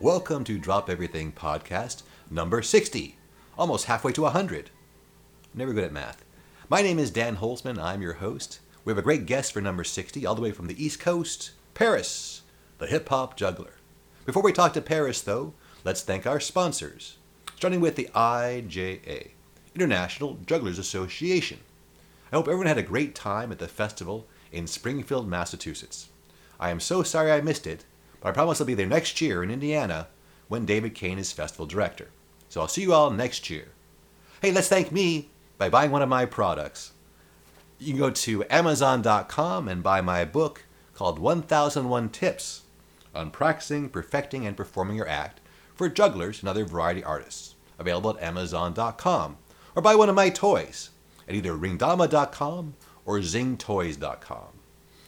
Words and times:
Welcome 0.00 0.44
to 0.44 0.60
Drop 0.60 0.88
Everything 0.88 1.32
Podcast 1.32 2.04
number 2.30 2.62
60, 2.62 3.16
almost 3.58 3.86
halfway 3.86 4.12
to 4.12 4.22
100. 4.22 4.70
Never 5.52 5.72
good 5.72 5.82
at 5.82 5.92
math. 5.92 6.24
My 6.68 6.82
name 6.82 7.00
is 7.00 7.10
Dan 7.10 7.38
Holzman. 7.38 7.82
I'm 7.82 8.00
your 8.00 8.12
host. 8.12 8.60
We 8.84 8.92
have 8.92 8.98
a 8.98 9.02
great 9.02 9.26
guest 9.26 9.52
for 9.52 9.60
number 9.60 9.82
60, 9.82 10.24
all 10.24 10.36
the 10.36 10.40
way 10.40 10.52
from 10.52 10.68
the 10.68 10.80
East 10.80 11.00
Coast, 11.00 11.50
Paris, 11.74 12.42
the 12.78 12.86
hip 12.86 13.08
hop 13.08 13.36
juggler. 13.36 13.72
Before 14.24 14.40
we 14.40 14.52
talk 14.52 14.72
to 14.74 14.80
Paris, 14.80 15.20
though, 15.20 15.52
let's 15.82 16.02
thank 16.02 16.28
our 16.28 16.38
sponsors, 16.38 17.16
starting 17.56 17.80
with 17.80 17.96
the 17.96 18.08
IJA, 18.14 19.30
International 19.74 20.38
Jugglers 20.46 20.78
Association. 20.78 21.58
I 22.30 22.36
hope 22.36 22.46
everyone 22.46 22.68
had 22.68 22.78
a 22.78 22.82
great 22.82 23.16
time 23.16 23.50
at 23.50 23.58
the 23.58 23.66
festival 23.66 24.28
in 24.52 24.68
Springfield, 24.68 25.28
Massachusetts. 25.28 26.08
I 26.60 26.70
am 26.70 26.78
so 26.78 27.02
sorry 27.02 27.32
I 27.32 27.40
missed 27.40 27.66
it, 27.66 27.84
but 28.20 28.28
I 28.28 28.32
promise 28.32 28.60
I'll 28.60 28.66
be 28.66 28.74
there 28.74 28.86
next 28.86 29.20
year 29.20 29.42
in 29.42 29.50
Indiana 29.50 30.08
when 30.48 30.66
David 30.66 30.94
Kane 30.94 31.18
is 31.18 31.32
festival 31.32 31.66
director. 31.66 32.08
So 32.48 32.60
I'll 32.60 32.68
see 32.68 32.82
you 32.82 32.92
all 32.92 33.10
next 33.10 33.50
year. 33.50 33.68
Hey, 34.40 34.52
let's 34.52 34.68
thank 34.68 34.90
me 34.90 35.30
by 35.58 35.68
buying 35.68 35.90
one 35.90 36.02
of 36.02 36.08
my 36.08 36.24
products. 36.24 36.92
You 37.78 37.92
can 37.92 37.98
go 38.00 38.10
to 38.10 38.44
Amazon.com 38.50 39.68
and 39.68 39.82
buy 39.82 40.00
my 40.00 40.24
book 40.24 40.64
called 40.94 41.18
1001 41.18 42.08
Tips 42.10 42.62
on 43.14 43.30
Practicing, 43.30 43.88
Perfecting, 43.88 44.46
and 44.46 44.56
Performing 44.56 44.96
Your 44.96 45.08
Act 45.08 45.40
for 45.74 45.88
Jugglers 45.88 46.40
and 46.40 46.48
Other 46.48 46.64
Variety 46.64 47.04
Artists, 47.04 47.54
available 47.78 48.10
at 48.10 48.22
Amazon.com. 48.22 49.36
Or 49.76 49.82
buy 49.82 49.94
one 49.94 50.08
of 50.08 50.14
my 50.14 50.28
toys 50.28 50.90
at 51.28 51.34
either 51.34 51.52
Ringdama.com 51.52 52.74
or 53.04 53.18
ZingToys.com. 53.18 54.48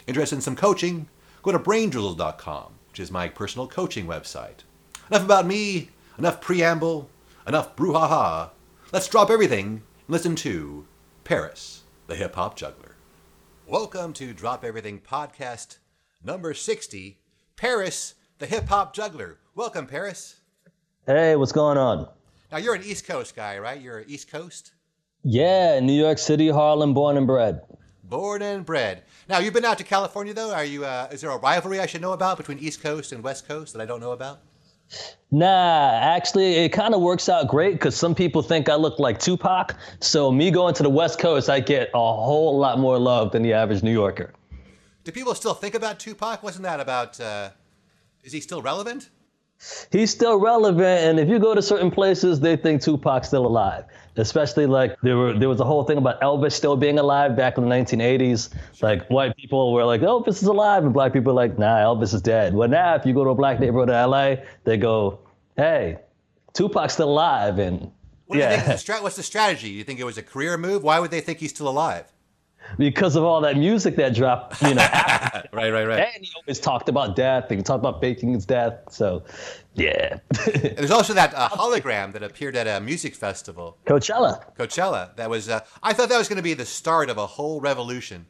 Interested 0.07 0.37
in 0.37 0.43
some 0.43 0.57
coaching? 0.57 1.09
Go 1.43 1.53
to 1.53 1.59
BrainDrizzles.com, 1.59 2.75
which 3.01 3.07
is 3.07 3.11
my 3.11 3.31
personal 3.31 3.67
coaching 3.67 4.07
website. 4.07 4.59
Enough 5.11 5.25
about 5.25 5.47
me, 5.47 5.89
enough 6.19 6.39
preamble, 6.39 7.09
enough 7.47 7.75
brouhaha. 7.75 8.51
Let's 8.93 9.09
drop 9.09 9.31
everything 9.31 9.67
and 9.67 9.83
listen 10.07 10.37
to 10.37 10.87
Paris, 11.25 11.85
the 12.09 12.15
hip 12.15 12.35
hop 12.35 12.57
juggler. 12.57 12.97
Welcome 13.67 14.13
to 14.13 14.35
Drop 14.35 14.67
Everything 14.67 15.01
Podcast 15.01 15.79
number 16.23 16.53
60, 16.53 17.17
Paris, 17.57 18.17
the 18.39 18.45
hip 18.45 18.69
hop 18.69 18.95
juggler. 18.95 19.39
Welcome, 19.55 19.87
Paris. 19.87 20.37
Hey, 21.07 21.37
what's 21.37 21.53
going 21.53 21.79
on? 21.79 22.07
Now, 22.53 22.59
you're 22.59 22.75
an 22.75 22.85
East 22.85 23.07
Coast 23.07 23.35
guy, 23.35 23.59
right? 23.59 23.81
You're 23.81 24.05
East 24.09 24.31
Coast? 24.31 24.73
Yeah, 25.25 25.81
New 25.81 25.99
York 25.99 26.19
City, 26.19 26.51
Harlem, 26.51 26.93
born 26.93 27.17
and 27.17 27.27
bred. 27.27 27.63
Born 28.11 28.43
and 28.43 28.67
bred. 28.67 29.05
Now, 29.29 29.39
you've 29.39 29.55
been 29.55 29.65
out 29.65 29.79
to 29.79 29.85
California, 29.85 30.35
though. 30.35 30.53
Are 30.53 30.65
you? 30.65 30.85
Uh, 30.85 31.09
is 31.13 31.21
there 31.21 31.31
a 31.31 31.39
rivalry 31.39 31.79
I 31.79 31.87
should 31.87 32.01
know 32.01 32.13
about 32.13 32.39
between 32.39 32.59
East 32.59 32.83
Coast 32.83 33.13
and 33.13 33.23
West 33.23 33.47
Coast 33.47 33.73
that 33.73 33.81
I 33.81 33.87
don't 33.87 34.01
know 34.01 34.11
about? 34.11 34.41
Nah, 35.31 35.93
actually, 35.93 36.57
it 36.57 36.71
kind 36.71 36.93
of 36.93 37.01
works 37.03 37.29
out 37.29 37.47
great 37.47 37.75
because 37.75 37.95
some 37.95 38.13
people 38.13 38.43
think 38.43 38.69
I 38.69 38.75
look 38.75 38.99
like 38.99 39.21
Tupac. 39.21 39.77
So 40.01 40.33
me 40.33 40.51
going 40.51 40.75
to 40.75 40.83
the 40.83 40.91
West 40.91 41.21
Coast, 41.21 41.49
I 41.49 41.61
get 41.61 41.89
a 41.95 41.99
whole 41.99 42.59
lot 42.59 42.81
more 42.81 42.99
love 42.99 43.31
than 43.31 43.45
the 43.45 43.53
average 43.53 43.85
New 43.85 43.93
Yorker. 43.93 44.33
Do 45.05 45.13
people 45.13 45.37
still 45.37 45.55
think 45.55 45.77
about 45.77 46.01
Tupac? 46.01 46.43
Wasn't 46.43 46.65
that 46.65 46.81
about? 46.81 47.21
Uh, 47.21 47.51
is 48.25 48.33
he 48.33 48.41
still 48.41 48.61
relevant? 48.61 49.09
He's 49.93 50.11
still 50.11 50.39
relevant, 50.41 51.01
and 51.05 51.21
if 51.21 51.29
you 51.29 51.39
go 51.39 51.55
to 51.55 51.61
certain 51.61 51.91
places, 51.91 52.41
they 52.41 52.57
think 52.57 52.81
Tupac's 52.81 53.29
still 53.29 53.47
alive. 53.47 53.85
Especially 54.17 54.67
like 54.67 54.97
there 55.03 55.17
were 55.17 55.39
there 55.39 55.49
was 55.49 55.61
a 55.61 55.65
whole 55.65 55.85
thing 55.85 55.99
about 55.99 56.21
Elvis 56.23 56.53
still 56.53 56.77
being 56.77 56.99
alive 56.99 57.37
back 57.37 57.59
in 57.59 57.69
the 57.69 57.71
1980s. 57.75 58.51
Like 58.81 59.07
white 59.09 59.37
people 59.37 59.73
were 59.73 59.85
like 59.85 60.01
Elvis 60.01 60.43
is 60.43 60.45
alive, 60.45 60.85
and 60.85 60.95
black 60.95 61.13
people 61.13 61.35
were 61.35 61.41
like 61.41 61.59
Nah, 61.59 61.77
Elvis 61.77 62.15
is 62.15 62.23
dead. 62.23 62.55
Well, 62.55 62.69
now 62.69 62.95
if 62.95 63.05
you 63.05 63.13
go 63.13 63.23
to 63.23 63.31
a 63.31 63.35
black 63.35 63.61
neighborhood 63.61 63.91
in 63.91 63.95
LA, 63.95 64.37
they 64.65 64.77
go, 64.79 65.21
Hey, 65.57 65.99
Tupac's 66.55 66.95
still 66.95 67.11
alive, 67.11 67.59
and 67.59 67.91
What 68.27 68.37
do 68.37 68.43
you 68.43 68.49
think 68.49 68.67
yeah, 68.67 68.77
stra- 68.77 69.03
what's 69.03 69.17
the 69.17 69.23
strategy? 69.23 69.69
Do 69.69 69.75
You 69.75 69.85
think 69.85 70.01
it 70.01 70.05
was 70.05 70.19
a 70.19 70.23
career 70.23 70.57
move? 70.57 70.83
Why 70.83 70.99
would 71.01 71.11
they 71.11 71.21
think 71.21 71.39
he's 71.39 71.51
still 71.51 71.69
alive? 71.69 72.07
Because 72.79 73.17
of 73.17 73.25
all 73.25 73.41
that 73.41 73.57
music 73.57 73.97
that 73.97 74.15
dropped, 74.15 74.61
you 74.63 74.75
know. 74.75 74.87
Right, 75.53 75.73
right, 75.73 75.87
right. 75.87 76.09
And 76.15 76.25
he 76.25 76.31
always 76.37 76.61
talked 76.61 76.89
about 76.89 77.17
death. 77.17 77.51
He 77.51 77.57
talked 77.57 77.81
about 77.81 78.01
faking 78.01 78.33
his 78.33 78.47
death. 78.47 78.75
So, 78.89 79.25
yeah. 79.75 80.19
There's 80.55 80.93
also 80.93 81.13
that 81.15 81.35
uh, 81.35 81.49
hologram 81.51 82.13
that 82.13 82.23
appeared 82.23 82.55
at 82.55 82.69
a 82.69 82.81
music 82.81 83.17
festival, 83.17 83.77
Coachella. 83.85 84.55
Coachella. 84.57 85.15
That 85.17 85.29
was. 85.29 85.49
Uh, 85.49 85.61
I 85.83 85.93
thought 85.93 86.09
that 86.09 86.19
was 86.19 86.29
going 86.29 86.37
to 86.37 86.43
be 86.43 86.55
the 86.55 86.65
start 86.65 87.11
of 87.11 87.19
a 87.19 87.27
whole 87.27 87.61
revolution 87.61 88.27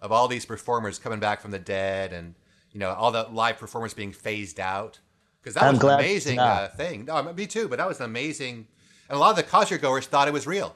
of 0.00 0.10
all 0.10 0.26
these 0.26 0.44
performers 0.44 0.98
coming 0.98 1.20
back 1.20 1.40
from 1.40 1.52
the 1.52 1.58
dead, 1.58 2.12
and 2.12 2.34
you 2.72 2.80
know 2.80 2.90
all 2.90 3.12
the 3.12 3.28
live 3.30 3.58
performers 3.58 3.94
being 3.94 4.12
phased 4.12 4.58
out. 4.58 4.98
Because 5.40 5.54
that 5.54 5.62
I'm 5.62 5.74
was 5.74 5.84
an 5.84 5.90
amazing 5.90 6.38
uh, 6.38 6.68
thing. 6.76 7.04
No, 7.04 7.22
me 7.32 7.46
too. 7.46 7.68
But 7.68 7.78
that 7.78 7.86
was 7.86 8.00
an 8.00 8.06
amazing, 8.06 8.66
and 9.08 9.16
a 9.16 9.18
lot 9.18 9.30
of 9.30 9.36
the 9.36 9.42
concert 9.44 9.80
goers 9.80 10.06
thought 10.06 10.26
it 10.26 10.34
was 10.34 10.46
real. 10.46 10.74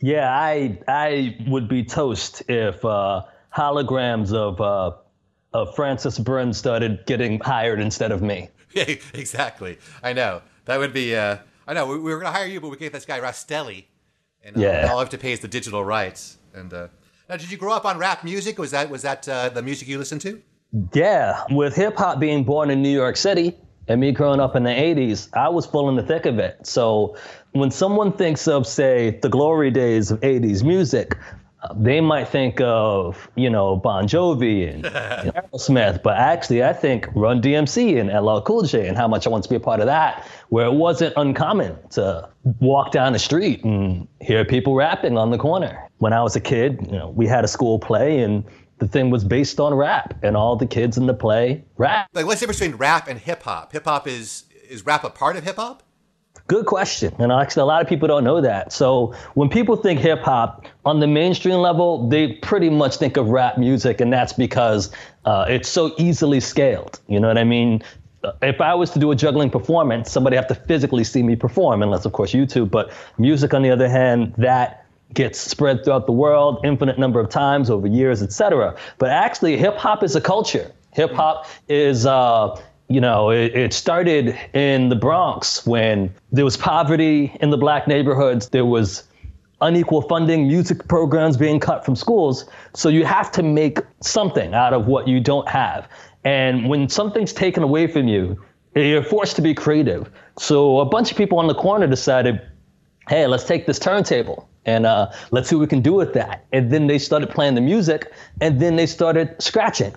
Yeah, 0.00 0.30
I 0.32 0.78
I 0.88 1.36
would 1.46 1.68
be 1.68 1.84
toast 1.84 2.42
if 2.48 2.84
uh, 2.84 3.22
holograms 3.54 4.32
of 4.32 4.60
uh, 4.60 4.96
of 5.52 5.74
Francis 5.74 6.18
Brunn 6.18 6.52
started 6.52 7.04
getting 7.06 7.40
hired 7.40 7.80
instead 7.80 8.12
of 8.12 8.22
me. 8.22 8.48
Yeah, 8.72 8.84
exactly. 9.14 9.78
I 10.02 10.12
know 10.12 10.42
that 10.64 10.78
would 10.78 10.92
be. 10.92 11.14
Uh, 11.14 11.38
I 11.66 11.74
know 11.74 11.86
we, 11.86 11.96
we 11.98 12.12
were 12.14 12.20
going 12.20 12.32
to 12.32 12.38
hire 12.38 12.46
you, 12.46 12.60
but 12.60 12.70
we 12.70 12.76
gave 12.76 12.92
this 12.92 13.04
guy 13.04 13.20
Rastelli, 13.20 13.84
and 14.42 14.56
uh, 14.56 14.60
Yeah. 14.60 14.88
all 14.90 14.96
I 14.98 15.00
have 15.00 15.10
to 15.10 15.18
pay 15.18 15.32
is 15.32 15.40
the 15.40 15.48
digital 15.48 15.84
rights. 15.84 16.38
And 16.54 16.72
uh, 16.72 16.88
now, 17.28 17.36
did 17.36 17.50
you 17.50 17.56
grow 17.58 17.72
up 17.72 17.84
on 17.84 17.98
rap 17.98 18.24
music? 18.24 18.58
Was 18.58 18.70
that 18.72 18.88
was 18.90 19.02
that 19.02 19.28
uh, 19.28 19.50
the 19.50 19.62
music 19.62 19.86
you 19.88 19.98
listened 19.98 20.20
to? 20.22 20.40
Yeah, 20.94 21.44
with 21.50 21.74
hip 21.76 21.96
hop 21.96 22.20
being 22.20 22.44
born 22.44 22.70
in 22.70 22.80
New 22.80 22.90
York 22.94 23.16
City 23.16 23.56
and 23.90 24.00
me 24.00 24.12
growing 24.12 24.38
up 24.38 24.54
in 24.54 24.62
the 24.62 24.70
80s, 24.70 25.28
I 25.34 25.48
was 25.48 25.66
full 25.66 25.88
in 25.88 25.96
the 25.96 26.02
thick 26.04 26.24
of 26.24 26.38
it. 26.38 26.64
So 26.64 27.16
when 27.52 27.72
someone 27.72 28.12
thinks 28.12 28.46
of, 28.46 28.64
say, 28.64 29.18
the 29.20 29.28
glory 29.28 29.72
days 29.72 30.12
of 30.12 30.20
80s 30.20 30.62
music, 30.62 31.18
they 31.74 32.00
might 32.00 32.28
think 32.28 32.60
of, 32.60 33.28
you 33.34 33.50
know, 33.50 33.74
Bon 33.74 34.06
Jovi 34.06 34.72
and, 34.72 34.86
and 34.86 35.34
Aerosmith, 35.34 36.04
but 36.04 36.16
actually 36.16 36.62
I 36.62 36.72
think 36.72 37.08
Run 37.16 37.42
DMC 37.42 38.00
and 38.00 38.08
LL 38.08 38.40
Cool 38.42 38.62
J 38.62 38.86
and 38.86 38.96
how 38.96 39.08
much 39.08 39.26
I 39.26 39.30
want 39.30 39.42
to 39.42 39.50
be 39.50 39.56
a 39.56 39.60
part 39.60 39.80
of 39.80 39.86
that, 39.86 40.24
where 40.50 40.66
it 40.66 40.74
wasn't 40.74 41.12
uncommon 41.16 41.76
to 41.90 42.28
walk 42.60 42.92
down 42.92 43.12
the 43.12 43.18
street 43.18 43.64
and 43.64 44.06
hear 44.20 44.44
people 44.44 44.76
rapping 44.76 45.18
on 45.18 45.32
the 45.32 45.38
corner. 45.38 45.90
When 45.98 46.12
I 46.12 46.22
was 46.22 46.36
a 46.36 46.40
kid, 46.40 46.78
you 46.86 46.96
know, 46.96 47.10
we 47.10 47.26
had 47.26 47.42
a 47.44 47.48
school 47.48 47.80
play 47.80 48.20
and 48.20 48.44
the 48.80 48.88
thing 48.88 49.10
was 49.10 49.22
based 49.22 49.60
on 49.60 49.72
rap, 49.74 50.14
and 50.22 50.36
all 50.36 50.56
the 50.56 50.66
kids 50.66 50.98
in 50.98 51.06
the 51.06 51.14
play 51.14 51.62
rap. 51.76 52.08
Like, 52.12 52.26
what's 52.26 52.40
the 52.40 52.46
difference 52.46 52.60
between 52.60 52.78
rap 52.78 53.06
and 53.06 53.18
hip 53.18 53.42
hop? 53.42 53.72
Hip 53.72 53.84
hop 53.84 54.08
is 54.08 54.44
is 54.68 54.84
rap 54.84 55.04
a 55.04 55.10
part 55.10 55.36
of 55.36 55.44
hip 55.44 55.56
hop? 55.56 55.82
Good 56.46 56.66
question. 56.66 57.14
And 57.18 57.30
actually, 57.30 57.62
a 57.62 57.66
lot 57.66 57.80
of 57.82 57.88
people 57.88 58.08
don't 58.08 58.24
know 58.24 58.40
that. 58.40 58.72
So 58.72 59.14
when 59.34 59.48
people 59.48 59.76
think 59.76 60.00
hip 60.00 60.22
hop 60.22 60.66
on 60.84 60.98
the 60.98 61.06
mainstream 61.06 61.58
level, 61.58 62.08
they 62.08 62.32
pretty 62.34 62.70
much 62.70 62.96
think 62.96 63.16
of 63.16 63.28
rap 63.28 63.58
music, 63.58 64.00
and 64.00 64.12
that's 64.12 64.32
because 64.32 64.90
uh, 65.24 65.46
it's 65.48 65.68
so 65.68 65.92
easily 65.98 66.40
scaled. 66.40 66.98
You 67.06 67.20
know 67.20 67.28
what 67.28 67.38
I 67.38 67.44
mean? 67.44 67.82
Uh, 68.24 68.32
If 68.42 68.60
I 68.60 68.74
was 68.74 68.90
to 68.90 68.98
do 68.98 69.12
a 69.12 69.16
juggling 69.16 69.50
performance, 69.50 70.10
somebody 70.10 70.34
have 70.36 70.48
to 70.48 70.54
physically 70.54 71.04
see 71.04 71.22
me 71.22 71.36
perform, 71.36 71.82
unless 71.82 72.04
of 72.04 72.12
course 72.12 72.32
YouTube. 72.32 72.70
But 72.70 72.90
music, 73.18 73.54
on 73.54 73.62
the 73.62 73.70
other 73.70 73.88
hand, 73.88 74.34
that 74.38 74.79
gets 75.14 75.38
spread 75.40 75.84
throughout 75.84 76.06
the 76.06 76.12
world, 76.12 76.60
infinite 76.64 76.98
number 76.98 77.20
of 77.20 77.28
times 77.28 77.70
over 77.70 77.86
years, 77.86 78.22
etc. 78.22 78.76
But 78.98 79.10
actually, 79.10 79.56
hip 79.56 79.76
hop 79.76 80.02
is 80.02 80.14
a 80.16 80.20
culture. 80.20 80.70
Hip 80.92 81.12
hop 81.12 81.46
is. 81.68 82.06
Uh, 82.06 82.60
you 82.88 83.00
know, 83.00 83.30
it, 83.30 83.54
it 83.54 83.72
started 83.72 84.36
in 84.52 84.88
the 84.88 84.96
Bronx 84.96 85.64
when 85.64 86.12
there 86.32 86.44
was 86.44 86.56
poverty 86.56 87.36
in 87.40 87.50
the 87.50 87.56
black 87.56 87.86
neighborhoods. 87.86 88.48
There 88.48 88.66
was 88.66 89.04
unequal 89.60 90.02
funding, 90.02 90.48
music 90.48 90.88
programs 90.88 91.36
being 91.36 91.60
cut 91.60 91.84
from 91.84 91.94
schools. 91.94 92.46
So 92.74 92.88
you 92.88 93.04
have 93.04 93.30
to 93.32 93.44
make 93.44 93.78
something 94.00 94.54
out 94.54 94.72
of 94.72 94.86
what 94.86 95.06
you 95.06 95.20
don't 95.20 95.48
have. 95.48 95.88
And 96.24 96.68
when 96.68 96.88
something's 96.88 97.32
taken 97.32 97.62
away 97.62 97.86
from 97.86 98.08
you, 98.08 98.42
you're 98.74 99.02
forced 99.02 99.36
to 99.36 99.42
be 99.42 99.54
creative. 99.54 100.10
So 100.38 100.80
a 100.80 100.84
bunch 100.84 101.10
of 101.10 101.16
people 101.16 101.38
on 101.38 101.46
the 101.46 101.54
corner 101.54 101.86
decided, 101.86 102.40
hey, 103.10 103.26
let's 103.26 103.42
take 103.42 103.66
this 103.66 103.80
turntable 103.80 104.48
and 104.66 104.86
uh, 104.86 105.10
let's 105.32 105.48
see 105.48 105.56
what 105.56 105.62
we 105.62 105.66
can 105.66 105.82
do 105.82 105.94
with 105.94 106.14
that. 106.14 106.44
And 106.52 106.70
then 106.70 106.86
they 106.86 106.96
started 106.98 107.28
playing 107.28 107.56
the 107.56 107.60
music, 107.60 108.12
and 108.40 108.60
then 108.60 108.76
they 108.76 108.86
started 108.86 109.34
scratching 109.42 109.92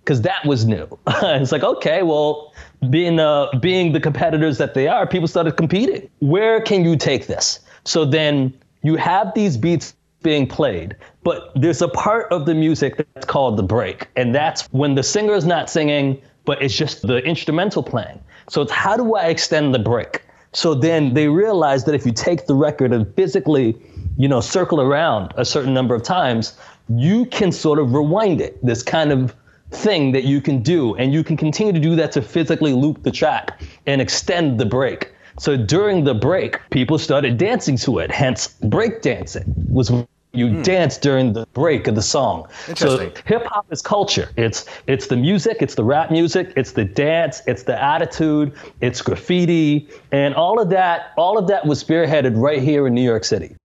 because 0.00 0.22
that 0.22 0.46
was 0.46 0.64
new. 0.64 0.86
it's 1.06 1.52
like, 1.52 1.62
okay, 1.62 2.02
well, 2.02 2.54
being 2.88 3.20
uh, 3.20 3.48
being 3.60 3.92
the 3.92 4.00
competitors 4.00 4.56
that 4.58 4.72
they 4.72 4.88
are, 4.88 5.06
people 5.06 5.28
started 5.28 5.56
competing. 5.56 6.08
Where 6.20 6.60
can 6.60 6.84
you 6.84 6.96
take 6.96 7.26
this? 7.26 7.60
So 7.84 8.06
then 8.06 8.54
you 8.82 8.96
have 8.96 9.34
these 9.34 9.58
beats 9.58 9.94
being 10.22 10.46
played, 10.46 10.96
but 11.22 11.52
there's 11.54 11.82
a 11.82 11.88
part 11.88 12.32
of 12.32 12.46
the 12.46 12.54
music 12.54 12.96
that's 12.96 13.26
called 13.26 13.58
the 13.58 13.62
break, 13.62 14.08
and 14.16 14.34
that's 14.34 14.62
when 14.72 14.94
the 14.94 15.02
singer 15.02 15.34
is 15.34 15.44
not 15.44 15.68
singing, 15.68 16.22
but 16.46 16.62
it's 16.62 16.74
just 16.74 17.02
the 17.02 17.18
instrumental 17.24 17.82
playing. 17.82 18.20
So 18.48 18.62
it's 18.62 18.72
how 18.72 18.96
do 18.96 19.16
I 19.16 19.26
extend 19.26 19.74
the 19.74 19.78
break? 19.78 20.23
So 20.54 20.74
then 20.74 21.14
they 21.14 21.28
realized 21.28 21.86
that 21.86 21.94
if 21.94 22.06
you 22.06 22.12
take 22.12 22.46
the 22.46 22.54
record 22.54 22.92
and 22.92 23.12
physically, 23.14 23.76
you 24.16 24.28
know, 24.28 24.40
circle 24.40 24.80
around 24.80 25.34
a 25.36 25.44
certain 25.44 25.74
number 25.74 25.94
of 25.94 26.02
times, 26.02 26.56
you 26.88 27.26
can 27.26 27.50
sort 27.50 27.78
of 27.78 27.92
rewind 27.92 28.40
it. 28.40 28.64
This 28.64 28.82
kind 28.82 29.10
of 29.10 29.34
thing 29.72 30.12
that 30.12 30.24
you 30.24 30.40
can 30.40 30.62
do. 30.62 30.94
And 30.94 31.12
you 31.12 31.24
can 31.24 31.36
continue 31.36 31.72
to 31.72 31.80
do 31.80 31.96
that 31.96 32.12
to 32.12 32.22
physically 32.22 32.72
loop 32.72 33.02
the 33.02 33.10
track 33.10 33.60
and 33.86 34.00
extend 34.00 34.60
the 34.60 34.66
break. 34.66 35.12
So 35.38 35.56
during 35.56 36.04
the 36.04 36.14
break, 36.14 36.60
people 36.70 36.98
started 36.98 37.36
dancing 37.36 37.76
to 37.78 37.98
it. 37.98 38.12
Hence, 38.12 38.48
break 38.62 39.02
dancing 39.02 39.44
was 39.68 39.90
you 40.34 40.46
mm. 40.46 40.64
dance 40.64 40.98
during 40.98 41.32
the 41.32 41.46
break 41.52 41.86
of 41.86 41.94
the 41.94 42.02
song. 42.02 42.46
So 42.76 43.10
hip 43.26 43.44
hop 43.46 43.66
is 43.70 43.82
culture. 43.82 44.28
It's 44.36 44.66
it's 44.86 45.06
the 45.06 45.16
music, 45.16 45.58
it's 45.60 45.74
the 45.74 45.84
rap 45.84 46.10
music, 46.10 46.52
it's 46.56 46.72
the 46.72 46.84
dance, 46.84 47.42
it's 47.46 47.64
the 47.64 47.80
attitude, 47.82 48.52
it's 48.80 49.00
graffiti, 49.02 49.88
and 50.12 50.34
all 50.34 50.60
of 50.60 50.70
that. 50.70 51.12
All 51.16 51.38
of 51.38 51.46
that 51.48 51.66
was 51.66 51.82
spearheaded 51.82 52.32
right 52.36 52.62
here 52.62 52.86
in 52.86 52.94
New 52.94 53.02
York 53.02 53.24
City. 53.24 53.56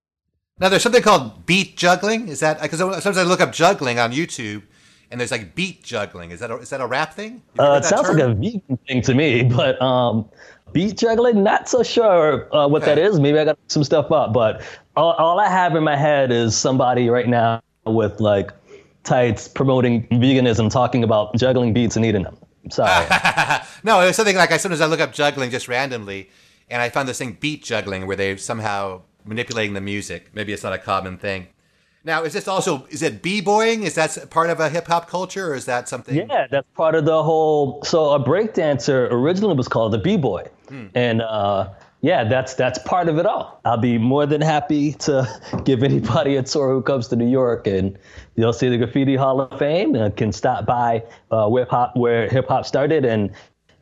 Now 0.59 0.69
there's 0.69 0.83
something 0.83 1.01
called 1.01 1.45
beat 1.45 1.77
juggling. 1.77 2.27
Is 2.27 2.41
that 2.41 2.61
because 2.61 2.79
sometimes 2.79 3.17
I 3.17 3.23
look 3.23 3.39
up 3.39 3.53
juggling 3.53 3.97
on 3.97 4.11
YouTube, 4.11 4.63
and 5.11 5.19
there's 5.19 5.31
like 5.31 5.55
beat 5.55 5.83
juggling. 5.83 6.31
Is 6.31 6.39
that 6.39 6.51
a, 6.51 6.57
is 6.57 6.69
that 6.69 6.81
a 6.81 6.87
rap 6.87 7.13
thing? 7.13 7.41
Uh, 7.57 7.79
it 7.81 7.85
sounds 7.85 8.07
term? 8.07 8.17
like 8.17 8.25
a 8.25 8.33
vegan 8.33 8.77
thing 8.87 9.01
to 9.01 9.13
me, 9.13 9.43
but 9.55 9.81
um, 9.81 10.29
beat 10.71 10.97
juggling, 10.97 11.43
not 11.43 11.67
so 11.67 11.83
sure 11.83 12.53
uh, 12.55 12.67
what 12.67 12.83
okay. 12.83 12.95
that 12.95 13.01
is. 13.01 13.19
Maybe 13.19 13.39
I 13.39 13.45
got 13.45 13.57
some 13.67 13.83
stuff 13.83 14.11
up, 14.11 14.33
but 14.33 14.61
all, 14.95 15.13
all 15.13 15.39
I 15.39 15.47
have 15.47 15.75
in 15.75 15.83
my 15.83 15.95
head 15.95 16.31
is 16.31 16.55
somebody 16.55 17.09
right 17.09 17.27
now 17.27 17.61
with 17.85 18.19
like 18.19 18.51
tights 19.03 19.47
promoting 19.47 20.07
veganism, 20.07 20.69
talking 20.69 21.03
about 21.03 21.35
juggling 21.35 21.73
beats 21.73 21.95
and 21.95 22.05
eating 22.05 22.23
them. 22.23 22.37
Sorry. 22.69 23.05
no, 23.83 24.01
it 24.01 24.05
was 24.05 24.15
something 24.15 24.35
like 24.35 24.51
I 24.51 24.57
sometimes 24.57 24.81
I 24.81 24.85
look 24.85 24.99
up 24.99 25.13
juggling 25.13 25.49
just 25.49 25.67
randomly, 25.67 26.29
and 26.69 26.81
I 26.81 26.89
found 26.89 27.09
this 27.09 27.17
thing 27.17 27.37
beat 27.39 27.63
juggling 27.63 28.05
where 28.05 28.15
they're 28.15 28.37
somehow 28.37 29.01
manipulating 29.25 29.73
the 29.73 29.81
music. 29.81 30.29
Maybe 30.33 30.53
it's 30.53 30.63
not 30.63 30.73
a 30.73 30.77
common 30.77 31.17
thing. 31.17 31.47
Now, 32.03 32.23
is 32.23 32.33
this 32.33 32.47
also 32.47 32.87
is 32.89 33.01
it 33.01 33.21
b-boying? 33.21 33.83
Is 33.83 33.95
that 33.95 34.29
part 34.29 34.49
of 34.49 34.59
a 34.59 34.69
hip 34.69 34.87
hop 34.87 35.09
culture, 35.09 35.51
or 35.51 35.55
is 35.55 35.65
that 35.65 35.89
something? 35.89 36.15
Yeah, 36.15 36.47
that's 36.49 36.67
part 36.75 36.95
of 36.95 37.05
the 37.05 37.21
whole. 37.23 37.83
So 37.83 38.11
a 38.11 38.19
breakdancer 38.23 39.11
originally 39.11 39.55
was 39.55 39.67
called 39.67 39.93
a 39.93 39.97
b-boy, 39.97 40.47
hmm. 40.69 40.87
and 40.95 41.21
uh, 41.21 41.69
yeah, 42.01 42.23
that's 42.23 42.53
that's 42.53 42.79
part 42.79 43.09
of 43.09 43.17
it 43.17 43.25
all. 43.25 43.59
I'll 43.65 43.77
be 43.77 43.97
more 43.97 44.25
than 44.25 44.39
happy 44.39 44.93
to 44.93 45.27
give 45.65 45.83
anybody 45.83 46.37
a 46.37 46.43
tour 46.43 46.73
who 46.73 46.81
comes 46.81 47.09
to 47.09 47.17
New 47.17 47.27
York, 47.27 47.67
and 47.67 47.97
you'll 48.35 48.53
see 48.53 48.69
the 48.69 48.77
Graffiti 48.77 49.17
Hall 49.17 49.41
of 49.41 49.59
Fame, 49.59 49.95
and 49.95 50.15
can 50.15 50.31
stop 50.31 50.65
by 50.65 51.03
uh, 51.31 51.49
hip 51.49 51.69
hop 51.69 51.97
where 51.97 52.29
hip 52.29 52.47
hop 52.47 52.65
started, 52.65 53.03
and 53.03 53.31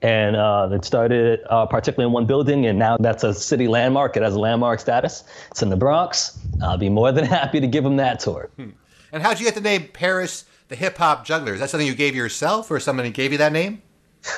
and 0.02 0.36
uh, 0.36 0.70
it 0.72 0.86
started 0.86 1.42
uh, 1.50 1.66
particularly 1.66 2.08
in 2.08 2.14
one 2.14 2.26
building, 2.26 2.66
and 2.66 2.78
now 2.78 2.98
that's 2.98 3.24
a 3.24 3.34
city 3.34 3.68
landmark. 3.68 4.16
It 4.16 4.24
has 4.24 4.36
a 4.36 4.40
landmark 4.40 4.80
status. 4.80 5.24
It's 5.52 5.62
in 5.62 5.70
the 5.70 5.78
Bronx. 5.78 6.38
I'll 6.62 6.78
be 6.78 6.90
more 6.90 7.12
than 7.12 7.26
happy 7.40 7.60
to 7.60 7.68
give 7.68 7.84
them 7.84 7.98
that 7.98 8.20
tour. 8.20 8.50
Hmm. 8.56 8.70
And 9.12 9.24
how'd 9.24 9.40
you 9.40 9.46
get 9.46 9.56
the 9.56 9.62
name 9.62 9.88
Paris 9.94 10.46
the 10.68 10.76
Hip 10.76 10.98
Hop 10.98 11.26
Juggler? 11.26 11.54
Is 11.54 11.60
that 11.62 11.70
something 11.70 11.88
you 11.88 11.96
gave 11.96 12.16
yourself, 12.16 12.70
or 12.70 12.80
somebody 12.80 13.10
gave 13.10 13.32
you 13.32 13.38
that 13.40 13.54
name? 13.54 13.82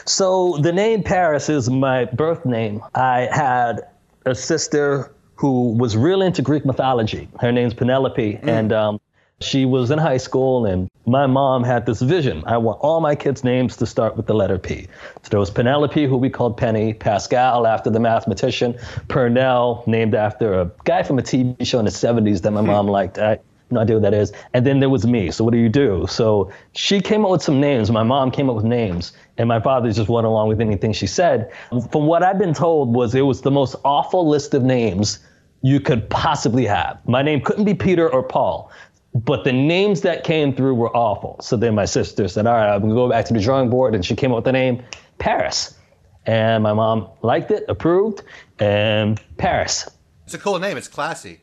So 0.06 0.58
the 0.58 0.72
name 0.72 1.04
Paris 1.04 1.50
is 1.50 1.70
my 1.70 2.06
birth 2.06 2.46
name. 2.46 2.82
I 2.96 3.30
had 3.32 3.82
a 4.26 4.36
sister 4.36 5.14
who 5.36 5.74
was 5.74 5.96
real 5.96 6.22
into 6.22 6.42
Greek 6.42 6.66
mythology. 6.66 7.30
Her 7.40 7.52
name's 7.52 7.74
Penelope, 7.74 8.34
mm. 8.34 8.48
and 8.48 8.72
um, 8.74 9.00
she 9.41 9.65
was 9.65 9.91
in 9.91 10.00
high 10.00 10.18
school, 10.18 10.65
and 10.65 10.89
my 11.06 11.25
mom 11.25 11.63
had 11.63 11.86
this 11.86 12.01
vision. 12.01 12.44
I 12.45 12.57
want 12.57 12.80
all 12.81 13.00
my 13.00 13.15
kids' 13.15 13.44
names 13.44 13.77
to 13.77 13.86
start 13.86 14.18
with 14.18 14.27
the 14.27 14.33
letter 14.33 14.57
P. 14.57 14.88
So 15.24 15.30
there 15.30 15.39
was 15.39 15.50
Penelope, 15.50 16.06
who 16.06 16.18
we 16.18 16.30
called 16.30 16.57
Penny, 16.57 16.94
Pascal, 16.94 17.65
after 17.65 17.89
the 17.89 18.00
mathematician, 18.00 18.77
Purnell, 19.07 19.83
named 19.88 20.13
after 20.13 20.59
a 20.59 20.71
guy 20.83 21.03
from 21.03 21.19
a 21.19 21.21
TV 21.21 21.65
show 21.65 21.80
in 21.80 21.86
the 21.86 21.91
70s 21.91 22.41
that 22.41 22.51
my 22.51 22.62
hmm. 22.62 22.68
mom 22.68 22.88
liked. 22.88 23.18
I, 23.18 23.39
no 23.71 23.81
idea 23.81 23.97
what 23.97 24.01
that 24.01 24.13
is. 24.13 24.33
And 24.53 24.65
then 24.65 24.80
there 24.80 24.89
was 24.89 25.06
me. 25.06 25.30
So 25.31 25.44
what 25.44 25.53
do 25.53 25.59
you 25.59 25.69
do? 25.69 26.07
So 26.09 26.51
she 26.74 27.01
came 27.01 27.24
up 27.24 27.31
with 27.31 27.44
some 27.44 27.62
names. 27.62 27.91
My 27.91 28.03
mom 28.03 28.31
came 28.31 28.50
up 28.50 28.56
with 28.56 28.65
names, 28.65 29.13
and 29.38 29.47
my 29.47 29.59
father 29.59 29.91
just 29.91 30.09
went 30.09 30.25
along 30.25 30.47
with 30.47 30.59
anything 30.59 30.91
she 30.91 31.07
said. 31.07 31.51
From 31.91 32.07
what 32.07 32.24
I've 32.24 32.39
been 32.39 32.53
told, 32.53 32.94
was 32.94 33.13
it 33.13 33.21
was 33.21 33.41
the 33.41 33.51
most 33.51 33.75
awful 33.86 34.27
list 34.27 34.53
of 34.53 34.63
names 34.63 35.19
you 35.62 35.80
could 35.80 36.09
possibly 36.09 36.65
have. 36.65 37.00
My 37.06 37.21
name 37.21 37.41
couldn't 37.41 37.65
be 37.65 37.74
Peter 37.74 38.09
or 38.09 38.24
Paul. 38.24 38.71
But 39.14 39.44
the 39.44 39.52
names 39.52 40.02
that 40.02 40.24
came 40.24 40.54
through 40.56 40.76
were 40.76 40.96
awful. 40.96 41.38
So 41.42 41.58
then 41.58 41.76
my 41.76 41.86
sister 41.86 42.28
said, 42.28 42.46
All 42.46 42.54
right, 42.54 42.74
I'm 42.74 42.82
gonna 42.82 42.94
go 42.94 43.10
back 43.10 43.26
to 43.26 43.34
the 43.34 43.40
drawing 43.40 43.70
board. 43.70 43.96
And 43.96 44.06
she 44.06 44.16
came 44.16 44.32
up 44.32 44.38
with 44.38 44.46
the 44.46 44.52
name 44.52 44.84
Paris. 45.18 45.76
And 46.26 46.64
my 46.64 46.74
mom 46.74 47.08
liked 47.22 47.50
it, 47.50 47.64
approved, 47.68 48.22
and 48.60 49.20
Paris. 49.38 49.90
It's 50.26 50.34
a 50.36 50.38
cool 50.38 50.60
name. 50.60 50.78
It's 50.78 50.88
classy. 50.88 51.42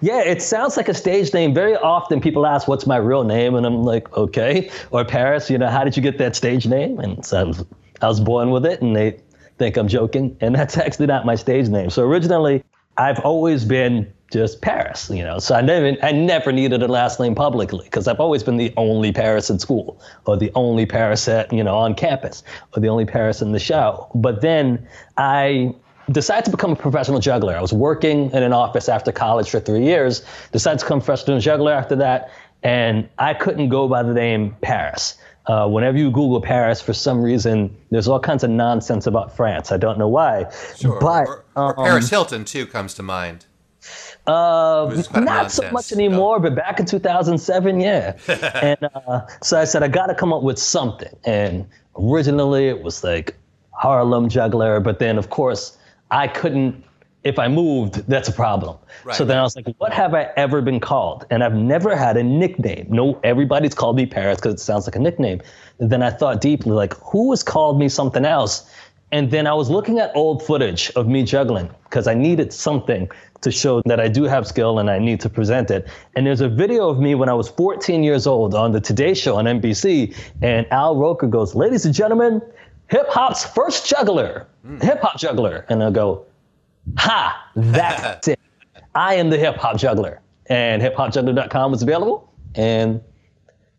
Yeah, 0.00 0.20
it 0.22 0.42
sounds 0.42 0.76
like 0.76 0.88
a 0.88 0.94
stage 0.94 1.32
name. 1.32 1.54
Very 1.54 1.76
often 1.76 2.20
people 2.20 2.46
ask, 2.46 2.68
What's 2.68 2.86
my 2.86 2.98
real 2.98 3.24
name? 3.24 3.54
And 3.54 3.64
I'm 3.64 3.82
like, 3.82 4.14
Okay. 4.16 4.70
Or 4.90 5.04
Paris, 5.04 5.48
you 5.48 5.58
know, 5.58 5.68
how 5.68 5.84
did 5.84 5.96
you 5.96 6.02
get 6.02 6.18
that 6.18 6.36
stage 6.36 6.66
name? 6.66 6.98
And 6.98 7.24
so 7.24 7.40
I 7.40 7.44
was, 7.44 7.64
I 8.02 8.08
was 8.08 8.20
born 8.20 8.50
with 8.50 8.66
it, 8.66 8.82
and 8.82 8.94
they 8.94 9.18
think 9.58 9.76
I'm 9.76 9.88
joking. 9.88 10.36
And 10.40 10.54
that's 10.54 10.76
actually 10.76 11.06
not 11.06 11.24
my 11.24 11.36
stage 11.36 11.68
name. 11.68 11.88
So 11.88 12.04
originally, 12.04 12.62
I've 12.98 13.20
always 13.20 13.64
been 13.64 14.12
just 14.32 14.62
Paris, 14.62 15.10
you 15.10 15.22
know. 15.22 15.38
So 15.38 15.54
I 15.54 15.60
never, 15.60 15.96
I 16.02 16.12
never 16.12 16.50
needed 16.50 16.82
a 16.82 16.88
last 16.88 17.20
name 17.20 17.34
publicly 17.34 17.84
because 17.84 18.08
I've 18.08 18.20
always 18.20 18.42
been 18.42 18.56
the 18.56 18.72
only 18.76 19.12
Paris 19.12 19.50
in 19.50 19.58
school, 19.58 20.00
or 20.24 20.36
the 20.36 20.50
only 20.54 20.86
Paris 20.86 21.28
at, 21.28 21.52
you 21.52 21.62
know, 21.62 21.76
on 21.76 21.94
campus, 21.94 22.42
or 22.74 22.80
the 22.80 22.88
only 22.88 23.04
Paris 23.04 23.42
in 23.42 23.52
the 23.52 23.58
show. 23.58 24.10
But 24.14 24.40
then 24.40 24.84
I 25.18 25.74
decided 26.10 26.46
to 26.46 26.50
become 26.50 26.72
a 26.72 26.76
professional 26.76 27.20
juggler. 27.20 27.56
I 27.56 27.60
was 27.60 27.72
working 27.72 28.30
in 28.30 28.42
an 28.42 28.52
office 28.52 28.88
after 28.88 29.12
college 29.12 29.50
for 29.50 29.60
three 29.60 29.84
years. 29.84 30.24
Decided 30.50 30.80
to 30.80 30.86
become 30.86 30.98
a 30.98 31.04
professional 31.04 31.38
juggler 31.38 31.72
after 31.72 31.94
that, 31.96 32.30
and 32.62 33.08
I 33.18 33.34
couldn't 33.34 33.68
go 33.68 33.86
by 33.86 34.02
the 34.02 34.14
name 34.14 34.56
Paris. 34.62 35.16
Uh, 35.46 35.68
whenever 35.68 35.98
you 35.98 36.10
Google 36.10 36.40
Paris, 36.40 36.80
for 36.80 36.92
some 36.92 37.20
reason, 37.20 37.76
there's 37.90 38.06
all 38.06 38.20
kinds 38.20 38.44
of 38.44 38.50
nonsense 38.50 39.08
about 39.08 39.36
France. 39.36 39.72
I 39.72 39.76
don't 39.76 39.98
know 39.98 40.06
why. 40.06 40.46
Sure. 40.76 41.00
But 41.00 41.26
or, 41.26 41.44
or 41.56 41.80
um, 41.80 41.86
Paris 41.86 42.10
Hilton 42.10 42.44
too 42.44 42.64
comes 42.64 42.94
to 42.94 43.02
mind. 43.02 43.46
Uh, 44.26 45.02
not 45.16 45.50
so 45.50 45.68
much 45.72 45.90
anymore, 45.90 46.38
no. 46.38 46.42
but 46.44 46.54
back 46.54 46.78
in 46.78 46.86
2007, 46.86 47.80
yeah. 47.80 48.16
and 48.62 48.78
uh, 48.94 49.26
so 49.42 49.60
I 49.60 49.64
said 49.64 49.82
I 49.82 49.88
got 49.88 50.06
to 50.06 50.14
come 50.14 50.32
up 50.32 50.42
with 50.42 50.58
something. 50.58 51.12
And 51.24 51.66
originally 51.98 52.68
it 52.68 52.82
was 52.82 53.02
like 53.02 53.36
Harlem 53.72 54.28
Juggler, 54.28 54.78
but 54.80 55.00
then 55.00 55.18
of 55.18 55.30
course 55.30 55.76
I 56.10 56.28
couldn't. 56.28 56.84
If 57.24 57.38
I 57.38 57.46
moved, 57.46 58.08
that's 58.08 58.28
a 58.28 58.32
problem. 58.32 58.78
Right. 59.04 59.14
So 59.14 59.24
then 59.24 59.38
I 59.38 59.42
was 59.42 59.54
like, 59.54 59.66
what 59.78 59.92
have 59.92 60.12
I 60.12 60.30
ever 60.36 60.60
been 60.60 60.80
called? 60.80 61.24
And 61.30 61.44
I've 61.44 61.54
never 61.54 61.94
had 61.94 62.16
a 62.16 62.22
nickname. 62.22 62.88
No, 62.90 63.20
everybody's 63.22 63.74
called 63.74 63.94
me 63.94 64.06
Paris 64.06 64.38
because 64.38 64.54
it 64.54 64.60
sounds 64.60 64.88
like 64.88 64.96
a 64.96 64.98
nickname. 64.98 65.40
And 65.78 65.88
then 65.88 66.02
I 66.02 66.10
thought 66.10 66.40
deeply, 66.40 66.72
like, 66.72 66.94
who 66.94 67.30
has 67.30 67.44
called 67.44 67.78
me 67.78 67.88
something 67.88 68.24
else? 68.24 68.68
And 69.12 69.30
then 69.30 69.46
I 69.46 69.54
was 69.54 69.70
looking 69.70 70.00
at 70.00 70.10
old 70.16 70.42
footage 70.44 70.90
of 70.96 71.06
me 71.06 71.22
juggling 71.22 71.70
because 71.84 72.08
I 72.08 72.14
needed 72.14 72.52
something 72.52 73.08
to 73.42 73.50
show 73.50 73.82
that 73.86 74.00
I 74.00 74.08
do 74.08 74.24
have 74.24 74.46
skill 74.46 74.78
and 74.78 74.90
I 74.90 74.98
need 74.98 75.20
to 75.20 75.28
present 75.28 75.70
it. 75.70 75.88
And 76.16 76.26
there's 76.26 76.40
a 76.40 76.48
video 76.48 76.88
of 76.88 76.98
me 76.98 77.14
when 77.14 77.28
I 77.28 77.34
was 77.34 77.48
14 77.48 78.02
years 78.02 78.26
old 78.26 78.54
on 78.54 78.72
the 78.72 78.80
Today 78.80 79.14
Show 79.14 79.36
on 79.36 79.44
NBC, 79.44 80.16
and 80.40 80.66
Al 80.72 80.96
Roker 80.96 81.26
goes, 81.26 81.54
"Ladies 81.54 81.84
and 81.84 81.94
gentlemen, 81.94 82.40
hip 82.88 83.08
hop's 83.08 83.44
first 83.44 83.86
juggler, 83.86 84.46
mm. 84.66 84.82
hip 84.82 85.00
hop 85.02 85.18
juggler," 85.18 85.66
and 85.68 85.82
I 85.82 85.90
go, 85.90 86.24
"Ha, 86.98 87.50
that's 87.54 88.28
it. 88.32 88.40
I 88.94 89.14
am 89.14 89.30
the 89.30 89.38
hip 89.38 89.56
hop 89.56 89.76
juggler." 89.76 90.20
And 90.46 90.82
hiphopjuggler.com 90.82 91.70
was 91.70 91.82
available, 91.82 92.32
and 92.54 93.00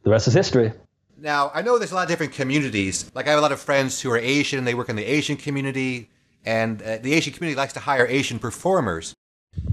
the 0.03 0.09
rest 0.09 0.27
is 0.27 0.33
history. 0.33 0.71
Now, 1.17 1.51
I 1.53 1.61
know 1.61 1.77
there's 1.77 1.91
a 1.91 1.95
lot 1.95 2.03
of 2.03 2.09
different 2.09 2.33
communities. 2.33 3.11
Like, 3.13 3.27
I 3.27 3.31
have 3.31 3.39
a 3.39 3.41
lot 3.41 3.51
of 3.51 3.59
friends 3.59 4.01
who 4.01 4.09
are 4.11 4.17
Asian, 4.17 4.57
and 4.59 4.67
they 4.67 4.73
work 4.73 4.89
in 4.89 4.95
the 4.95 5.05
Asian 5.05 5.37
community, 5.37 6.09
and 6.45 6.81
uh, 6.81 6.97
the 6.97 7.13
Asian 7.13 7.33
community 7.33 7.57
likes 7.57 7.73
to 7.73 7.79
hire 7.79 8.07
Asian 8.07 8.39
performers. 8.39 9.13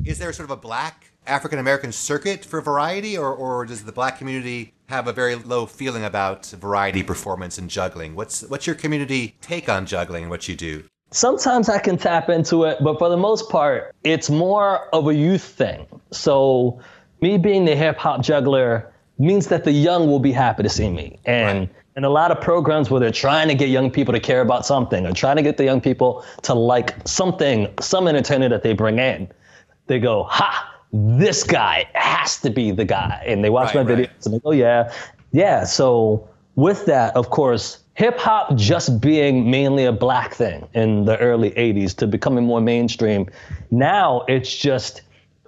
Is 0.05 0.19
there 0.19 0.33
sort 0.33 0.45
of 0.45 0.51
a 0.51 0.61
black 0.61 1.13
African 1.27 1.59
American 1.59 1.93
circuit 1.93 2.45
for 2.45 2.61
variety, 2.61 3.17
or, 3.17 3.33
or 3.33 3.65
does 3.67 3.85
the 3.85 3.93
black 3.93 4.19
community 4.19 4.75
have 4.87 5.07
a 5.07 5.13
very 5.13 5.37
low 5.37 5.67
feeling 5.67 6.05
about 6.05 6.47
variety 6.47 7.03
performance 7.03 7.59
and 7.59 7.71
juggling? 7.71 8.15
What's 8.15 8.43
what's 8.43 8.67
your 8.67 8.77
community 8.77 9.37
take 9.41 9.69
on 9.69 9.87
juggling 9.87 10.25
and 10.25 10.31
what 10.31 10.49
you 10.49 10.57
do? 10.57 10.85
Sometimes 11.13 11.69
I 11.69 11.79
can 11.79 11.97
tap 11.97 12.29
into 12.29 12.65
it, 12.65 12.79
but 12.83 12.99
for 12.99 13.09
the 13.09 13.17
most 13.17 13.51
part, 13.51 13.95
it's 14.05 14.31
more 14.31 14.89
of 14.95 15.09
a 15.09 15.15
youth 15.15 15.43
thing. 15.43 15.87
So 16.13 16.81
me 17.21 17.37
being 17.37 17.65
the 17.65 17.75
hip 17.75 17.99
hop 17.99 18.23
juggler 18.23 18.93
means 19.19 19.49
that 19.49 19.65
the 19.65 19.73
young 19.73 20.07
will 20.07 20.21
be 20.21 20.33
happy 20.33 20.63
to 20.63 20.69
see 20.69 20.89
me. 20.89 21.19
And 21.27 21.61
right. 21.61 21.71
in 21.97 22.05
a 22.05 22.09
lot 22.09 22.31
of 22.31 22.41
programs 22.41 22.91
where 22.91 23.01
they're 23.01 23.11
trying 23.11 23.49
to 23.49 23.55
get 23.55 23.69
young 23.69 23.91
people 23.91 24.15
to 24.15 24.21
care 24.21 24.41
about 24.41 24.65
something 24.65 25.05
or 25.05 25.13
trying 25.13 25.37
to 25.37 25.43
get 25.43 25.57
the 25.57 25.65
young 25.65 25.81
people 25.81 26.25
to 26.43 26.55
like 26.55 26.97
something, 27.07 27.69
some 27.81 28.09
entertainment 28.09 28.51
that 28.51 28.63
they 28.63 28.73
bring 28.73 28.99
in, 28.99 29.29
they 29.91 29.99
go, 29.99 30.23
ha, 30.23 30.73
this 30.93 31.43
guy 31.43 31.87
has 31.95 32.41
to 32.41 32.49
be 32.49 32.71
the 32.71 32.85
guy. 32.85 33.23
And 33.27 33.45
they 33.45 33.51
watch 33.51 33.75
right, 33.75 33.85
my 33.85 33.93
videos 33.93 33.99
right. 33.99 34.25
and 34.27 34.35
they 34.35 34.39
go, 34.39 34.53
yeah, 34.53 34.93
yeah. 35.33 35.65
So 35.65 36.27
with 36.55 36.87
that, 36.87 37.15
of 37.17 37.31
course, 37.31 37.83
hip 37.95 38.17
hop 38.17 38.55
just 38.57 39.01
being 39.01 39.51
mainly 39.51 39.85
a 39.85 39.93
black 39.93 40.33
thing 40.33 40.67
in 40.75 41.05
the 41.05 41.19
early 41.19 41.51
80s 41.51 41.95
to 41.97 42.07
becoming 42.07 42.45
more 42.45 42.61
mainstream. 42.61 43.29
Now 43.73 44.25
it's 44.29 44.57
just 44.57 45.03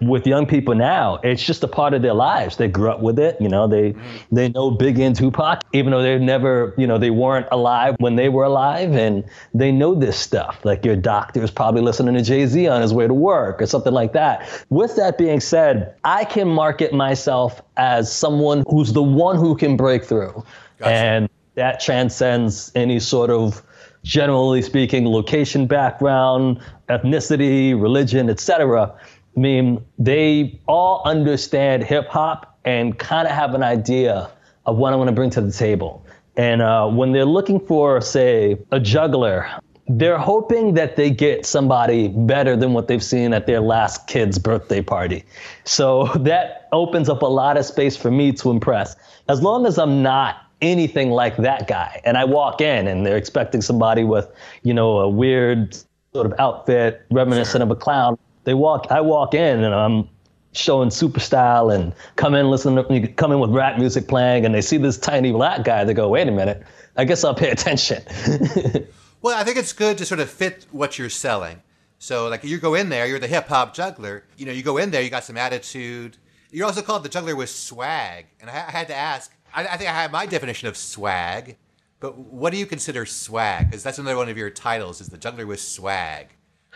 with 0.09 0.27
young 0.27 0.47
people 0.47 0.75
now, 0.75 1.19
it's 1.23 1.43
just 1.43 1.63
a 1.65 1.69
part 1.69 1.95
of 1.95 2.03
their 2.03 2.15
lives. 2.15 2.57
They 2.57 2.69
grew 2.69 2.91
up 2.91 3.01
with 3.01 3.19
it. 3.19 3.37
You 3.41 3.49
know, 3.49 3.67
they 3.67 3.93
mm-hmm. 3.93 4.35
they 4.35 4.49
know 4.49 4.71
Big 4.71 4.99
and 4.99 5.15
Tupac, 5.15 5.61
even 5.73 5.91
though 5.91 6.03
they've 6.03 6.21
never, 6.21 6.75
you 6.77 6.87
know, 6.87 6.99
they 6.99 7.11
weren't 7.11 7.47
alive 7.53 7.97
when 7.99 8.17
they 8.17 8.29
were 8.29 8.45
alive, 8.45 8.93
and 8.93 9.25
they 9.55 9.73
know 9.73 9.95
this 9.95 10.19
stuff. 10.19 10.65
Like 10.65 10.85
your 10.85 10.97
doctor 10.97 11.43
is 11.43 11.51
probably 11.51 11.83
listening 11.83 12.15
to 12.15 12.23
Jay 12.23 12.47
Z 12.47 12.67
on 12.69 12.83
his 12.83 12.93
way 12.93 13.07
to 13.07 13.15
work 13.15 13.63
or 13.63 13.67
something 13.67 13.93
like 13.93 14.13
that. 14.13 14.65
With 14.71 14.97
that 14.97 15.19
being 15.19 15.41
said, 15.41 15.95
I 16.05 16.25
can 16.25 16.49
market 16.49 16.93
myself 16.93 17.63
as 17.77 18.13
someone 18.13 18.65
who's 18.69 18.93
the 18.93 19.03
one 19.03 19.37
who 19.37 19.57
can 19.57 19.77
break 19.77 20.05
through, 20.05 20.45
gotcha. 20.79 20.91
and 20.91 21.29
that 21.55 21.81
transcends 21.81 22.73
any 22.75 22.99
sort 22.99 23.31
of 23.31 23.63
generally 24.05 24.63
speaking 24.63 25.07
location 25.07 25.67
background 25.67 26.61
ethnicity 26.89 27.81
religion 27.81 28.29
etc 28.29 28.93
I 29.37 29.41
mean, 29.41 29.85
they 29.99 30.61
all 30.67 31.03
understand 31.05 31.85
hip 31.85 32.09
hop 32.09 32.59
and 32.65 32.99
kind 32.99 33.27
of 33.27 33.35
have 33.35 33.55
an 33.55 33.62
idea 33.62 34.31
of 34.67 34.77
what 34.77 34.93
I 34.93 34.97
want 34.97 35.09
to 35.09 35.15
bring 35.15 35.31
to 35.31 35.41
the 35.41 35.53
table. 35.53 36.05
And 36.37 36.62
uh, 36.62 36.89
when 36.89 37.12
they're 37.12 37.25
looking 37.25 37.61
for, 37.61 38.01
say, 38.01 38.59
a 38.71 38.81
juggler, 38.81 39.47
they're 39.89 40.19
hoping 40.19 40.75
that 40.75 40.97
they 40.97 41.11
get 41.11 41.45
somebody 41.45 42.09
better 42.09 42.57
than 42.57 42.73
what 42.73 42.89
they've 42.89 43.03
seen 43.03 43.33
at 43.33 43.47
their 43.47 43.61
last 43.61 44.07
kid's 44.07 44.39
birthday 44.39 44.81
party. 44.81 45.25
So 45.65 46.07
that 46.21 46.69
opens 46.73 47.09
up 47.09 47.23
a 47.23 47.27
lot 47.27 47.57
of 47.57 47.65
space 47.65 47.97
for 47.97 48.11
me 48.11 48.33
to 48.33 48.51
impress. 48.51 48.97
As 49.29 49.43
long 49.43 49.67
as 49.67 49.79
I'm 49.79 50.03
not 50.03 50.37
anything 50.61 51.11
like 51.11 51.37
that 51.39 51.67
guy 51.67 52.01
and 52.05 52.17
I 52.17 52.25
walk 52.25 52.61
in 52.61 52.87
and 52.87 53.05
they're 53.05 53.17
expecting 53.17 53.61
somebody 53.61 54.05
with, 54.05 54.31
you 54.62 54.73
know, 54.73 54.99
a 54.99 55.09
weird 55.09 55.77
sort 56.12 56.27
of 56.27 56.35
outfit 56.39 57.05
reminiscent 57.11 57.62
of 57.62 57.71
a 57.71 57.77
clown, 57.77 58.17
they 58.45 58.55
walk, 58.55 58.87
I 58.91 59.01
walk 59.01 59.35
in 59.35 59.65
and 59.65 59.75
I'm 59.75 60.09
showing 60.53 60.91
super 60.91 61.21
style 61.21 61.71
and 61.71 61.95
come 62.17 62.35
in, 62.35 62.51
listen 62.51 62.77
to, 62.77 63.09
come 63.09 63.33
in 63.33 63.41
with 63.41 63.51
rap 63.51 63.79
music 63.79 64.09
playing 64.09 64.45
and 64.45 64.55
they 64.55 64.61
see 64.61 64.77
this 64.77 64.99
tiny 64.99 65.33
black 65.33 65.65
guy. 65.65 65.85
They 65.85 65.95
go, 65.95 66.09
wait 66.09 66.29
a 66.29 66.33
minute, 66.33 66.63
I 66.97 67.05
guess 67.05 67.25
I'll 67.25 67.35
pay 67.35 67.51
attention. 67.51 68.03
well, 69.23 69.39
I 69.39 69.45
think 69.45 69.57
it's 69.57 69.73
good 69.73 69.99
to 69.99 70.05
sort 70.05 70.21
of 70.21 70.31
fit 70.31 70.67
what 70.71 70.99
you're 70.99 71.11
selling. 71.11 71.63
So 71.99 72.29
like 72.29 72.45
you 72.45 72.59
go 72.59 72.75
in 72.75 72.89
there, 72.89 73.07
you're 73.07 73.21
the 73.21 73.29
hip 73.29 73.49
hop 73.49 73.75
juggler. 73.75 74.25
You 74.37 74.47
know, 74.47 74.53
you 74.53 74.63
go 74.63 74.77
in 74.77 74.91
there, 74.91 75.03
you 75.03 75.11
got 75.11 75.25
some 75.25 75.37
attitude. 75.37 76.17
You're 76.51 76.67
also 76.67 76.83
called 76.83 77.05
the 77.05 77.09
juggler 77.09 77.37
with 77.37 77.49
swag. 77.49 78.27
And 78.41 78.51
I, 78.51 78.55
I 78.55 78.71
had 78.71 78.89
to 78.89 78.95
ask, 78.95 79.33
I, 79.55 79.67
I 79.67 79.77
think 79.77 79.89
I 79.89 79.95
have 79.95 80.11
my 80.11 80.27
definition 80.27 80.69
of 80.69 80.77
swag, 80.77 81.57
but 82.01 82.19
what 82.19 82.51
do 82.53 82.59
you 82.59 82.67
consider 82.67 83.07
swag? 83.07 83.71
Because 83.71 83.83
that's 83.83 83.99
another 83.99 84.17
one 84.17 84.29
of 84.29 84.37
your 84.37 84.51
titles 84.51 85.01
is 85.01 85.09
the 85.09 85.17
juggler 85.17 85.47
with 85.47 85.61
swag. 85.61 86.29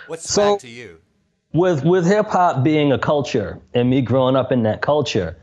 What's 0.07 0.33
swag 0.33 0.61
so, 0.61 0.67
to 0.67 0.69
you? 0.69 1.01
With 1.53 1.85
with 1.85 2.07
hip 2.07 2.27
hop 2.27 2.63
being 2.63 2.93
a 2.93 2.99
culture 2.99 3.61
and 3.75 3.89
me 3.89 4.03
growing 4.03 4.37
up 4.37 4.53
in 4.53 4.63
that 4.65 4.83
culture, 4.83 5.37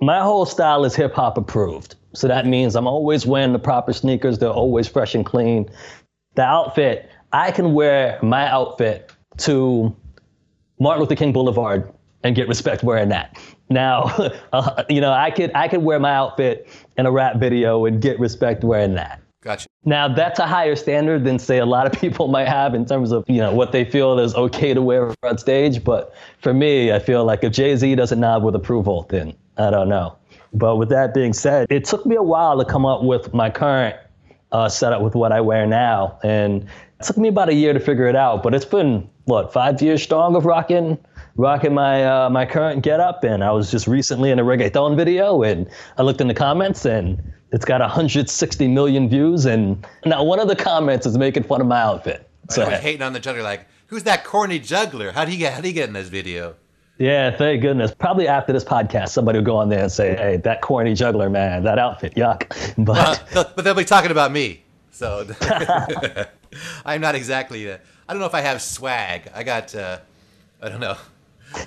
my 0.00 0.20
whole 0.20 0.46
style 0.46 0.84
is 0.84 0.94
hip 0.94 1.14
hop 1.14 1.38
approved. 1.38 1.96
So 2.14 2.28
that 2.28 2.46
means 2.46 2.76
I'm 2.76 2.86
always 2.86 3.26
wearing 3.26 3.52
the 3.52 3.58
proper 3.58 3.92
sneakers. 3.92 4.38
They're 4.38 4.48
always 4.48 4.86
fresh 4.86 5.14
and 5.14 5.26
clean. 5.26 5.68
The 6.36 6.42
outfit, 6.42 7.10
I 7.32 7.50
can 7.50 7.74
wear 7.74 8.18
my 8.22 8.48
outfit 8.48 9.12
to 9.38 9.94
Martin 10.78 11.02
Luther 11.02 11.16
King 11.16 11.32
Boulevard 11.32 11.92
and 12.22 12.34
get 12.34 12.48
respect 12.48 12.82
wearing 12.82 13.08
that. 13.10 13.36
Now, 13.68 14.32
uh, 14.52 14.84
you 14.88 15.00
know, 15.00 15.12
I 15.12 15.30
could 15.30 15.52
I 15.54 15.68
could 15.68 15.82
wear 15.82 15.98
my 15.98 16.14
outfit 16.14 16.68
in 16.96 17.06
a 17.06 17.10
rap 17.12 17.36
video 17.36 17.84
and 17.84 18.00
get 18.00 18.18
respect 18.18 18.64
wearing 18.64 18.94
that. 18.94 19.20
Gotcha. 19.44 19.68
Now 19.84 20.08
that's 20.08 20.38
a 20.38 20.46
higher 20.46 20.74
standard 20.74 21.24
than 21.24 21.38
say 21.38 21.58
a 21.58 21.66
lot 21.66 21.86
of 21.86 21.92
people 22.00 22.28
might 22.28 22.48
have 22.48 22.74
in 22.74 22.86
terms 22.86 23.12
of 23.12 23.28
you 23.28 23.38
know 23.38 23.52
what 23.52 23.72
they 23.72 23.84
feel 23.84 24.18
is 24.18 24.34
okay 24.34 24.72
to 24.72 24.80
wear 24.80 25.14
on 25.22 25.38
stage. 25.38 25.84
But 25.84 26.14
for 26.40 26.54
me, 26.54 26.92
I 26.92 26.98
feel 26.98 27.24
like 27.24 27.44
if 27.44 27.52
Jay 27.52 27.76
Z 27.76 27.94
doesn't 27.94 28.18
nod 28.18 28.42
with 28.42 28.54
approval, 28.54 29.06
then 29.10 29.34
I 29.58 29.70
don't 29.70 29.90
know. 29.90 30.16
But 30.54 30.76
with 30.76 30.88
that 30.88 31.12
being 31.12 31.34
said, 31.34 31.66
it 31.70 31.84
took 31.84 32.06
me 32.06 32.16
a 32.16 32.22
while 32.22 32.58
to 32.58 32.64
come 32.64 32.86
up 32.86 33.02
with 33.02 33.34
my 33.34 33.50
current 33.50 33.96
uh, 34.52 34.68
setup 34.68 35.02
with 35.02 35.14
what 35.14 35.32
I 35.32 35.40
wear 35.40 35.66
now, 35.66 36.18
and 36.22 36.62
it 37.00 37.04
took 37.04 37.18
me 37.18 37.28
about 37.28 37.50
a 37.50 37.54
year 37.54 37.74
to 37.74 37.80
figure 37.80 38.06
it 38.06 38.16
out. 38.16 38.42
But 38.42 38.54
it's 38.54 38.64
been 38.64 39.08
what 39.24 39.52
five 39.52 39.82
years 39.82 40.02
strong 40.02 40.36
of 40.36 40.46
rocking 40.46 40.98
rocking 41.36 41.74
my 41.74 42.04
uh, 42.04 42.30
my 42.30 42.46
current 42.46 42.82
getup, 42.82 43.24
and 43.24 43.44
I 43.44 43.50
was 43.50 43.70
just 43.70 43.86
recently 43.86 44.30
in 44.30 44.38
a 44.38 44.44
reggaeton 44.44 44.96
video, 44.96 45.42
and 45.42 45.68
I 45.98 46.02
looked 46.02 46.22
in 46.22 46.28
the 46.28 46.34
comments, 46.34 46.86
and 46.86 47.20
it's 47.54 47.64
got 47.64 47.80
160 47.80 48.66
million 48.66 49.08
views, 49.08 49.46
and 49.46 49.86
now 50.04 50.24
one 50.24 50.40
of 50.40 50.48
the 50.48 50.56
comments 50.56 51.06
is 51.06 51.16
making 51.16 51.44
fun 51.44 51.60
of 51.60 51.68
my 51.68 51.80
outfit. 51.80 52.28
So 52.50 52.66
right, 52.66 52.80
hating 52.80 53.00
on 53.02 53.12
the 53.12 53.20
juggler, 53.20 53.44
like, 53.44 53.66
who's 53.86 54.02
that 54.02 54.24
corny 54.24 54.58
juggler? 54.58 55.12
How 55.12 55.20
would 55.20 55.28
he 55.28 55.36
get? 55.36 55.54
How 55.54 55.60
get 55.60 55.86
in 55.88 55.92
this 55.92 56.08
video? 56.08 56.56
Yeah, 56.98 57.30
thank 57.36 57.62
goodness. 57.62 57.94
Probably 57.94 58.26
after 58.26 58.52
this 58.52 58.64
podcast, 58.64 59.10
somebody 59.10 59.38
will 59.38 59.46
go 59.46 59.56
on 59.56 59.68
there 59.68 59.82
and 59.84 59.92
say, 59.92 60.16
"Hey, 60.16 60.36
that 60.38 60.62
corny 60.62 60.94
juggler, 60.94 61.30
man, 61.30 61.62
that 61.62 61.78
outfit, 61.78 62.16
yuck." 62.16 62.50
But 62.84 63.54
but 63.54 63.64
they'll 63.64 63.74
be 63.74 63.84
talking 63.84 64.10
about 64.10 64.32
me, 64.32 64.64
so 64.90 65.24
I'm 66.84 67.00
not 67.00 67.14
exactly. 67.14 67.70
Uh, 67.70 67.78
I 68.08 68.12
don't 68.12 68.20
know 68.20 68.26
if 68.26 68.34
I 68.34 68.40
have 68.40 68.60
swag. 68.62 69.30
I 69.32 69.44
got. 69.44 69.72
Uh, 69.76 69.98
I 70.60 70.68
don't 70.68 70.80
know. 70.80 70.96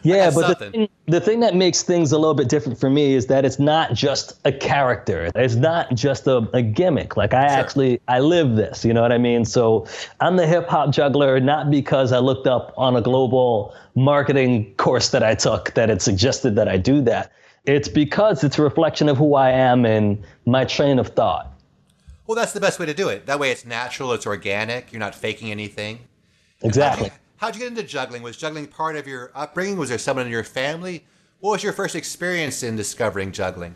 Yeah, 0.03 0.32
but 0.32 0.60
the 0.60 0.70
thing, 0.70 0.89
the 1.06 1.22
thing 1.22 1.39
that 1.41 1.56
makes 1.56 1.84
things 1.84 2.12
a 2.12 2.17
little 2.17 2.34
bit 2.34 2.50
different 2.50 2.79
for 2.79 2.89
me 2.89 3.13
is 3.13 3.27
that 3.27 3.46
it's 3.46 3.60
not 3.60 3.94
just 3.94 4.39
a 4.46 4.51
character. 4.51 5.29
It's 5.36 5.56
not 5.56 5.94
just 5.94 6.27
a, 6.27 6.48
a 6.53 6.62
gimmick. 6.62 7.17
Like 7.17 7.34
I 7.34 7.48
sure. 7.48 7.58
actually 7.58 8.01
I 8.08 8.20
live 8.20 8.56
this, 8.56 8.84
you 8.84 8.94
know 8.94 9.01
what 9.01 9.12
I 9.12 9.17
mean? 9.17 9.46
So 9.46 9.88
I'm 10.20 10.36
the 10.36 10.48
hip 10.48 10.67
hop 10.67 10.91
juggler 10.91 11.39
not 11.39 11.72
because 11.72 12.12
I 12.12 12.20
looked 12.20 12.48
up 12.48 12.74
on 12.77 12.96
a 12.96 13.01
global 13.01 13.74
marketing 13.96 14.74
course 14.75 15.10
that 15.10 15.24
I 15.24 15.36
took 15.36 15.74
that 15.74 15.89
it 15.89 16.01
suggested 16.01 16.56
that 16.56 16.67
I 16.67 16.77
do 16.77 17.01
that. 17.01 17.32
It's 17.65 17.89
because 17.89 18.44
it's 18.44 18.58
a 18.58 18.62
reflection 18.62 19.10
of 19.10 19.17
who 19.17 19.36
I 19.36 19.51
am 19.51 19.86
and 19.86 20.24
my 20.46 20.65
train 20.65 21.00
of 21.00 21.10
thought. 21.10 21.51
Well, 22.25 22.36
that's 22.36 22.53
the 22.53 22.60
best 22.60 22.79
way 22.79 22.86
to 22.86 22.94
do 22.94 23.10
it. 23.10 23.25
That 23.25 23.39
way 23.39 23.51
it's 23.51 23.65
natural, 23.65 24.13
it's 24.13 24.25
organic, 24.25 24.91
you're 24.91 25.00
not 25.00 25.15
faking 25.15 25.51
anything. 25.51 26.00
Exactly. 26.62 27.12
How'd 27.38 27.53
you 27.53 27.62
get 27.62 27.70
into 27.70 27.84
juggling? 27.84 28.24
Was 28.24 28.36
juggling 28.36 28.65
part 28.65 28.96
of 28.96 29.08
your 29.08 29.32
upbringing? 29.36 29.77
Was 29.77 29.89
there 29.89 30.00
someone 30.00 30.25
in 30.25 30.32
your 30.32 30.44
family? 30.44 31.06
What 31.39 31.51
was 31.51 31.63
your 31.63 31.72
first 31.72 31.96
experience 31.96 32.63
in 32.63 32.75
discovering 32.75 33.32
juggling? 33.32 33.75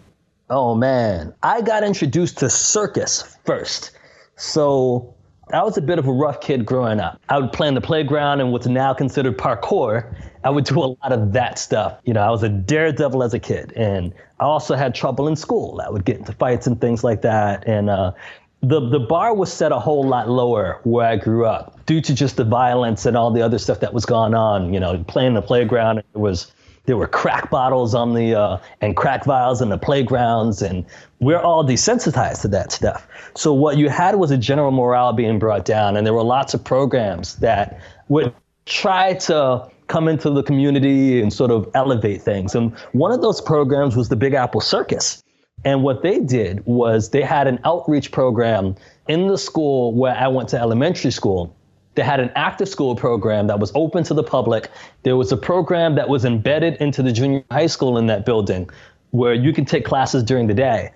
Oh 0.50 0.74
man, 0.74 1.36
I 1.44 1.62
got 1.62 1.84
introduced 1.84 2.40
to 2.40 2.50
circus 2.50 3.38
first. 3.46 3.92
So 4.36 5.14
I 5.54 5.62
was 5.64 5.78
a 5.78 5.82
bit 5.82 6.00
of 6.00 6.08
a 6.08 6.12
rough 6.12 6.42
kid 6.42 6.66
growing 6.66 7.00
up. 7.00 7.22
I 7.30 7.38
would 7.38 7.54
play 7.54 7.68
in 7.68 7.76
the 7.76 7.82
playground 7.82 8.42
and 8.42 8.52
what's 8.52 8.66
now 8.66 8.96
considered 8.96 9.38
parkour. 9.38 10.12
I 10.44 10.50
would 10.50 10.66
do 10.66 10.80
a 10.80 10.98
lot 11.00 11.12
of 11.12 11.34
that 11.34 11.60
stuff. 11.60 12.00
You 12.04 12.14
know, 12.14 12.22
I 12.22 12.32
was 12.32 12.42
a 12.42 12.50
daredevil 12.50 13.22
as 13.22 13.36
a 13.36 13.40
kid, 13.40 13.74
and 13.74 14.12
I 14.40 14.46
also 14.46 14.76
had 14.76 14.96
trouble 14.96 15.28
in 15.28 15.36
school. 15.36 15.80
I 15.86 15.90
would 15.90 16.04
get 16.04 16.18
into 16.18 16.34
fights 16.34 16.66
and 16.66 16.82
things 16.82 17.04
like 17.04 17.22
that. 17.22 17.68
And 17.68 17.92
uh, 17.92 18.14
the 18.62 18.80
the 18.80 19.00
bar 19.00 19.34
was 19.34 19.52
set 19.52 19.72
a 19.72 19.80
whole 19.80 20.04
lot 20.04 20.30
lower 20.30 20.80
where 20.84 21.08
I 21.08 21.16
grew 21.16 21.46
up 21.46 21.84
due 21.86 22.02
to 22.02 22.14
just 22.14 22.38
the 22.38 22.44
violence 22.44 23.06
and 23.06 23.18
all 23.18 23.32
the 23.32 23.42
other 23.42 23.58
stuff 23.58 23.80
that 23.80 23.94
was 23.94 24.06
going 24.06 24.36
on. 24.36 24.74
You 24.74 24.80
know, 24.80 25.04
playing 25.08 25.34
the 25.34 25.42
playground, 25.42 26.00
it 26.00 26.06
was 26.14 26.52
there 26.86 26.98
were 26.98 27.08
crack 27.08 27.50
bottles 27.50 27.96
on 27.96 28.14
the 28.14 28.36
uh, 28.36 28.58
and 28.82 28.96
crack 28.96 29.26
vials 29.26 29.62
in 29.62 29.70
the 29.70 29.78
playgrounds, 29.78 30.62
and 30.62 30.86
we're 31.20 31.40
all 31.40 31.64
desensitized 31.64 32.42
to 32.42 32.48
that 32.50 32.72
stuff. 32.72 33.08
So 33.36 33.54
what 33.54 33.78
you 33.78 33.90
had 33.90 34.16
was 34.16 34.30
a 34.30 34.38
general 34.38 34.72
morale 34.72 35.14
being 35.14 35.40
brought 35.40 35.66
down, 35.66 35.98
and 35.98 36.06
there 36.06 36.14
were 36.14 36.24
lots 36.24 36.54
of 36.54 36.64
programs 36.64 37.38
that 37.38 37.80
would 38.10 38.34
try 38.66 39.16
to 39.16 39.68
come 39.88 40.08
into 40.08 40.30
the 40.30 40.44
community 40.44 41.22
and 41.22 41.34
sort 41.34 41.52
of 41.52 41.70
elevate 41.74 42.22
things. 42.22 42.56
And 42.56 42.76
one 42.94 43.12
of 43.12 43.22
those 43.22 43.42
programs 43.42 43.96
was 43.96 44.10
the 44.10 44.16
Big 44.16 44.34
Apple 44.34 44.62
Circus. 44.62 45.22
And 45.64 45.84
what 45.84 46.02
they 46.02 46.20
did 46.20 46.66
was 46.66 47.10
they 47.10 47.22
had 47.22 47.48
an 47.48 47.60
outreach 47.64 48.12
program 48.12 48.76
in 49.08 49.28
the 49.28 49.38
school 49.38 49.94
where 49.94 50.16
I 50.16 50.28
went 50.28 50.50
to 50.50 50.60
elementary 50.60 51.12
school. 51.12 51.56
They 51.96 52.04
had 52.04 52.20
an 52.20 52.32
after 52.36 52.66
school 52.66 52.96
program 52.96 53.48
that 53.48 53.60
was 53.60 53.72
open 53.76 54.04
to 54.06 54.14
the 54.14 54.24
public. 54.24 54.70
There 55.04 55.18
was 55.18 55.32
a 55.32 55.38
program 55.38 55.96
that 55.96 56.08
was 56.08 56.26
embedded 56.26 56.76
into 56.76 57.04
the 57.04 57.12
junior 57.12 57.44
high 57.52 57.68
school 57.68 57.98
in 57.98 58.08
that 58.08 58.26
building 58.26 58.70
where 59.12 59.34
you 59.34 59.52
could 59.52 59.68
take 59.68 59.86
classes 59.86 60.24
during 60.24 60.48
the 60.48 60.54
day. 60.54 60.90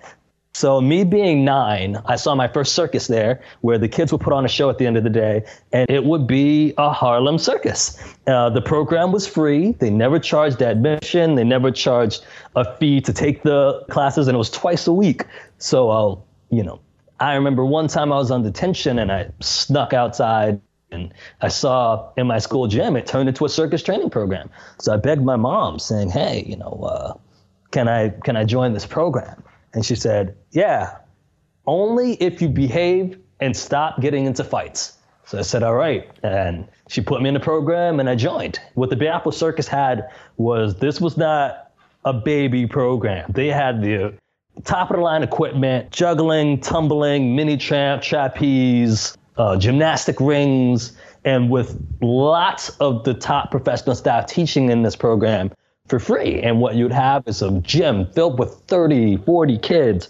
So 0.56 0.80
me 0.80 1.04
being 1.04 1.44
nine, 1.44 2.00
I 2.06 2.16
saw 2.16 2.34
my 2.34 2.48
first 2.48 2.72
circus 2.72 3.08
there, 3.08 3.42
where 3.60 3.76
the 3.76 3.88
kids 3.88 4.10
would 4.10 4.22
put 4.22 4.32
on 4.32 4.42
a 4.42 4.48
show 4.48 4.70
at 4.70 4.78
the 4.78 4.86
end 4.86 4.96
of 4.96 5.04
the 5.04 5.10
day, 5.10 5.44
and 5.70 5.84
it 5.90 6.06
would 6.06 6.26
be 6.26 6.72
a 6.78 6.90
Harlem 6.90 7.36
circus. 7.36 8.02
Uh, 8.26 8.48
the 8.48 8.62
program 8.62 9.12
was 9.12 9.26
free. 9.26 9.72
They 9.72 9.90
never 9.90 10.18
charged 10.18 10.62
admission. 10.62 11.34
They 11.34 11.44
never 11.44 11.70
charged 11.70 12.24
a 12.54 12.64
fee 12.78 13.02
to 13.02 13.12
take 13.12 13.42
the 13.42 13.84
classes, 13.90 14.28
and 14.28 14.34
it 14.34 14.38
was 14.38 14.48
twice 14.48 14.86
a 14.86 14.94
week. 14.94 15.26
So, 15.58 15.90
uh, 15.90 16.16
you 16.48 16.62
know, 16.62 16.80
I 17.20 17.34
remember 17.34 17.66
one 17.66 17.86
time 17.86 18.10
I 18.10 18.16
was 18.16 18.30
on 18.30 18.42
detention 18.42 18.98
and 18.98 19.12
I 19.12 19.28
snuck 19.40 19.92
outside 19.92 20.58
and 20.90 21.12
I 21.42 21.48
saw 21.48 22.10
in 22.16 22.26
my 22.26 22.38
school 22.38 22.66
gym 22.66 22.96
it 22.96 23.06
turned 23.06 23.28
into 23.28 23.44
a 23.44 23.50
circus 23.50 23.82
training 23.82 24.08
program. 24.08 24.48
So 24.78 24.94
I 24.94 24.96
begged 24.96 25.22
my 25.22 25.36
mom, 25.36 25.78
saying, 25.78 26.08
"Hey, 26.12 26.44
you 26.46 26.56
know, 26.56 26.80
uh, 26.88 27.12
can 27.72 27.88
I 27.88 28.08
can 28.24 28.36
I 28.36 28.44
join 28.44 28.72
this 28.72 28.86
program?" 28.86 29.42
And 29.74 29.84
she 29.84 29.94
said, 29.94 30.36
Yeah, 30.50 30.96
only 31.66 32.14
if 32.14 32.40
you 32.40 32.48
behave 32.48 33.18
and 33.40 33.56
stop 33.56 34.00
getting 34.00 34.26
into 34.26 34.44
fights. 34.44 34.96
So 35.26 35.38
I 35.38 35.42
said, 35.42 35.62
all 35.62 35.74
right. 35.74 36.08
And 36.22 36.68
she 36.88 37.00
put 37.00 37.20
me 37.20 37.28
in 37.28 37.34
the 37.34 37.40
program 37.40 37.98
and 37.98 38.08
I 38.08 38.14
joined. 38.14 38.60
What 38.74 38.90
the 38.90 38.96
Big 38.96 39.08
Apple 39.08 39.32
Circus 39.32 39.66
had 39.66 40.08
was 40.36 40.76
this 40.76 41.00
was 41.00 41.16
not 41.16 41.72
a 42.04 42.12
baby 42.12 42.66
program. 42.66 43.30
They 43.32 43.48
had 43.48 43.82
the 43.82 44.14
top 44.64 44.90
of 44.90 44.96
the 44.96 45.02
line 45.02 45.24
equipment, 45.24 45.90
juggling, 45.90 46.60
tumbling, 46.60 47.34
mini 47.34 47.56
tramp, 47.56 48.02
trapeze, 48.02 49.18
uh, 49.36 49.56
gymnastic 49.56 50.20
rings, 50.20 50.96
and 51.24 51.50
with 51.50 51.76
lots 52.00 52.70
of 52.78 53.02
the 53.02 53.12
top 53.12 53.50
professional 53.50 53.96
staff 53.96 54.26
teaching 54.26 54.70
in 54.70 54.82
this 54.82 54.94
program 54.94 55.50
for 55.88 55.98
free. 55.98 56.40
And 56.40 56.60
what 56.60 56.74
you'd 56.74 56.92
have 56.92 57.22
is 57.26 57.42
a 57.42 57.50
gym 57.60 58.06
filled 58.12 58.38
with 58.38 58.54
30, 58.68 59.18
40 59.18 59.58
kids 59.58 60.08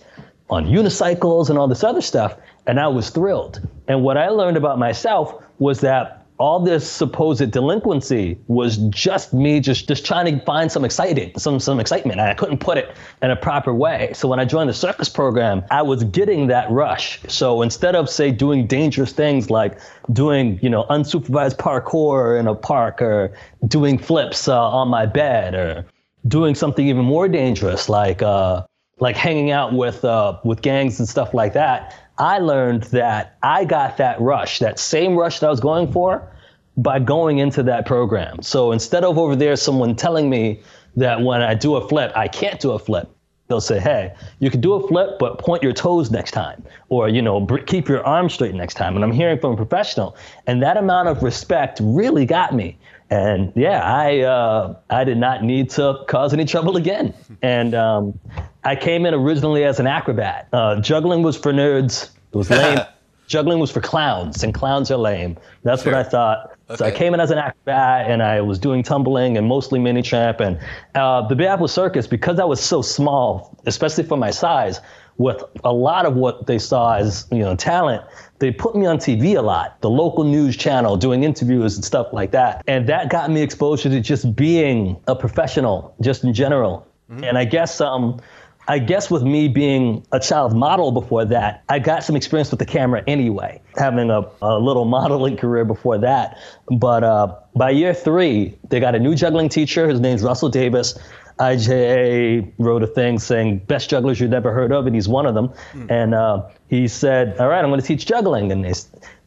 on 0.48 0.66
unicycles 0.66 1.50
and 1.50 1.58
all 1.58 1.68
this 1.68 1.84
other 1.84 2.00
stuff. 2.00 2.36
And 2.66 2.80
I 2.80 2.88
was 2.88 3.10
thrilled. 3.10 3.66
And 3.88 4.02
what 4.02 4.16
I 4.16 4.28
learned 4.28 4.56
about 4.56 4.78
myself 4.78 5.42
was 5.58 5.80
that 5.80 6.25
all 6.38 6.60
this 6.60 6.90
supposed 6.90 7.50
delinquency 7.50 8.38
was 8.46 8.76
just 8.88 9.32
me 9.32 9.60
just 9.60 9.88
just 9.88 10.04
trying 10.04 10.38
to 10.38 10.44
find 10.44 10.70
some 10.70 10.84
exciting 10.84 11.32
some 11.38 11.58
some 11.58 11.80
excitement. 11.80 12.20
And 12.20 12.28
i 12.28 12.34
couldn't 12.34 12.58
put 12.58 12.78
it 12.78 12.94
in 13.22 13.30
a 13.30 13.36
proper 13.36 13.72
way. 13.72 14.12
So 14.14 14.28
when 14.28 14.38
i 14.38 14.44
joined 14.44 14.68
the 14.68 14.74
circus 14.74 15.08
program 15.08 15.64
i 15.70 15.82
was 15.82 16.04
getting 16.04 16.46
that 16.48 16.70
rush. 16.70 17.20
So 17.28 17.62
instead 17.62 17.94
of 17.94 18.10
say 18.10 18.30
doing 18.30 18.66
dangerous 18.66 19.12
things 19.12 19.50
like 19.50 19.78
doing 20.12 20.58
you 20.62 20.70
know 20.70 20.84
unsupervised 20.84 21.56
parkour 21.56 22.38
in 22.38 22.46
a 22.46 22.54
park 22.54 23.00
or 23.00 23.32
doing 23.66 23.98
flips 23.98 24.48
uh, 24.48 24.70
on 24.70 24.88
my 24.88 25.06
bed 25.06 25.54
or 25.54 25.86
doing 26.28 26.54
something 26.54 26.86
even 26.86 27.04
more 27.04 27.28
dangerous 27.28 27.88
like 27.88 28.22
uh, 28.22 28.64
like 28.98 29.16
hanging 29.16 29.50
out 29.50 29.72
with 29.72 30.04
uh, 30.04 30.38
with 30.44 30.62
gangs 30.62 30.98
and 30.98 31.08
stuff 31.08 31.34
like 31.34 31.52
that 31.52 31.94
I 32.18 32.38
learned 32.38 32.84
that 32.84 33.36
I 33.42 33.64
got 33.64 33.96
that 33.98 34.20
rush, 34.20 34.58
that 34.60 34.78
same 34.78 35.16
rush 35.16 35.40
that 35.40 35.46
I 35.46 35.50
was 35.50 35.60
going 35.60 35.92
for, 35.92 36.30
by 36.76 36.98
going 36.98 37.38
into 37.38 37.62
that 37.62 37.86
program. 37.86 38.42
So 38.42 38.72
instead 38.72 39.04
of 39.04 39.18
over 39.18 39.34
there, 39.34 39.56
someone 39.56 39.96
telling 39.96 40.28
me 40.28 40.60
that 40.96 41.20
when 41.22 41.42
I 41.42 41.54
do 41.54 41.76
a 41.76 41.88
flip, 41.88 42.12
I 42.14 42.28
can't 42.28 42.60
do 42.60 42.72
a 42.72 42.78
flip, 42.78 43.10
they'll 43.48 43.60
say, 43.60 43.78
hey, 43.78 44.14
you 44.40 44.50
can 44.50 44.60
do 44.60 44.74
a 44.74 44.88
flip, 44.88 45.18
but 45.18 45.38
point 45.38 45.62
your 45.62 45.72
toes 45.72 46.10
next 46.10 46.32
time, 46.32 46.62
or, 46.88 47.08
you 47.08 47.22
know, 47.22 47.46
keep 47.66 47.88
your 47.88 48.04
arms 48.04 48.34
straight 48.34 48.54
next 48.54 48.74
time. 48.74 48.94
And 48.94 49.04
I'm 49.04 49.12
hearing 49.12 49.38
from 49.38 49.52
a 49.52 49.56
professional. 49.56 50.16
And 50.46 50.62
that 50.62 50.76
amount 50.76 51.08
of 51.08 51.22
respect 51.22 51.80
really 51.82 52.26
got 52.26 52.54
me. 52.54 52.78
And 53.08 53.52
yeah, 53.54 53.82
I, 53.84 54.20
uh, 54.20 54.74
I 54.90 55.04
did 55.04 55.18
not 55.18 55.44
need 55.44 55.70
to 55.70 56.04
cause 56.08 56.32
any 56.32 56.44
trouble 56.44 56.76
again. 56.76 57.14
And 57.40 57.74
um, 57.74 58.18
I 58.66 58.74
came 58.74 59.06
in 59.06 59.14
originally 59.14 59.62
as 59.62 59.78
an 59.78 59.86
acrobat. 59.86 60.48
Uh, 60.52 60.80
juggling 60.80 61.22
was 61.22 61.36
for 61.36 61.52
nerds. 61.52 62.10
It 62.32 62.36
was 62.36 62.50
lame. 62.50 62.80
juggling 63.28 63.60
was 63.60 63.70
for 63.70 63.80
clowns, 63.80 64.42
and 64.42 64.52
clowns 64.52 64.90
are 64.90 64.96
lame. 64.96 65.36
That's 65.62 65.84
sure. 65.84 65.92
what 65.92 66.04
I 66.04 66.08
thought. 66.08 66.52
Okay. 66.68 66.76
So 66.76 66.84
I 66.84 66.90
came 66.90 67.14
in 67.14 67.20
as 67.20 67.30
an 67.30 67.38
acrobat, 67.38 68.10
and 68.10 68.24
I 68.24 68.40
was 68.40 68.58
doing 68.58 68.82
tumbling 68.82 69.36
and 69.36 69.46
mostly 69.46 69.78
mini 69.78 70.02
tramp. 70.02 70.40
And 70.40 70.58
uh, 70.96 71.28
the 71.28 71.36
Big 71.36 71.46
Apple 71.46 71.68
Circus, 71.68 72.08
because 72.08 72.40
I 72.40 72.44
was 72.44 72.60
so 72.60 72.82
small, 72.82 73.56
especially 73.66 74.02
for 74.02 74.16
my 74.16 74.32
size, 74.32 74.80
with 75.18 75.44
a 75.62 75.72
lot 75.72 76.04
of 76.04 76.14
what 76.14 76.48
they 76.48 76.58
saw 76.58 76.96
as 76.96 77.24
you 77.30 77.38
know 77.38 77.54
talent, 77.54 78.04
they 78.40 78.50
put 78.50 78.74
me 78.74 78.84
on 78.84 78.98
TV 78.98 79.36
a 79.36 79.42
lot, 79.42 79.80
the 79.80 79.90
local 79.90 80.24
news 80.24 80.56
channel, 80.56 80.96
doing 80.96 81.22
interviews 81.22 81.76
and 81.76 81.84
stuff 81.84 82.08
like 82.12 82.32
that. 82.32 82.64
And 82.66 82.88
that 82.88 83.10
got 83.10 83.30
me 83.30 83.42
exposure 83.42 83.88
to 83.90 84.00
just 84.00 84.34
being 84.34 84.96
a 85.06 85.14
professional, 85.14 85.94
just 86.00 86.24
in 86.24 86.34
general. 86.34 86.84
Mm-hmm. 87.10 87.24
And 87.24 87.38
I 87.38 87.44
guess 87.44 87.80
um, 87.80 88.20
I 88.68 88.78
guess 88.80 89.10
with 89.10 89.22
me 89.22 89.48
being 89.48 90.04
a 90.12 90.18
child 90.18 90.54
model 90.54 90.90
before 90.90 91.24
that, 91.26 91.62
I 91.68 91.78
got 91.78 92.02
some 92.02 92.16
experience 92.16 92.50
with 92.50 92.58
the 92.58 92.66
camera 92.66 93.02
anyway, 93.06 93.60
having 93.76 94.10
a, 94.10 94.28
a 94.42 94.58
little 94.58 94.84
modeling 94.96 95.36
career 95.36 95.64
before 95.64 95.98
that. 95.98 96.38
But 96.70 97.04
uh, 97.04 97.36
by 97.54 97.70
year 97.70 97.94
three, 97.94 98.56
they 98.68 98.80
got 98.80 98.94
a 98.94 98.98
new 98.98 99.14
juggling 99.14 99.48
teacher. 99.48 99.88
His 99.88 100.00
name's 100.00 100.22
Russell 100.22 100.48
Davis. 100.48 100.98
IJA 101.38 102.50
wrote 102.58 102.82
a 102.82 102.86
thing 102.86 103.18
saying 103.18 103.58
best 103.58 103.90
jugglers 103.90 104.18
you've 104.18 104.30
never 104.30 104.52
heard 104.52 104.72
of, 104.72 104.86
and 104.86 104.94
he's 104.94 105.06
one 105.06 105.26
of 105.26 105.34
them. 105.34 105.50
Mm. 105.74 105.90
And 105.90 106.14
uh, 106.14 106.48
he 106.68 106.88
said, 106.88 107.36
"All 107.38 107.48
right, 107.48 107.62
I'm 107.62 107.68
going 107.70 107.80
to 107.80 107.86
teach 107.86 108.06
juggling." 108.06 108.50
And 108.50 108.64
they, 108.64 108.72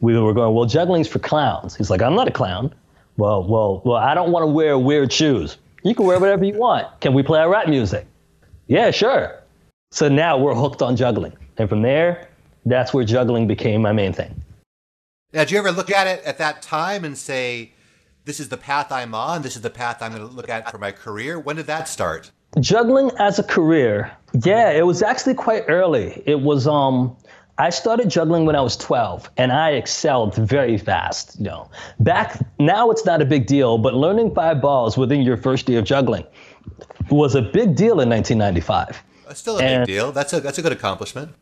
we 0.00 0.18
were 0.18 0.34
going, 0.34 0.52
"Well, 0.54 0.66
juggling's 0.66 1.06
for 1.06 1.20
clowns." 1.20 1.76
He's 1.76 1.88
like, 1.88 2.02
"I'm 2.02 2.16
not 2.16 2.26
a 2.26 2.32
clown." 2.32 2.74
Well, 3.16 3.46
well, 3.46 3.82
well, 3.84 3.96
I 3.96 4.14
don't 4.14 4.32
want 4.32 4.42
to 4.42 4.48
wear 4.48 4.76
weird 4.78 5.12
shoes. 5.12 5.56
You 5.82 5.94
can 5.94 6.06
wear 6.06 6.18
whatever 6.18 6.44
you 6.44 6.54
want. 6.54 7.00
Can 7.00 7.14
we 7.14 7.22
play 7.22 7.38
our 7.38 7.48
rap 7.48 7.68
music? 7.68 8.06
Yeah, 8.70 8.92
sure. 8.92 9.34
So 9.90 10.08
now 10.08 10.38
we're 10.38 10.54
hooked 10.54 10.80
on 10.80 10.94
juggling. 10.94 11.36
And 11.58 11.68
from 11.68 11.82
there, 11.82 12.28
that's 12.64 12.94
where 12.94 13.04
juggling 13.04 13.48
became 13.48 13.82
my 13.82 13.90
main 13.90 14.12
thing. 14.12 14.32
Now, 15.32 15.40
did 15.40 15.50
you 15.50 15.58
ever 15.58 15.72
look 15.72 15.90
at 15.90 16.06
it 16.06 16.22
at 16.22 16.38
that 16.38 16.62
time 16.62 17.04
and 17.04 17.18
say, 17.18 17.72
this 18.26 18.38
is 18.38 18.48
the 18.48 18.56
path 18.56 18.92
I'm 18.92 19.12
on, 19.12 19.42
this 19.42 19.56
is 19.56 19.62
the 19.62 19.70
path 19.70 20.00
I'm 20.00 20.12
going 20.12 20.26
to 20.26 20.32
look 20.32 20.48
at 20.48 20.70
for 20.70 20.78
my 20.78 20.92
career? 20.92 21.36
When 21.40 21.56
did 21.56 21.66
that 21.66 21.88
start? 21.88 22.30
Juggling 22.60 23.10
as 23.18 23.40
a 23.40 23.42
career, 23.42 24.12
yeah, 24.44 24.70
it 24.70 24.86
was 24.86 25.02
actually 25.02 25.34
quite 25.34 25.64
early. 25.66 26.22
It 26.24 26.40
was 26.40 26.68
um 26.68 27.16
I 27.58 27.70
started 27.70 28.08
juggling 28.08 28.46
when 28.46 28.56
I 28.56 28.60
was 28.60 28.76
12 28.76 29.30
and 29.36 29.52
I 29.52 29.70
excelled 29.70 30.34
very 30.34 30.78
fast, 30.78 31.38
you 31.38 31.44
know. 31.44 31.70
Back 31.98 32.40
now 32.58 32.90
it's 32.90 33.04
not 33.04 33.20
a 33.20 33.24
big 33.24 33.46
deal, 33.46 33.78
but 33.78 33.94
learning 33.94 34.34
five 34.34 34.60
balls 34.60 34.96
within 34.96 35.22
your 35.22 35.36
first 35.36 35.68
year 35.68 35.80
of 35.80 35.84
juggling 35.84 36.24
was 37.10 37.34
a 37.34 37.42
big 37.42 37.74
deal 37.76 38.00
in 38.00 38.08
1995. 38.08 39.02
That's 39.26 39.40
still 39.40 39.58
a 39.58 39.62
and 39.62 39.86
big 39.86 39.94
deal. 39.94 40.12
That's 40.12 40.32
a 40.32 40.40
that's 40.40 40.58
a 40.58 40.62
good 40.62 40.72
accomplishment. 40.72 41.32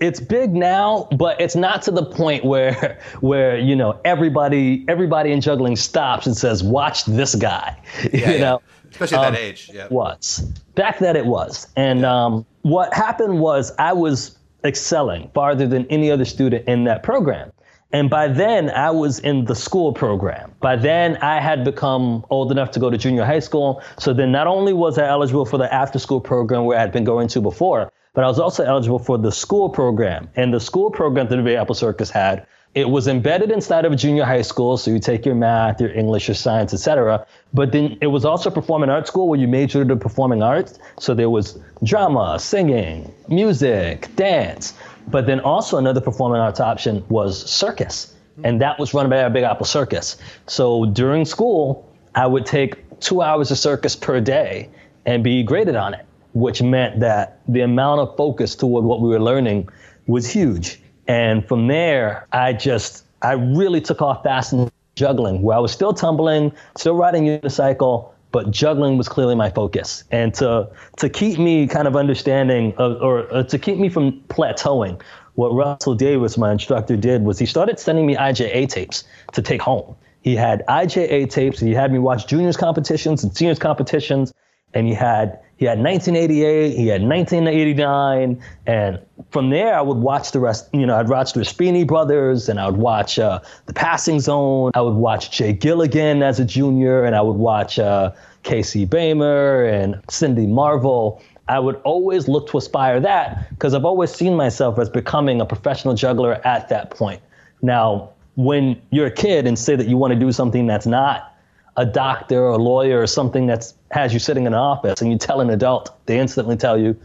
It's 0.00 0.18
big 0.18 0.52
now, 0.52 1.06
but 1.16 1.40
it's 1.40 1.54
not 1.54 1.82
to 1.82 1.90
the 1.90 2.04
point 2.04 2.44
where 2.44 3.00
where 3.20 3.58
you 3.58 3.76
know 3.76 4.00
everybody 4.04 4.84
everybody 4.88 5.32
in 5.32 5.40
juggling 5.40 5.76
stops 5.76 6.26
and 6.26 6.36
says, 6.36 6.62
"Watch 6.62 7.04
this 7.04 7.34
guy." 7.34 7.76
Yeah, 8.12 8.30
you 8.30 8.32
yeah. 8.34 8.40
know, 8.40 8.62
especially 8.90 9.18
at 9.18 9.26
um, 9.26 9.34
that 9.34 9.40
age. 9.40 9.70
Yeah, 9.72 9.88
was 9.90 10.40
back 10.74 10.98
then 10.98 11.16
it 11.16 11.26
was, 11.26 11.68
and 11.76 12.00
yeah. 12.00 12.24
um, 12.24 12.46
what 12.62 12.92
happened 12.94 13.40
was 13.40 13.72
I 13.78 13.92
was 13.92 14.36
excelling 14.64 15.30
farther 15.34 15.66
than 15.66 15.86
any 15.86 16.10
other 16.10 16.24
student 16.24 16.66
in 16.68 16.84
that 16.84 17.02
program. 17.02 17.52
And 17.92 18.08
by 18.08 18.28
then, 18.28 18.70
I 18.70 18.90
was 18.90 19.18
in 19.18 19.44
the 19.44 19.54
school 19.54 19.92
program. 19.92 20.52
By 20.60 20.76
then, 20.76 21.18
I 21.18 21.40
had 21.40 21.62
become 21.64 22.24
old 22.30 22.50
enough 22.50 22.70
to 22.72 22.80
go 22.80 22.88
to 22.88 22.96
junior 22.96 23.24
high 23.24 23.40
school. 23.40 23.82
So 23.98 24.14
then, 24.14 24.32
not 24.32 24.46
only 24.46 24.72
was 24.72 24.98
I 24.98 25.06
eligible 25.06 25.44
for 25.44 25.58
the 25.58 25.72
after 25.72 25.98
school 25.98 26.20
program 26.20 26.64
where 26.64 26.78
I 26.78 26.80
had 26.80 26.92
been 26.92 27.04
going 27.04 27.28
to 27.28 27.40
before, 27.40 27.92
but 28.14 28.24
I 28.24 28.28
was 28.28 28.38
also 28.38 28.64
eligible 28.64 28.98
for 28.98 29.18
the 29.18 29.32
school 29.32 29.68
program. 29.68 30.28
And 30.36 30.52
the 30.52 30.60
school 30.60 30.90
program 30.90 31.28
that 31.28 31.36
the 31.36 31.42
Big 31.42 31.56
Apple 31.56 31.74
Circus 31.74 32.10
had, 32.10 32.46
it 32.74 32.88
was 32.88 33.06
embedded 33.06 33.50
inside 33.50 33.84
of 33.84 33.92
a 33.92 33.96
junior 33.96 34.24
high 34.24 34.42
school. 34.42 34.78
So 34.78 34.90
you 34.90 34.98
take 34.98 35.26
your 35.26 35.34
math, 35.34 35.78
your 35.80 35.92
English, 35.92 36.28
your 36.28 36.34
science, 36.34 36.72
etc. 36.72 37.26
But 37.52 37.72
then 37.72 37.98
it 38.00 38.06
was 38.06 38.24
also 38.24 38.50
performing 38.50 38.88
arts 38.88 39.10
school 39.10 39.28
where 39.28 39.38
you 39.38 39.46
majored 39.46 39.90
in 39.90 39.98
performing 39.98 40.42
arts. 40.42 40.78
So 40.98 41.12
there 41.12 41.28
was 41.28 41.58
drama, 41.82 42.38
singing, 42.38 43.12
music, 43.28 44.08
dance. 44.16 44.72
But 45.08 45.26
then 45.26 45.40
also 45.40 45.78
another 45.78 46.00
performing 46.00 46.40
arts 46.40 46.60
option 46.60 47.04
was 47.08 47.50
circus, 47.50 48.14
hmm. 48.36 48.46
and 48.46 48.60
that 48.60 48.78
was 48.78 48.94
run 48.94 49.08
by 49.10 49.16
a 49.16 49.30
Big 49.30 49.44
Apple 49.44 49.66
Circus. 49.66 50.16
So 50.46 50.86
during 50.86 51.24
school, 51.24 51.88
I 52.14 52.26
would 52.26 52.46
take 52.46 53.00
two 53.00 53.22
hours 53.22 53.50
of 53.50 53.58
circus 53.58 53.96
per 53.96 54.20
day 54.20 54.70
and 55.04 55.24
be 55.24 55.42
graded 55.42 55.76
on 55.76 55.94
it, 55.94 56.06
which 56.34 56.62
meant 56.62 57.00
that 57.00 57.40
the 57.48 57.60
amount 57.60 58.00
of 58.00 58.16
focus 58.16 58.54
toward 58.54 58.84
what 58.84 59.00
we 59.00 59.08
were 59.08 59.20
learning 59.20 59.68
was 60.06 60.30
huge. 60.30 60.80
And 61.08 61.46
from 61.46 61.66
there, 61.66 62.26
I 62.32 62.52
just, 62.52 63.04
I 63.22 63.32
really 63.32 63.80
took 63.80 64.00
off 64.00 64.22
fast 64.22 64.52
in 64.52 64.70
juggling, 64.94 65.42
where 65.42 65.56
I 65.56 65.60
was 65.60 65.72
still 65.72 65.92
tumbling, 65.92 66.52
still 66.76 66.94
riding 66.94 67.24
unicycle, 67.24 68.11
but 68.32 68.50
juggling 68.50 68.96
was 68.98 69.08
clearly 69.08 69.34
my 69.34 69.50
focus. 69.50 70.04
And 70.10 70.34
to 70.34 70.68
to 70.96 71.08
keep 71.08 71.38
me 71.38 71.66
kind 71.66 71.86
of 71.86 71.94
understanding 71.94 72.74
of, 72.78 73.00
or, 73.00 73.30
or 73.32 73.42
to 73.44 73.58
keep 73.58 73.78
me 73.78 73.88
from 73.88 74.20
plateauing, 74.28 75.00
what 75.34 75.54
Russell 75.54 75.94
Davis, 75.94 76.36
my 76.36 76.52
instructor, 76.52 76.96
did 76.96 77.22
was 77.22 77.38
he 77.38 77.46
started 77.46 77.78
sending 77.78 78.06
me 78.06 78.16
IJA 78.16 78.68
tapes 78.68 79.04
to 79.32 79.42
take 79.42 79.62
home. 79.62 79.94
He 80.22 80.36
had 80.36 80.64
IJA 80.66 81.30
tapes. 81.30 81.60
He 81.60 81.72
had 81.72 81.92
me 81.92 81.98
watch 81.98 82.26
juniors 82.26 82.56
competitions 82.56 83.24
and 83.24 83.36
seniors 83.36 83.58
competitions, 83.58 84.32
and 84.74 84.86
he 84.86 84.94
had 84.94 85.38
he 85.62 85.66
had 85.66 85.78
1988, 85.78 86.76
he 86.76 86.88
had 86.88 87.02
1989, 87.02 88.42
and 88.66 88.98
from 89.30 89.50
there 89.50 89.74
I 89.74 89.80
would 89.80 89.98
watch 89.98 90.32
the 90.32 90.40
rest. 90.40 90.68
You 90.72 90.84
know, 90.86 90.96
I'd 90.96 91.08
watch 91.08 91.34
the 91.34 91.40
Raspyni 91.40 91.86
Brothers, 91.86 92.48
and 92.48 92.58
I 92.58 92.66
would 92.66 92.80
watch 92.80 93.16
uh, 93.18 93.38
the 93.66 93.72
Passing 93.72 94.18
Zone. 94.18 94.72
I 94.74 94.80
would 94.80 94.96
watch 94.96 95.30
Jay 95.30 95.52
Gilligan 95.52 96.22
as 96.24 96.40
a 96.40 96.44
junior, 96.44 97.04
and 97.04 97.14
I 97.14 97.20
would 97.20 97.36
watch 97.36 97.78
uh, 97.78 98.10
Casey 98.42 98.84
Bamer 98.86 99.64
and 99.64 100.02
Cindy 100.10 100.48
Marvell. 100.48 101.22
I 101.46 101.60
would 101.60 101.76
always 101.84 102.26
look 102.26 102.48
to 102.50 102.58
aspire 102.58 102.98
that 102.98 103.48
because 103.50 103.72
I've 103.72 103.84
always 103.84 104.10
seen 104.10 104.34
myself 104.34 104.80
as 104.80 104.88
becoming 104.88 105.40
a 105.40 105.46
professional 105.46 105.94
juggler 105.94 106.44
at 106.44 106.68
that 106.70 106.90
point. 106.90 107.20
Now, 107.62 108.10
when 108.34 108.82
you're 108.90 109.06
a 109.06 109.12
kid 109.12 109.46
and 109.46 109.56
say 109.56 109.76
that 109.76 109.86
you 109.86 109.96
want 109.96 110.12
to 110.12 110.18
do 110.18 110.32
something 110.32 110.66
that's 110.66 110.86
not 110.86 111.31
a 111.76 111.86
doctor 111.86 112.38
or 112.38 112.50
a 112.50 112.58
lawyer 112.58 113.00
or 113.00 113.06
something 113.06 113.46
that 113.46 113.72
has 113.90 114.12
you 114.12 114.18
sitting 114.18 114.44
in 114.44 114.52
an 114.52 114.58
office 114.58 115.00
and 115.00 115.10
you 115.10 115.18
tell 115.18 115.40
an 115.40 115.50
adult, 115.50 115.94
they 116.06 116.18
instantly 116.18 116.56
tell 116.56 116.78
you, 116.78 116.96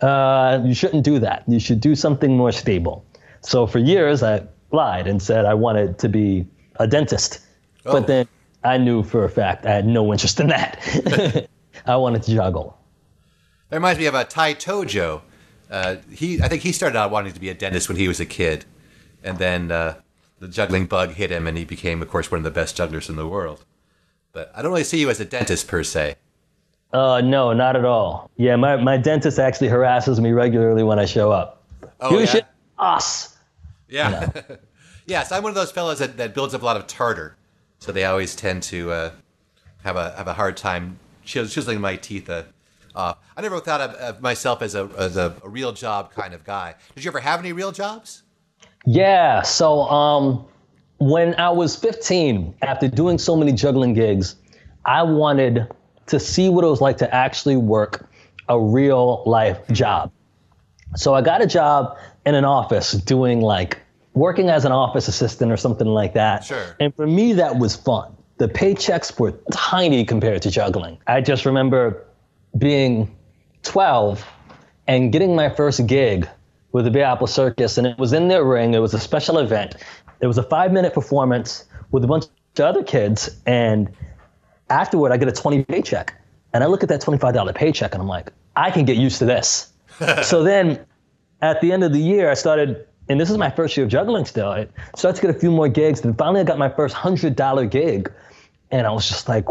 uh, 0.00 0.60
you 0.64 0.74
shouldn't 0.74 1.04
do 1.04 1.18
that. 1.18 1.44
You 1.46 1.60
should 1.60 1.80
do 1.80 1.94
something 1.94 2.36
more 2.36 2.52
stable. 2.52 3.04
So 3.42 3.66
for 3.66 3.78
years, 3.78 4.22
I 4.22 4.46
lied 4.72 5.06
and 5.06 5.22
said 5.22 5.44
I 5.44 5.54
wanted 5.54 5.98
to 5.98 6.08
be 6.08 6.46
a 6.76 6.86
dentist. 6.86 7.40
Oh. 7.86 7.92
But 7.92 8.06
then 8.06 8.28
I 8.64 8.78
knew 8.78 9.02
for 9.02 9.24
a 9.24 9.28
fact 9.28 9.66
I 9.66 9.72
had 9.72 9.86
no 9.86 10.12
interest 10.12 10.40
in 10.40 10.48
that. 10.48 11.48
I 11.86 11.96
wanted 11.96 12.22
to 12.24 12.34
juggle. 12.34 12.78
That 13.68 13.76
reminds 13.76 13.98
me 13.98 14.06
of 14.06 14.14
a 14.14 14.24
Tai 14.24 14.54
Tojo. 14.54 15.22
Uh, 15.70 15.96
he, 16.10 16.40
I 16.40 16.48
think 16.48 16.62
he 16.62 16.72
started 16.72 16.96
out 16.96 17.10
wanting 17.10 17.32
to 17.32 17.40
be 17.40 17.48
a 17.48 17.54
dentist 17.54 17.88
when 17.88 17.96
he 17.96 18.08
was 18.08 18.20
a 18.20 18.26
kid, 18.26 18.64
and 19.22 19.38
then 19.38 19.70
uh, 19.70 20.00
the 20.38 20.48
juggling 20.48 20.86
bug 20.86 21.12
hit 21.12 21.30
him, 21.30 21.46
and 21.46 21.58
he 21.58 21.64
became, 21.64 22.00
of 22.02 22.08
course, 22.08 22.30
one 22.30 22.38
of 22.38 22.44
the 22.44 22.50
best 22.50 22.76
jugglers 22.76 23.08
in 23.08 23.16
the 23.16 23.26
world. 23.26 23.64
But 24.34 24.52
I 24.54 24.60
don't 24.60 24.72
really 24.72 24.84
see 24.84 25.00
you 25.00 25.08
as 25.08 25.20
a 25.20 25.24
dentist 25.24 25.68
per 25.68 25.82
se. 25.82 26.16
Uh, 26.92 27.20
no, 27.22 27.52
not 27.52 27.76
at 27.76 27.84
all. 27.84 28.30
Yeah, 28.36 28.56
my, 28.56 28.76
my 28.76 28.96
dentist 28.96 29.38
actually 29.38 29.68
harasses 29.68 30.20
me 30.20 30.32
regularly 30.32 30.82
when 30.82 30.98
I 30.98 31.06
show 31.06 31.32
up. 31.32 31.62
Oh, 32.00 32.10
you 32.10 32.20
yeah? 32.20 32.26
should 32.26 32.46
us. 32.78 33.36
Yeah. 33.88 34.30
yes, 35.06 35.32
I'm 35.32 35.42
one 35.42 35.50
of 35.50 35.56
those 35.56 35.72
fellows 35.72 36.00
that, 36.00 36.16
that 36.18 36.34
builds 36.34 36.52
up 36.52 36.62
a 36.62 36.64
lot 36.64 36.76
of 36.76 36.86
tartar, 36.86 37.36
so 37.78 37.92
they 37.92 38.04
always 38.04 38.34
tend 38.34 38.62
to 38.64 38.90
uh, 38.90 39.10
have 39.84 39.96
a 39.96 40.10
have 40.16 40.28
a 40.28 40.34
hard 40.34 40.56
time 40.56 40.98
chis- 41.24 41.52
chiseling 41.52 41.80
my 41.80 41.96
teeth 41.96 42.28
uh, 42.28 42.42
off. 42.94 43.18
I 43.36 43.42
never 43.42 43.60
thought 43.60 43.80
of, 43.80 43.90
of 43.92 44.20
myself 44.20 44.62
as 44.62 44.74
a 44.74 44.88
as 44.96 45.16
a, 45.16 45.34
a 45.44 45.48
real 45.48 45.72
job 45.72 46.12
kind 46.12 46.34
of 46.34 46.44
guy. 46.44 46.74
Did 46.94 47.04
you 47.04 47.10
ever 47.10 47.20
have 47.20 47.40
any 47.40 47.52
real 47.52 47.72
jobs? 47.72 48.22
Yeah. 48.84 49.42
So 49.42 49.82
um, 49.82 50.46
when 50.98 51.34
I 51.34 51.50
was 51.50 51.76
15, 51.76 52.54
after 52.62 52.88
doing 52.88 53.18
so 53.18 53.36
many 53.36 53.52
juggling 53.52 53.94
gigs, 53.94 54.36
I 54.84 55.02
wanted 55.02 55.66
to 56.06 56.20
see 56.20 56.48
what 56.48 56.64
it 56.64 56.68
was 56.68 56.80
like 56.80 56.98
to 56.98 57.14
actually 57.14 57.56
work 57.56 58.08
a 58.48 58.60
real 58.60 59.22
life 59.26 59.58
hmm. 59.66 59.74
job. 59.74 60.12
So 60.96 61.14
I 61.14 61.22
got 61.22 61.42
a 61.42 61.46
job 61.46 61.98
in 62.24 62.34
an 62.34 62.44
office 62.44 62.92
doing 62.92 63.40
like 63.40 63.78
working 64.12 64.48
as 64.48 64.64
an 64.64 64.72
office 64.72 65.08
assistant 65.08 65.50
or 65.50 65.56
something 65.56 65.88
like 65.88 66.14
that. 66.14 66.44
Sure. 66.44 66.76
And 66.78 66.94
for 66.94 67.06
me, 67.06 67.32
that 67.34 67.58
was 67.58 67.74
fun. 67.74 68.16
The 68.36 68.48
paychecks 68.48 69.18
were 69.18 69.32
tiny 69.52 70.04
compared 70.04 70.42
to 70.42 70.50
juggling. 70.50 70.98
I 71.06 71.20
just 71.20 71.46
remember 71.46 72.04
being 72.56 73.14
12 73.62 74.24
and 74.86 75.12
getting 75.12 75.34
my 75.34 75.48
first 75.48 75.86
gig 75.86 76.28
with 76.72 76.84
the 76.84 76.90
Big 76.90 77.02
Apple 77.02 77.28
Circus, 77.28 77.78
and 77.78 77.86
it 77.86 77.96
was 77.98 78.12
in 78.12 78.28
their 78.28 78.44
ring. 78.44 78.74
It 78.74 78.80
was 78.80 78.94
a 78.94 78.98
special 78.98 79.38
event. 79.38 79.76
It 80.20 80.26
was 80.26 80.38
a 80.38 80.42
five 80.42 80.72
minute 80.72 80.94
performance 80.94 81.64
with 81.90 82.04
a 82.04 82.06
bunch 82.06 82.24
of 82.58 82.64
other 82.64 82.82
kids, 82.82 83.36
and 83.46 83.90
afterward, 84.70 85.12
I 85.12 85.16
get 85.16 85.28
a 85.28 85.32
20 85.32 85.64
paycheck. 85.64 86.14
And 86.52 86.62
I 86.62 86.68
look 86.68 86.82
at 86.82 86.88
that 86.88 87.02
$25 87.02 87.54
paycheck 87.54 87.94
and 87.94 88.00
I'm 88.00 88.08
like, 88.08 88.32
I 88.56 88.70
can 88.70 88.84
get 88.84 88.96
used 88.96 89.18
to 89.18 89.24
this. 89.24 89.72
so 90.22 90.42
then 90.42 90.84
at 91.42 91.60
the 91.60 91.72
end 91.72 91.84
of 91.84 91.92
the 91.92 91.98
year, 91.98 92.30
I 92.30 92.34
started, 92.34 92.86
and 93.08 93.20
this 93.20 93.30
is 93.30 93.36
my 93.36 93.50
first 93.50 93.76
year 93.76 93.84
of 93.84 93.90
juggling 93.90 94.24
still. 94.24 94.48
I 94.48 94.68
started 94.96 95.20
to 95.20 95.26
get 95.26 95.36
a 95.36 95.38
few 95.38 95.50
more 95.50 95.68
gigs. 95.68 96.00
And 96.04 96.16
finally, 96.16 96.40
I 96.40 96.44
got 96.44 96.58
my 96.58 96.68
first 96.68 96.94
$100 96.94 97.70
gig. 97.70 98.10
And 98.70 98.86
I 98.86 98.90
was 98.90 99.08
just 99.08 99.28
like, 99.28 99.46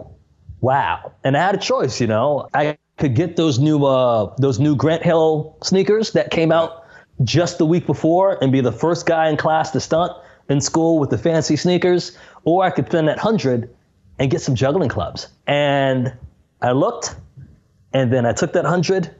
wow. 0.62 1.12
And 1.23 1.36
I 1.36 1.41
had 1.45 1.56
a 1.56 1.60
choice, 1.60 1.99
you 1.99 2.08
know. 2.08 2.47
I 2.54 2.78
could 2.97 3.15
get 3.15 3.36
those 3.36 3.60
new, 3.60 3.86
uh, 3.86 4.34
those 4.38 4.60
new 4.60 4.76
Grant 4.76 5.04
Hill 5.04 5.58
sneakers 5.62 6.12
that 6.12 6.32
came 6.32 6.52
out 6.52 6.86
just 7.23 7.58
the 7.58 7.65
week 7.65 7.86
before 7.86 8.38
and 8.41 8.52
be 8.52 8.62
the 8.62 8.71
first 8.71 9.06
guy 9.06 9.30
in 9.30 9.38
class 9.38 9.71
to 9.71 9.80
stunt 9.80 10.13
in 10.49 10.62
school 10.62 10.99
with 10.99 11.10
the 11.10 11.17
fancy 11.17 11.56
sneakers, 11.56 12.17
or 12.43 12.63
I 12.63 12.69
could 12.69 12.88
spend 12.88 13.08
that 13.08 13.19
hundred 13.19 13.73
and 14.19 14.29
get 14.29 14.41
some 14.41 14.56
juggling 14.56 14.89
clubs. 14.89 15.27
And 15.47 16.13
I 16.62 16.71
looked, 16.71 17.15
and 17.93 18.12
then 18.12 18.25
I 18.25 18.34
took 18.34 18.53
that 18.53 18.65
hundred 18.65 19.13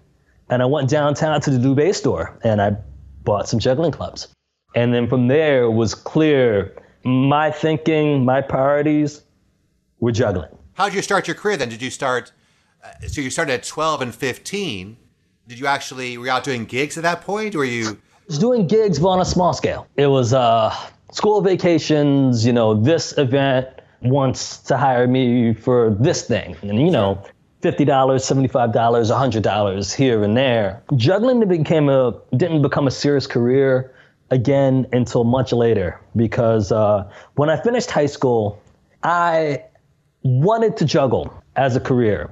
and 0.50 0.62
I 0.62 0.66
went 0.66 0.90
downtown 0.90 1.40
to 1.42 1.50
the 1.50 1.58
Dubé 1.58 1.96
store 1.96 2.38
and 2.44 2.62
I 2.62 2.76
bought 3.24 3.48
some 3.48 3.60
juggling 3.60 3.92
clubs. 3.92 4.28
And 4.76 4.94
then 4.94 5.08
from 5.08 5.28
there 5.28 5.64
it 5.64 5.72
was 5.72 5.96
clear 5.96 6.76
my 7.04 7.52
thinking, 7.52 8.26
my 8.26 8.42
priorities 8.42 9.24
were 10.00 10.12
juggling. 10.12 10.50
How 10.74 10.86
did 10.86 10.96
you 10.96 11.02
start 11.02 11.28
your 11.28 11.36
career 11.36 11.58
then? 11.58 11.70
Did 11.70 11.82
you 11.82 11.90
start? 11.90 12.32
Uh, 12.84 13.08
so 13.08 13.22
you 13.22 13.30
started 13.30 13.54
at 13.54 13.64
12 13.64 14.02
and 14.02 14.16
15. 14.16 14.98
Did 15.48 15.60
you 15.60 15.68
actually 15.68 16.18
were 16.18 16.26
you 16.26 16.32
out 16.32 16.44
doing 16.44 16.66
gigs 16.66 16.98
at 16.98 17.04
that 17.04 17.22
point, 17.22 17.56
or 17.56 17.60
were 17.60 17.66
you? 17.66 17.90
I 17.90 18.26
was 18.28 18.40
doing 18.40 18.68
gigs, 18.68 19.00
but 19.00 19.10
on 19.10 19.20
a 19.20 19.26
small 19.26 19.54
scale. 19.54 19.88
It 19.98 20.08
was 20.08 20.34
uh, 20.34 20.74
school 21.14 21.42
vacations, 21.42 22.46
you 22.46 22.52
know, 22.52 22.74
this 22.74 23.18
event 23.18 23.68
wants 24.02 24.58
to 24.58 24.78
hire 24.78 25.08
me 25.08 25.54
for 25.54 25.96
this 26.00 26.28
thing. 26.28 26.58
And, 26.62 26.82
you 26.82 26.92
know, 26.92 27.24
$50, 27.62 27.86
$75, 27.86 28.74
$100 28.74 29.96
here 29.96 30.24
and 30.24 30.36
there. 30.36 30.84
Juggling 30.98 31.48
became 31.48 31.88
a, 31.88 32.20
didn't 32.36 32.62
become 32.62 32.88
a 32.88 32.92
serious 32.92 33.26
career 33.28 33.96
again 34.32 34.88
until 34.92 35.24
much 35.24 35.54
later 35.54 36.02
because 36.16 36.72
uh, 36.72 37.10
when 37.36 37.50
I 37.50 37.62
finished 37.62 37.92
high 37.92 38.08
school, 38.08 38.62
I 39.04 39.64
wanted 40.24 40.76
to 40.78 40.86
juggle 40.86 41.34
as 41.56 41.76
a 41.76 41.80
career, 41.80 42.32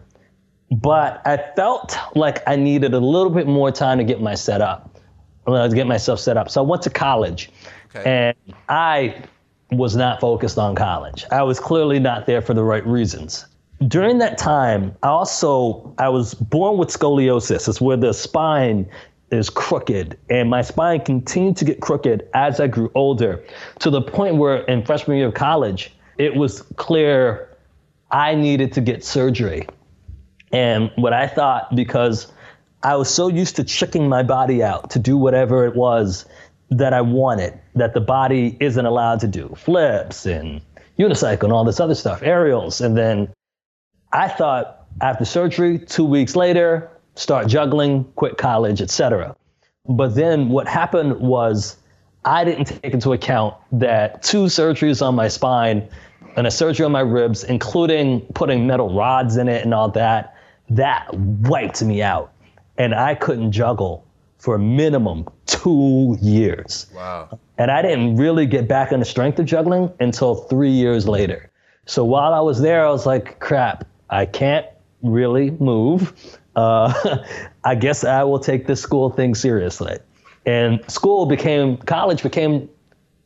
but 0.72 1.22
I 1.26 1.38
felt 1.56 1.98
like 2.16 2.42
I 2.48 2.56
needed 2.56 2.94
a 2.94 3.00
little 3.00 3.30
bit 3.30 3.48
more 3.48 3.72
time 3.72 4.00
to 4.00 4.04
get 4.04 4.22
my 4.22 4.36
set 4.36 4.62
up, 4.62 5.00
uh, 5.48 5.68
to 5.68 5.76
get 5.76 5.88
myself 5.88 6.20
set 6.20 6.36
up. 6.36 6.50
So 6.50 6.64
I 6.64 6.68
went 6.68 6.82
to 6.84 6.90
college, 6.90 7.52
Okay. 7.94 8.10
and 8.10 8.56
I 8.70 9.24
was 9.72 9.96
not 9.96 10.20
focused 10.20 10.58
on 10.58 10.76
college. 10.76 11.26
I 11.32 11.44
was 11.44 11.60
clearly 11.60 12.00
not 12.00 12.26
there 12.26 12.42
for 12.42 12.54
the 12.54 12.64
right 12.64 12.86
reasons. 12.86 13.46
During 13.88 14.20
that 14.20 14.38
time, 14.38 14.96
I 15.02 15.08
also 15.08 15.94
I 15.98 16.10
was 16.10 16.34
born 16.34 16.78
with 16.78 16.90
scoliosis. 16.90 17.68
It's 17.68 17.82
where 17.82 17.98
the 17.98 18.14
spine 18.14 18.90
is 19.32 19.50
crooked, 19.50 20.18
and 20.30 20.50
my 20.50 20.62
spine 20.62 21.00
continued 21.02 21.58
to 21.58 21.66
get 21.66 21.80
crooked 21.80 22.28
as 22.34 22.60
I 22.60 22.68
grew 22.68 22.92
older, 22.96 23.44
to 23.80 23.90
the 23.90 24.02
point 24.02 24.36
where 24.36 24.58
in 24.66 24.86
freshman 24.86 25.18
year 25.18 25.28
of 25.28 25.34
college, 25.34 25.94
it 26.18 26.36
was 26.36 26.62
clear 26.76 27.50
I 28.12 28.36
needed 28.36 28.74
to 28.74 28.82
get 28.82 29.04
surgery. 29.04 29.68
And 30.52 30.92
what 30.96 31.14
I 31.14 31.28
thought, 31.28 31.74
because 31.76 32.28
I 32.84 32.96
was 32.96 33.10
so 33.10 33.30
used 33.30 33.56
to 33.56 33.64
checking 33.64 34.10
my 34.10 34.22
body 34.22 34.62
out 34.62 34.90
to 34.92 35.00
do 35.00 35.16
whatever 35.16 35.66
it 35.66 35.76
was 35.76 36.26
that 36.72 36.94
I 36.94 37.02
wanted, 37.02 37.60
that 37.76 37.94
the 37.94 38.02
body 38.02 38.58
isn't 38.60 38.86
allowed 38.86 39.20
to 39.20 39.28
do 39.28 39.54
flips 39.58 40.26
and 40.26 40.62
unicycle 40.98 41.44
and 41.44 41.54
all 41.54 41.66
this 41.66 41.80
other 41.80 41.96
stuff, 41.96 42.24
aerials. 42.24 42.82
And 42.82 42.98
then 42.98 43.32
I 44.14 44.30
thought 44.30 44.88
after 45.02 45.26
surgery, 45.26 45.80
two 45.80 46.06
weeks 46.06 46.36
later, 46.36 46.90
start 47.16 47.48
juggling, 47.48 48.06
quit 48.16 48.38
college, 48.38 48.82
etc. 48.82 49.36
But 49.88 50.16
then 50.16 50.50
what 50.50 50.68
happened 50.68 51.20
was 51.20 51.78
I 52.24 52.46
didn't 52.46 52.66
take 52.66 52.94
into 52.94 53.12
account 53.12 53.56
that 53.74 54.24
two 54.24 54.46
surgeries 54.46 55.06
on 55.06 55.16
my 55.16 55.28
spine 55.28 55.88
and 56.38 56.48
a 56.48 56.52
surgery 56.52 56.86
on 56.86 56.92
my 56.94 57.02
ribs, 57.02 57.44
including 57.44 58.22
putting 58.34 58.66
metal 58.66 58.94
rods 58.94 59.36
in 59.36 59.50
it 59.50 59.64
and 59.64 59.74
all 59.74 59.90
that, 59.90 60.36
that 60.70 61.14
wiped 61.14 61.82
me 61.84 62.02
out. 62.02 62.32
And 62.78 62.96
I 62.96 63.16
couldn't 63.16 63.52
juggle 63.52 64.06
for 64.38 64.56
a 64.56 64.60
minimum 64.60 65.28
two 65.52 66.18
years. 66.22 66.88
Wow. 66.96 67.40
And 67.58 67.70
I 67.70 67.82
didn't 67.82 68.16
really 68.16 68.46
get 68.46 68.68
back 68.68 68.92
in 68.92 69.00
the 69.00 69.06
strength 69.06 69.38
of 69.40 69.46
juggling 69.46 69.92
until 70.00 70.36
three 70.36 70.72
years 70.72 71.08
later. 71.08 71.52
So 71.86 72.06
while 72.06 72.34
I 72.34 72.40
was 72.40 72.62
there, 72.62 72.86
I 72.86 72.90
was 72.90 73.06
like, 73.06 73.40
crap, 73.40 73.86
I 74.10 74.26
can't 74.26 74.66
really 75.02 75.52
move. 75.52 76.40
Uh, 76.56 77.18
I 77.64 77.76
guess 77.76 78.04
I 78.04 78.24
will 78.24 78.40
take 78.40 78.68
this 78.68 78.82
school 78.82 79.10
thing 79.10 79.36
seriously. 79.36 79.98
And 80.46 80.84
school 80.90 81.26
became, 81.26 81.78
college 81.78 82.24
became 82.24 82.70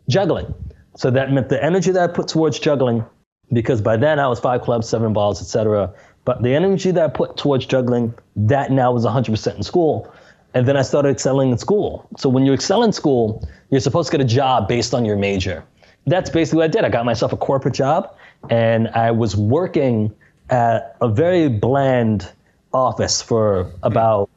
juggling. 0.09 0.53
So 0.97 1.11
that 1.11 1.31
meant 1.31 1.49
the 1.49 1.63
energy 1.63 1.91
that 1.91 2.09
I 2.09 2.11
put 2.11 2.27
towards 2.27 2.57
juggling, 2.59 3.05
because 3.53 3.81
by 3.81 3.97
then 3.97 4.19
I 4.19 4.27
was 4.27 4.39
five 4.39 4.61
clubs, 4.61 4.89
seven 4.89 5.13
balls, 5.13 5.41
etc. 5.41 5.93
But 6.23 6.41
the 6.41 6.55
energy 6.55 6.91
that 6.91 7.03
I 7.03 7.07
put 7.07 7.37
towards 7.37 7.65
juggling, 7.65 8.13
that 8.35 8.71
now 8.71 8.91
was 8.91 9.05
100% 9.05 9.55
in 9.55 9.63
school. 9.63 10.11
And 10.55 10.65
then 10.67 10.77
I 10.77 10.81
started 10.83 11.09
excelling 11.09 11.51
in 11.51 11.57
school. 11.57 12.07
So 12.17 12.29
when 12.29 12.45
you 12.45 12.53
excel 12.53 12.81
in 12.83 12.93
school, 12.93 13.47
you're 13.69 13.81
supposed 13.81 14.09
to 14.09 14.17
get 14.17 14.25
a 14.25 14.27
job 14.27 14.67
based 14.67 14.93
on 14.93 15.03
your 15.05 15.17
major. 15.17 15.63
That's 16.07 16.29
basically 16.29 16.57
what 16.59 16.63
I 16.65 16.67
did. 16.69 16.85
I 16.85 16.89
got 16.89 17.03
myself 17.05 17.33
a 17.33 17.37
corporate 17.37 17.73
job, 17.73 18.15
and 18.49 18.87
I 18.89 19.11
was 19.11 19.35
working 19.35 20.13
at 20.49 20.95
a 21.01 21.09
very 21.09 21.49
bland 21.49 22.31
office 22.73 23.21
for 23.21 23.71
about, 23.83 24.29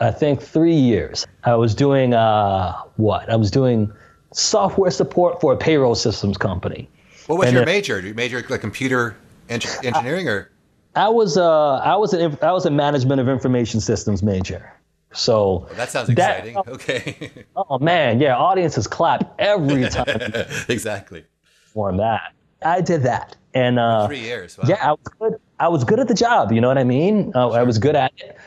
I 0.00 0.10
think, 0.12 0.40
three 0.40 0.76
years. 0.76 1.26
I 1.44 1.54
was 1.56 1.74
doing 1.74 2.14
uh, 2.14 2.74
what? 2.96 3.28
I 3.28 3.36
was 3.36 3.50
doing 3.50 3.92
software 4.32 4.90
support 4.90 5.40
for 5.40 5.52
a 5.52 5.56
payroll 5.56 5.94
systems 5.94 6.36
company. 6.36 6.88
What 7.26 7.38
was 7.38 7.48
And 7.48 7.54
your 7.56 7.64
then- 7.64 7.74
major? 7.74 8.00
Did 8.00 8.08
you 8.08 8.14
major 8.14 8.44
like 8.48 8.60
computer 8.60 9.16
en- 9.48 9.60
engineering 9.82 10.28
or? 10.28 10.50
I 10.94 11.08
was 11.08 11.36
uh, 11.38 11.76
I 11.78 11.96
was 11.96 12.12
an 12.12 12.36
I 12.42 12.52
was 12.52 12.66
a 12.66 12.70
management 12.70 13.20
of 13.20 13.28
information 13.28 13.80
systems 13.80 14.22
major. 14.22 14.70
So 15.12 15.66
That 15.76 15.90
sounds 15.90 16.08
That- 16.08 16.46
exciting. 16.46 16.56
okay. 16.68 17.30
oh 17.56 17.78
man, 17.78 18.20
yeah, 18.20 18.36
audiences 18.36 18.86
clap 18.86 19.34
every 19.38 19.88
time 19.88 20.06
exactly. 20.68 21.24
perform 21.64 21.96
that. 21.98 22.32
I 22.64 22.80
did 22.80 23.02
that, 23.02 23.34
and 23.54 23.78
uh, 23.78 24.06
Three 24.06 24.20
years. 24.20 24.56
Wow. 24.56 24.64
yeah, 24.68 24.88
I 24.88 24.92
was 24.92 25.08
good. 25.18 25.34
I 25.58 25.68
was 25.68 25.84
good 25.84 25.98
at 26.00 26.08
the 26.08 26.14
job. 26.14 26.52
You 26.52 26.60
know 26.60 26.68
what 26.68 26.78
I 26.78 26.84
mean? 26.84 27.32
Uh, 27.34 27.50
I 27.50 27.62
was 27.64 27.78
good 27.78 27.96
at 27.96 28.12
it. 28.18 28.38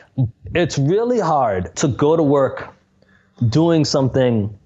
It's 0.54 0.78
really 0.78 1.20
hard 1.20 1.76
to 1.78 1.88
go 1.90 2.16
to 2.16 2.24
work 2.24 2.74
doing 3.50 3.84
something 3.84 4.58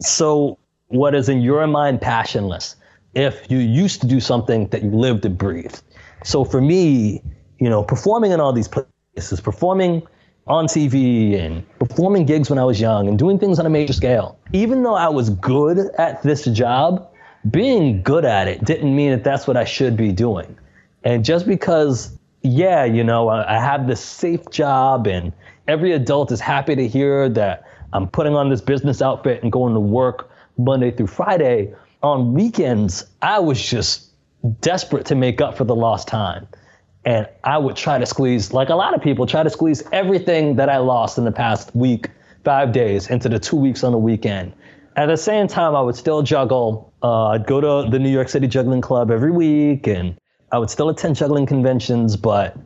so 0.00 0.58
what 0.88 1.14
is 1.14 1.28
in 1.28 1.40
your 1.42 1.66
mind 1.66 2.00
passionless 2.00 2.76
if 3.14 3.50
you 3.50 3.58
used 3.58 4.00
to 4.00 4.06
do 4.06 4.18
something 4.20 4.66
that 4.68 4.82
you 4.82 4.90
lived 4.90 5.24
and 5.26 5.36
breathed. 5.36 5.82
So 6.24 6.44
for 6.44 6.60
me, 6.60 7.22
you 7.58 7.68
know, 7.68 7.82
performing 7.82 8.30
in 8.32 8.40
all 8.40 8.52
these 8.54 8.68
places, 8.68 9.40
performing 9.40 10.02
on 10.50 10.66
TV 10.66 11.38
and 11.38 11.64
performing 11.78 12.26
gigs 12.26 12.50
when 12.50 12.58
I 12.58 12.64
was 12.64 12.80
young 12.80 13.06
and 13.06 13.16
doing 13.16 13.38
things 13.38 13.60
on 13.60 13.66
a 13.66 13.70
major 13.70 13.92
scale, 13.92 14.36
even 14.52 14.82
though 14.82 14.96
I 14.96 15.08
was 15.08 15.30
good 15.30 15.78
at 15.96 16.24
this 16.24 16.44
job, 16.46 17.08
being 17.52 18.02
good 18.02 18.24
at 18.24 18.48
it 18.48 18.64
didn't 18.64 18.94
mean 18.94 19.12
that 19.12 19.22
that's 19.22 19.46
what 19.46 19.56
I 19.56 19.64
should 19.64 19.96
be 19.96 20.10
doing. 20.10 20.58
And 21.04 21.24
just 21.24 21.46
because, 21.46 22.18
yeah, 22.42 22.84
you 22.84 23.04
know, 23.04 23.28
I, 23.28 23.56
I 23.56 23.60
have 23.60 23.86
this 23.86 24.00
safe 24.00 24.50
job 24.50 25.06
and 25.06 25.32
every 25.68 25.92
adult 25.92 26.32
is 26.32 26.40
happy 26.40 26.74
to 26.74 26.88
hear 26.88 27.28
that 27.28 27.64
I'm 27.92 28.08
putting 28.08 28.34
on 28.34 28.50
this 28.50 28.60
business 28.60 29.00
outfit 29.00 29.44
and 29.44 29.52
going 29.52 29.74
to 29.74 29.80
work 29.80 30.32
Monday 30.58 30.90
through 30.90 31.06
Friday. 31.06 31.72
On 32.02 32.34
weekends, 32.34 33.06
I 33.22 33.38
was 33.38 33.64
just 33.64 34.10
desperate 34.60 35.06
to 35.06 35.14
make 35.14 35.40
up 35.40 35.56
for 35.56 35.64
the 35.64 35.76
lost 35.76 36.08
time. 36.08 36.48
And 37.04 37.26
I 37.44 37.56
would 37.56 37.76
try 37.76 37.98
to 37.98 38.06
squeeze, 38.06 38.52
like 38.52 38.68
a 38.68 38.74
lot 38.74 38.94
of 38.94 39.00
people, 39.00 39.26
try 39.26 39.42
to 39.42 39.50
squeeze 39.50 39.82
everything 39.92 40.56
that 40.56 40.68
I 40.68 40.78
lost 40.78 41.16
in 41.16 41.24
the 41.24 41.32
past 41.32 41.74
week, 41.74 42.10
five 42.44 42.72
days, 42.72 43.08
into 43.08 43.28
the 43.28 43.38
two 43.38 43.56
weeks 43.56 43.82
on 43.82 43.92
the 43.92 43.98
weekend. 43.98 44.52
At 44.96 45.06
the 45.06 45.16
same 45.16 45.46
time, 45.48 45.74
I 45.74 45.80
would 45.80 45.96
still 45.96 46.22
juggle. 46.22 46.92
Uh, 47.02 47.28
I'd 47.28 47.46
go 47.46 47.60
to 47.60 47.90
the 47.90 47.98
New 47.98 48.10
York 48.10 48.28
City 48.28 48.46
Juggling 48.46 48.82
Club 48.82 49.10
every 49.10 49.30
week, 49.30 49.86
and 49.86 50.18
I 50.52 50.58
would 50.58 50.68
still 50.68 50.90
attend 50.90 51.16
juggling 51.16 51.46
conventions. 51.46 52.16
But 52.16 52.56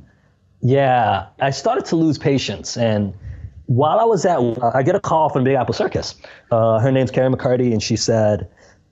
yeah, 0.61 1.27
I 1.41 1.51
started 1.51 1.85
to 1.87 1.97
lose 1.97 2.19
patience. 2.19 2.77
And 2.77 3.15
while 3.67 4.01
I 4.01 4.05
was 4.05 4.25
at, 4.25 4.39
I 4.75 4.83
get 4.83 4.97
a 4.97 5.01
call 5.01 5.29
from 5.29 5.45
Big 5.45 5.55
Apple 5.55 5.75
Circus. 5.75 6.17
Uh, 6.51 6.81
her 6.81 6.91
name's 6.91 7.11
Carrie 7.11 7.31
McCarty, 7.31 7.73
and 7.73 7.83
she 7.83 7.97
said, 7.97 8.49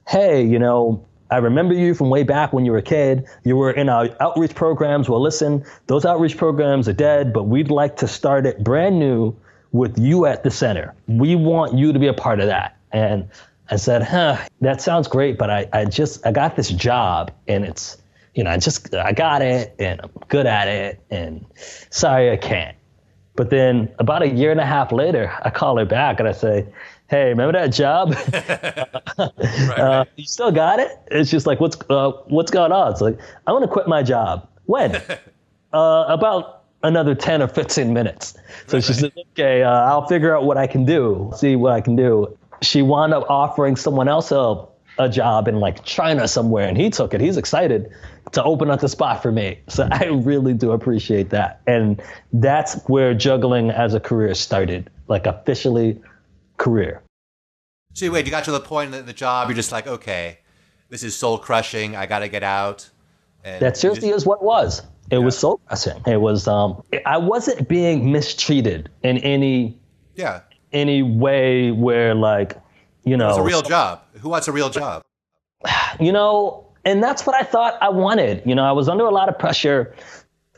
"Hey, 0.06 0.44
you 0.44 0.58
know, 0.58 1.04
I 1.32 1.38
remember 1.38 1.72
you 1.72 1.94
from 1.94 2.10
way 2.10 2.24
back 2.24 2.52
when 2.52 2.66
you 2.66 2.72
were 2.72 2.78
a 2.78 2.82
kid. 2.82 3.26
You 3.42 3.56
were 3.56 3.70
in 3.70 3.88
our 3.88 4.10
outreach 4.20 4.54
programs. 4.54 5.08
Well, 5.08 5.22
listen, 5.22 5.64
those 5.86 6.04
outreach 6.04 6.36
programs 6.36 6.88
are 6.88 6.92
dead, 6.92 7.32
but 7.32 7.44
we'd 7.44 7.70
like 7.70 7.96
to 7.96 8.06
start 8.06 8.44
it 8.44 8.62
brand 8.62 8.98
new 8.98 9.34
with 9.72 9.98
you 9.98 10.26
at 10.26 10.44
the 10.44 10.50
center. 10.50 10.94
We 11.06 11.34
want 11.34 11.72
you 11.72 11.90
to 11.90 11.98
be 11.98 12.06
a 12.06 12.12
part 12.12 12.40
of 12.40 12.48
that." 12.48 12.76
And 12.92 13.30
I 13.70 13.76
said, 13.76 14.02
"Huh, 14.02 14.36
that 14.60 14.82
sounds 14.82 15.08
great, 15.08 15.38
but 15.38 15.48
I, 15.48 15.66
I 15.72 15.86
just 15.86 16.26
I 16.26 16.32
got 16.32 16.54
this 16.54 16.68
job, 16.68 17.32
and 17.48 17.64
it's." 17.64 17.96
You 18.34 18.44
know, 18.44 18.50
I 18.50 18.56
just 18.56 18.94
I 18.94 19.12
got 19.12 19.42
it 19.42 19.74
and 19.78 20.00
I'm 20.02 20.10
good 20.28 20.46
at 20.46 20.66
it 20.66 21.04
and 21.10 21.44
sorry 21.90 22.30
I 22.30 22.38
can't. 22.38 22.74
But 23.36 23.50
then 23.50 23.92
about 23.98 24.22
a 24.22 24.28
year 24.28 24.50
and 24.50 24.58
a 24.58 24.64
half 24.64 24.90
later, 24.90 25.30
I 25.42 25.50
call 25.50 25.76
her 25.76 25.84
back 25.84 26.18
and 26.18 26.26
I 26.26 26.32
say, 26.32 26.66
Hey, 27.12 27.28
remember 27.28 27.52
that 27.52 27.66
job? 27.66 28.14
right, 29.18 29.78
uh, 29.78 30.04
you 30.16 30.24
still 30.24 30.50
got 30.50 30.80
it? 30.80 30.98
It's 31.10 31.30
just 31.30 31.46
like, 31.46 31.60
what's 31.60 31.76
uh, 31.90 32.12
what's 32.28 32.50
going 32.50 32.72
on? 32.72 32.90
It's 32.90 33.02
like, 33.02 33.18
I 33.46 33.52
want 33.52 33.64
to 33.64 33.68
quit 33.68 33.86
my 33.86 34.02
job. 34.02 34.48
When? 34.64 34.96
uh, 35.74 36.06
about 36.08 36.62
another 36.82 37.14
10 37.14 37.42
or 37.42 37.48
15 37.48 37.92
minutes. 37.92 38.32
So 38.66 38.78
right. 38.78 38.84
she 38.84 38.94
said, 38.94 39.12
okay, 39.32 39.62
uh, 39.62 39.70
I'll 39.70 40.06
figure 40.06 40.34
out 40.34 40.44
what 40.44 40.56
I 40.56 40.66
can 40.66 40.86
do, 40.86 41.30
see 41.36 41.54
what 41.54 41.74
I 41.74 41.82
can 41.82 41.96
do. 41.96 42.34
She 42.62 42.80
wound 42.80 43.12
up 43.12 43.28
offering 43.28 43.76
someone 43.76 44.08
else 44.08 44.32
a, 44.32 44.64
a 44.98 45.10
job 45.10 45.48
in 45.48 45.60
like 45.60 45.84
China 45.84 46.26
somewhere, 46.26 46.66
and 46.66 46.78
he 46.78 46.88
took 46.88 47.12
it. 47.12 47.20
He's 47.20 47.36
excited 47.36 47.92
to 48.32 48.42
open 48.42 48.70
up 48.70 48.80
the 48.80 48.88
spot 48.88 49.20
for 49.20 49.30
me. 49.30 49.60
So 49.68 49.86
I 49.92 50.06
really 50.06 50.54
do 50.54 50.72
appreciate 50.72 51.28
that. 51.28 51.60
And 51.66 52.02
that's 52.32 52.82
where 52.84 53.12
juggling 53.12 53.70
as 53.70 53.92
a 53.92 54.00
career 54.00 54.32
started, 54.32 54.88
like 55.08 55.26
officially 55.26 56.00
career. 56.62 57.02
So 57.94 58.10
wait, 58.10 58.24
you 58.24 58.30
got 58.30 58.44
to 58.44 58.52
the 58.52 58.60
point 58.60 58.94
in 58.94 59.04
the 59.04 59.12
job, 59.12 59.48
you're 59.48 59.56
just 59.56 59.72
like, 59.72 59.86
okay, 59.86 60.38
this 60.88 61.02
is 61.02 61.14
soul 61.14 61.36
crushing. 61.38 61.96
I 61.96 62.06
got 62.06 62.20
to 62.20 62.28
get 62.28 62.42
out. 62.42 62.88
And 63.44 63.60
that 63.60 63.76
seriously 63.76 64.08
just, 64.08 64.18
is 64.18 64.26
what 64.26 64.40
it 64.40 64.44
was. 64.44 64.80
It 65.10 65.16
yeah. 65.16 65.18
was 65.18 65.36
soul 65.36 65.60
crushing. 65.66 66.00
It 66.06 66.20
was. 66.20 66.46
Um, 66.46 66.82
I 67.04 67.18
wasn't 67.18 67.68
being 67.68 68.12
mistreated 68.12 68.88
in 69.02 69.18
any. 69.18 69.78
Yeah. 70.14 70.40
Any 70.72 71.02
way 71.02 71.70
where 71.70 72.14
like, 72.14 72.56
you 73.04 73.16
know. 73.16 73.30
It's 73.30 73.38
a 73.38 73.42
real 73.42 73.62
job. 73.62 74.02
Who 74.20 74.30
wants 74.30 74.48
a 74.48 74.52
real 74.52 74.70
job? 74.70 75.02
You 76.00 76.10
know, 76.10 76.66
and 76.86 77.02
that's 77.02 77.26
what 77.26 77.36
I 77.36 77.42
thought 77.42 77.76
I 77.82 77.90
wanted. 77.90 78.42
You 78.46 78.54
know, 78.54 78.64
I 78.64 78.72
was 78.72 78.88
under 78.88 79.04
a 79.04 79.10
lot 79.10 79.28
of 79.28 79.38
pressure 79.38 79.94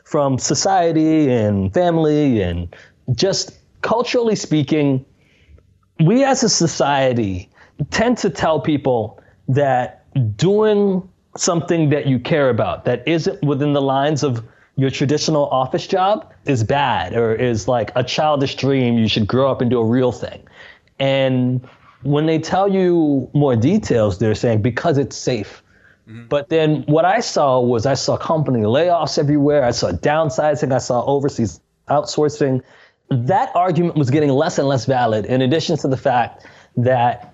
from 0.05 0.37
society 0.37 1.29
and 1.29 1.73
family 1.73 2.41
and 2.41 2.73
just 3.13 3.51
culturally 3.81 4.35
speaking, 4.35 5.05
we 5.99 6.23
as 6.23 6.43
a 6.43 6.49
society 6.49 7.49
tend 7.91 8.17
to 8.19 8.29
tell 8.29 8.59
people 8.59 9.21
that 9.47 10.03
doing 10.37 11.07
something 11.37 11.89
that 11.89 12.07
you 12.07 12.19
care 12.19 12.49
about 12.49 12.85
that 12.85 13.07
isn't 13.07 13.41
within 13.43 13.73
the 13.73 13.81
lines 13.81 14.23
of 14.23 14.43
your 14.77 14.89
traditional 14.89 15.47
office 15.49 15.87
job 15.87 16.33
is 16.45 16.63
bad 16.63 17.13
or 17.13 17.33
is 17.33 17.67
like 17.67 17.91
a 17.95 18.03
childish 18.03 18.55
dream. 18.55 18.97
You 18.97 19.07
should 19.07 19.27
grow 19.27 19.51
up 19.51 19.61
and 19.61 19.69
do 19.69 19.79
a 19.79 19.85
real 19.85 20.11
thing. 20.11 20.47
And 20.99 21.67
when 22.03 22.25
they 22.25 22.39
tell 22.39 22.67
you 22.67 23.29
more 23.33 23.55
details, 23.55 24.19
they're 24.19 24.35
saying 24.35 24.61
because 24.61 24.97
it's 24.97 25.15
safe 25.15 25.63
Mm-hmm. 26.07 26.27
But 26.27 26.49
then 26.49 26.83
what 26.83 27.05
I 27.05 27.19
saw 27.19 27.59
was 27.59 27.85
I 27.85 27.95
saw 27.95 28.17
company 28.17 28.61
layoffs 28.61 29.17
everywhere. 29.17 29.63
I 29.63 29.71
saw 29.71 29.91
downsizing. 29.91 30.71
I 30.71 30.77
saw 30.77 31.03
overseas 31.05 31.59
outsourcing. 31.89 32.61
That 33.09 33.55
argument 33.55 33.95
was 33.95 34.09
getting 34.09 34.29
less 34.29 34.57
and 34.57 34.67
less 34.67 34.85
valid, 34.85 35.25
in 35.25 35.41
addition 35.41 35.77
to 35.77 35.87
the 35.87 35.97
fact 35.97 36.45
that 36.77 37.33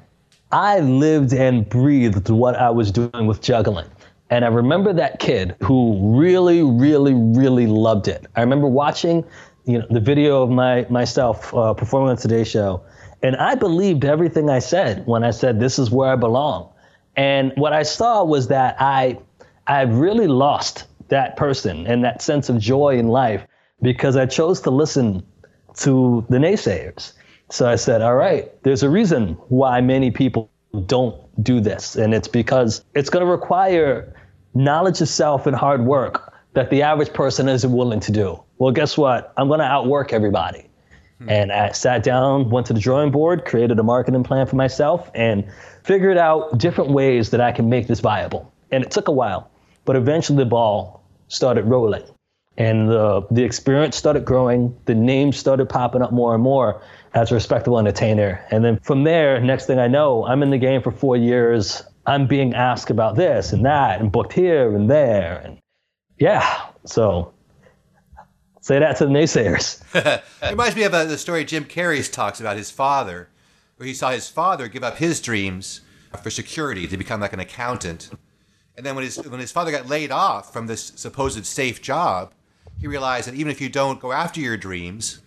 I 0.51 0.79
lived 0.79 1.33
and 1.33 1.67
breathed 1.67 2.29
what 2.29 2.55
I 2.55 2.69
was 2.69 2.91
doing 2.91 3.25
with 3.25 3.41
juggling. 3.41 3.87
And 4.29 4.45
I 4.45 4.49
remember 4.49 4.93
that 4.93 5.19
kid 5.19 5.55
who 5.61 6.17
really, 6.17 6.63
really, 6.63 7.13
really 7.13 7.67
loved 7.67 8.07
it. 8.07 8.25
I 8.35 8.41
remember 8.41 8.67
watching 8.67 9.25
you 9.65 9.79
know, 9.79 9.85
the 9.89 9.99
video 9.99 10.41
of 10.41 10.49
my 10.49 10.85
myself 10.89 11.53
uh, 11.53 11.73
performing 11.73 12.09
on 12.11 12.17
Today 12.17 12.43
Show, 12.43 12.81
and 13.21 13.35
I 13.35 13.55
believed 13.55 14.05
everything 14.05 14.49
I 14.49 14.59
said 14.59 15.05
when 15.05 15.23
I 15.23 15.31
said, 15.31 15.59
This 15.59 15.77
is 15.77 15.91
where 15.91 16.11
I 16.11 16.15
belong. 16.15 16.69
And 17.15 17.51
what 17.55 17.73
I 17.73 17.83
saw 17.83 18.23
was 18.23 18.47
that 18.47 18.77
I 18.79 19.19
I 19.67 19.81
really 19.81 20.27
lost 20.27 20.85
that 21.09 21.35
person 21.37 21.85
and 21.85 22.03
that 22.03 22.21
sense 22.21 22.49
of 22.49 22.57
joy 22.57 22.97
in 22.97 23.09
life 23.09 23.45
because 23.81 24.15
I 24.15 24.25
chose 24.25 24.61
to 24.61 24.69
listen 24.71 25.23
to 25.77 26.25
the 26.29 26.37
naysayers. 26.37 27.13
So 27.49 27.67
I 27.67 27.75
said, 27.75 28.01
all 28.01 28.15
right, 28.15 28.51
there's 28.63 28.83
a 28.83 28.89
reason 28.89 29.33
why 29.49 29.81
many 29.81 30.11
people 30.11 30.49
don't 30.85 31.15
do 31.43 31.59
this. 31.59 31.95
And 31.95 32.13
it's 32.13 32.27
because 32.27 32.83
it's 32.95 33.09
going 33.09 33.25
to 33.25 33.31
require 33.31 34.13
knowledge 34.53 35.01
of 35.01 35.09
self 35.09 35.47
and 35.47 35.55
hard 35.55 35.85
work 35.85 36.33
that 36.53 36.69
the 36.69 36.81
average 36.81 37.13
person 37.13 37.47
isn't 37.49 37.71
willing 37.71 37.99
to 38.01 38.11
do. 38.11 38.41
Well, 38.57 38.71
guess 38.71 38.97
what? 38.97 39.33
I'm 39.37 39.47
going 39.47 39.59
to 39.59 39.65
outwork 39.65 40.13
everybody. 40.13 40.69
Hmm. 41.19 41.29
And 41.29 41.51
I 41.51 41.71
sat 41.71 42.03
down, 42.03 42.49
went 42.49 42.67
to 42.67 42.73
the 42.73 42.79
drawing 42.79 43.11
board, 43.11 43.45
created 43.45 43.79
a 43.79 43.83
marketing 43.83 44.23
plan 44.23 44.47
for 44.47 44.55
myself, 44.55 45.09
and 45.13 45.45
figured 45.83 46.17
out 46.17 46.57
different 46.57 46.91
ways 46.91 47.29
that 47.31 47.41
I 47.41 47.51
can 47.51 47.69
make 47.69 47.87
this 47.87 47.99
viable. 47.99 48.51
And 48.71 48.83
it 48.83 48.91
took 48.91 49.07
a 49.07 49.11
while, 49.11 49.49
but 49.85 49.95
eventually 49.95 50.37
the 50.37 50.45
ball 50.45 51.03
started 51.27 51.65
rolling. 51.65 52.03
And 52.61 52.89
the, 52.89 53.25
the 53.31 53.43
experience 53.43 53.97
started 53.97 54.23
growing, 54.23 54.77
the 54.85 54.93
name 54.93 55.33
started 55.33 55.67
popping 55.67 56.03
up 56.03 56.11
more 56.11 56.35
and 56.35 56.43
more 56.43 56.79
as 57.15 57.31
a 57.31 57.33
respectable 57.33 57.79
entertainer. 57.79 58.45
And 58.51 58.63
then 58.63 58.77
from 58.83 59.03
there, 59.03 59.41
next 59.41 59.65
thing 59.65 59.79
I 59.79 59.87
know, 59.87 60.27
I'm 60.27 60.43
in 60.43 60.51
the 60.51 60.59
game 60.59 60.83
for 60.83 60.91
four 60.91 61.17
years. 61.17 61.81
I'm 62.05 62.27
being 62.27 62.53
asked 62.53 62.91
about 62.91 63.15
this 63.15 63.51
and 63.51 63.65
that 63.65 63.99
and 63.99 64.11
booked 64.11 64.33
here 64.33 64.75
and 64.75 64.91
there. 64.91 65.41
And 65.43 65.57
yeah, 66.19 66.67
so 66.85 67.33
say 68.59 68.77
that 68.77 68.95
to 68.97 69.07
the 69.07 69.11
naysayers. 69.11 69.81
it 70.43 70.51
reminds 70.51 70.75
me 70.75 70.83
of 70.83 70.93
uh, 70.93 71.05
the 71.05 71.17
story 71.17 71.43
Jim 71.43 71.65
Carrey 71.65 72.07
talks 72.11 72.39
about 72.39 72.57
his 72.57 72.69
father 72.69 73.29
where 73.77 73.87
he 73.87 73.93
saw 73.95 74.11
his 74.11 74.29
father 74.29 74.67
give 74.67 74.83
up 74.83 74.97
his 74.97 75.19
dreams 75.19 75.81
for 76.21 76.29
security 76.29 76.85
to 76.85 76.95
become 76.95 77.21
like 77.21 77.33
an 77.33 77.39
accountant. 77.39 78.11
And 78.77 78.85
then 78.85 78.93
when 78.93 79.03
his 79.03 79.17
when 79.17 79.39
his 79.39 79.51
father 79.51 79.71
got 79.71 79.87
laid 79.87 80.11
off 80.11 80.53
from 80.53 80.67
this 80.67 80.93
supposed 80.95 81.43
safe 81.47 81.81
job, 81.81 82.35
he 82.81 82.87
realized 82.87 83.27
that 83.27 83.35
even 83.35 83.51
if 83.51 83.61
you 83.61 83.69
don't 83.69 83.99
go 83.99 84.11
after 84.11 84.41
your 84.41 84.57
dreams, 84.57 85.19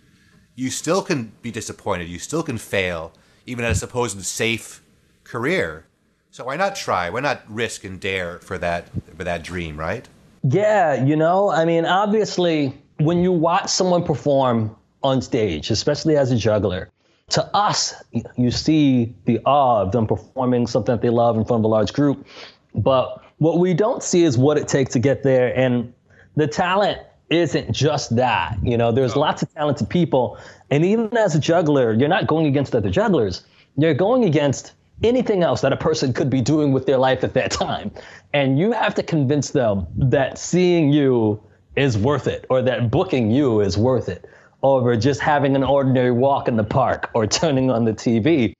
you 0.56 0.70
still 0.70 1.02
can 1.02 1.32
be 1.40 1.52
disappointed. 1.52 2.08
You 2.08 2.18
still 2.18 2.42
can 2.42 2.58
fail, 2.58 3.12
even 3.46 3.64
at 3.64 3.70
a 3.70 3.76
supposed 3.76 4.20
safe 4.24 4.82
career. 5.22 5.86
So 6.32 6.44
why 6.44 6.56
not 6.56 6.74
try? 6.74 7.08
Why 7.10 7.20
not 7.20 7.42
risk 7.48 7.84
and 7.84 8.00
dare 8.00 8.40
for 8.40 8.58
that 8.58 8.88
for 9.16 9.22
that 9.22 9.44
dream, 9.44 9.78
right? 9.78 10.08
Yeah, 10.42 11.04
you 11.04 11.14
know, 11.14 11.50
I 11.50 11.64
mean, 11.64 11.86
obviously, 11.86 12.76
when 12.98 13.22
you 13.22 13.30
watch 13.30 13.70
someone 13.70 14.02
perform 14.02 14.74
on 15.04 15.22
stage, 15.22 15.70
especially 15.70 16.16
as 16.16 16.32
a 16.32 16.36
juggler, 16.36 16.90
to 17.30 17.56
us, 17.56 17.94
you 18.36 18.50
see 18.50 19.14
the 19.26 19.38
awe 19.46 19.80
of 19.80 19.92
them 19.92 20.08
performing 20.08 20.66
something 20.66 20.92
that 20.92 21.02
they 21.02 21.08
love 21.08 21.36
in 21.36 21.44
front 21.44 21.60
of 21.60 21.64
a 21.64 21.68
large 21.68 21.92
group. 21.92 22.26
But 22.74 23.22
what 23.38 23.58
we 23.60 23.74
don't 23.74 24.02
see 24.02 24.24
is 24.24 24.36
what 24.36 24.58
it 24.58 24.66
takes 24.66 24.92
to 24.94 24.98
get 24.98 25.22
there. 25.22 25.56
And 25.56 25.94
the 26.36 26.48
talent 26.48 26.98
isn't 27.34 27.72
just 27.72 28.16
that. 28.16 28.58
You 28.62 28.76
know, 28.76 28.92
there's 28.92 29.16
lots 29.16 29.42
of 29.42 29.52
talented 29.54 29.88
people. 29.88 30.38
And 30.70 30.84
even 30.84 31.16
as 31.16 31.34
a 31.34 31.40
juggler, 31.40 31.92
you're 31.92 32.08
not 32.08 32.26
going 32.26 32.46
against 32.46 32.74
other 32.74 32.90
jugglers. 32.90 33.42
You're 33.76 33.94
going 33.94 34.24
against 34.24 34.72
anything 35.02 35.42
else 35.42 35.60
that 35.62 35.72
a 35.72 35.76
person 35.76 36.12
could 36.12 36.30
be 36.30 36.40
doing 36.40 36.72
with 36.72 36.86
their 36.86 36.98
life 36.98 37.24
at 37.24 37.34
that 37.34 37.50
time. 37.50 37.90
And 38.32 38.58
you 38.58 38.72
have 38.72 38.94
to 38.94 39.02
convince 39.02 39.50
them 39.50 39.86
that 39.96 40.38
seeing 40.38 40.92
you 40.92 41.42
is 41.76 41.98
worth 41.98 42.28
it 42.28 42.46
or 42.48 42.62
that 42.62 42.90
booking 42.90 43.30
you 43.30 43.60
is 43.60 43.76
worth 43.76 44.08
it 44.08 44.24
over 44.62 44.96
just 44.96 45.20
having 45.20 45.56
an 45.56 45.64
ordinary 45.64 46.12
walk 46.12 46.48
in 46.48 46.56
the 46.56 46.64
park 46.64 47.10
or 47.14 47.26
turning 47.26 47.70
on 47.70 47.84
the 47.84 47.92
TV. 47.92 48.54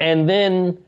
And 0.00 0.28
then, 0.28 0.78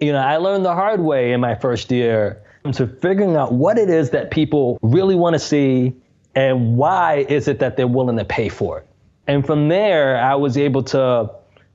you 0.00 0.12
know, 0.12 0.18
I 0.18 0.38
learned 0.38 0.64
the 0.64 0.74
hard 0.74 1.00
way 1.00 1.32
in 1.32 1.40
my 1.40 1.54
first 1.54 1.90
year 1.92 2.42
to 2.72 2.86
figuring 2.86 3.36
out 3.36 3.52
what 3.52 3.78
it 3.78 3.88
is 3.88 4.10
that 4.10 4.30
people 4.30 4.78
really 4.82 5.14
want 5.14 5.34
to 5.34 5.38
see 5.38 5.94
and 6.38 6.76
why 6.76 7.26
is 7.28 7.48
it 7.48 7.58
that 7.58 7.76
they're 7.76 7.88
willing 7.88 8.16
to 8.16 8.24
pay 8.24 8.48
for 8.48 8.78
it. 8.78 8.86
And 9.26 9.44
from 9.44 9.68
there, 9.68 10.22
I 10.22 10.36
was 10.36 10.56
able 10.56 10.84
to 10.84 11.28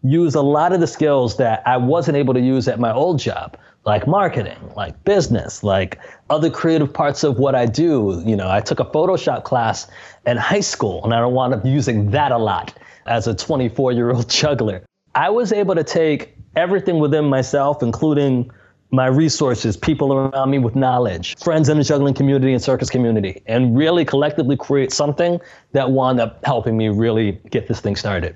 use 0.03 0.35
a 0.35 0.41
lot 0.41 0.71
of 0.71 0.79
the 0.79 0.87
skills 0.87 1.35
that 1.35 1.61
I 1.67 1.75
wasn't 1.75 2.15
able 2.15 2.33
to 2.33 2.39
use 2.39 2.69
at 2.69 2.79
my 2.79 2.93
old 2.93 3.19
job, 3.19 3.57
like 3.85 4.07
marketing, 4.07 4.71
like 4.73 5.03
business, 5.03 5.63
like 5.63 5.99
other 6.29 6.49
creative 6.49 6.93
parts 6.93 7.25
of 7.25 7.39
what 7.39 7.55
I 7.55 7.65
do. 7.65 8.23
You 8.25 8.37
know, 8.37 8.49
I 8.49 8.61
took 8.61 8.79
a 8.79 8.85
Photoshop 8.85 9.43
class 9.43 9.85
in 10.25 10.37
high 10.37 10.61
school 10.61 11.03
and 11.03 11.13
I 11.13 11.25
wound 11.25 11.53
up 11.53 11.65
using 11.65 12.11
that 12.11 12.31
a 12.31 12.37
lot 12.37 12.73
as 13.05 13.27
a 13.27 13.35
24 13.35 13.91
year 13.91 14.11
old 14.11 14.29
juggler. 14.39 14.85
I 15.13 15.29
was 15.29 15.51
able 15.51 15.75
to 15.75 15.83
take 15.83 16.37
everything 16.55 16.99
within 16.99 17.25
myself, 17.25 17.83
including 17.83 18.49
my 18.93 19.07
resources, 19.07 19.75
people 19.75 20.13
around 20.13 20.51
me 20.51 20.59
with 20.59 20.75
knowledge, 20.75 21.35
friends 21.39 21.67
in 21.67 21.79
the 21.79 21.83
juggling 21.83 22.13
community 22.13 22.53
and 22.53 22.61
circus 22.61 22.91
community, 22.91 23.41
and 23.47 23.75
really 23.75 24.05
collectively 24.05 24.55
create 24.55 24.93
something 24.93 25.41
that 25.71 25.89
wound 25.89 26.19
up 26.19 26.45
helping 26.45 26.77
me 26.77 26.89
really 26.89 27.31
get 27.49 27.67
this 27.67 27.81
thing 27.81 27.95
started. 27.95 28.35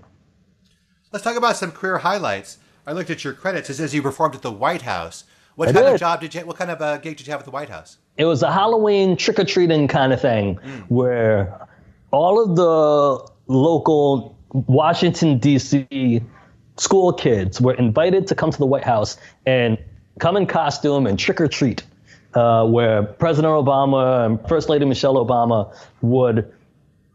Let's 1.12 1.24
talk 1.24 1.36
about 1.38 1.58
some 1.58 1.72
career 1.72 2.00
highlights. 2.00 2.58
I 2.88 2.94
looked 2.94 3.12
at 3.12 3.24
your 3.24 3.34
credits. 3.34 3.70
It 3.70 3.76
says 3.76 3.94
you 3.94 4.02
performed 4.02 4.34
at 4.34 4.42
the 4.42 4.52
White 4.52 4.82
House. 4.82 5.26
What 5.56 5.70
I 5.70 5.74
kind 5.74 5.86
did. 5.86 5.94
of 5.94 6.00
job 6.00 6.22
did 6.22 6.34
you? 6.34 6.42
What 6.42 6.58
kind 6.58 6.72
of 6.72 6.82
uh, 6.82 6.98
gig 6.98 7.18
did 7.18 7.28
you 7.28 7.32
have 7.32 7.42
at 7.42 7.46
the 7.46 7.52
White 7.52 7.70
House? 7.70 7.98
It 8.18 8.26
was 8.26 8.42
a 8.42 8.52
Halloween 8.52 9.16
trick 9.16 9.38
or 9.38 9.46
treating 9.46 9.88
kind 9.88 10.12
of 10.12 10.20
thing 10.20 10.56
where 10.88 11.68
all 12.10 12.44
of 12.44 12.56
the 12.56 13.32
local 13.46 14.36
Washington, 14.50 15.38
D.C. 15.38 16.22
school 16.78 17.14
kids 17.14 17.62
were 17.62 17.76
invited 17.76 18.26
to 18.28 18.36
come 18.36 18.50
to 18.50 18.58
the 18.58 18.66
White 18.66 18.84
House 18.84 19.18
and 19.46 19.78
come 20.20 20.38
in 20.38 20.46
costume 20.46 21.08
and 21.08 21.18
trick 21.18 21.40
or 21.42 21.48
treat, 21.48 21.84
uh, 22.34 22.66
where 22.66 23.04
President 23.04 23.52
Obama 23.52 24.26
and 24.26 24.48
First 24.48 24.70
Lady 24.70 24.86
Michelle 24.86 25.16
Obama 25.16 25.74
would 26.02 26.52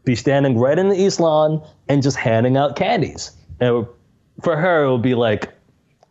be 0.05 0.15
standing 0.15 0.57
right 0.57 0.77
in 0.77 0.89
the 0.89 0.99
East 0.99 1.19
Lawn 1.19 1.65
and 1.87 2.01
just 2.03 2.17
handing 2.17 2.57
out 2.57 2.75
candies. 2.75 3.31
And 3.59 3.85
for 4.41 4.55
her, 4.57 4.83
it 4.83 4.91
would 4.91 5.01
be 5.01 5.15
like, 5.15 5.49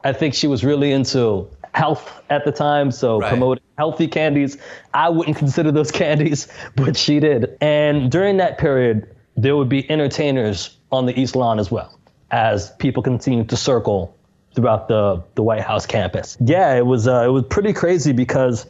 I 0.05 0.13
think 0.13 0.35
she 0.35 0.47
was 0.47 0.65
really 0.65 0.93
into 0.93 1.49
health 1.75 2.21
at 2.31 2.45
the 2.45 2.53
time, 2.53 2.91
so 2.91 3.21
Right. 3.21 3.29
promoting 3.29 3.65
healthy 3.79 4.09
candies. 4.09 4.59
I 4.95 5.09
wouldn't 5.09 5.37
consider 5.37 5.71
those 5.73 5.91
candies, 6.03 6.49
but 6.77 6.97
she 6.97 7.21
did. 7.21 7.57
And 7.61 8.11
during 8.11 8.37
that 8.39 8.59
period, 8.59 9.15
there 9.37 9.57
would 9.57 9.69
be 9.69 9.91
entertainers 9.91 10.77
on 10.91 11.07
the 11.07 11.19
East 11.19 11.35
Lawn 11.37 11.59
as 11.59 11.71
well, 11.71 11.99
as 12.31 12.71
people 12.73 13.03
continued 13.03 13.49
to 13.51 13.57
circle 13.57 14.17
throughout 14.55 14.89
the, 14.89 15.23
the 15.35 15.43
White 15.43 15.63
House 15.63 15.87
campus. 15.87 16.37
Yeah, 16.41 16.75
it 16.75 16.87
was 16.87 17.09
uh, 17.09 17.25
it 17.27 17.31
was 17.31 17.45
pretty 17.49 17.73
crazy 17.73 18.13
because 18.13 18.67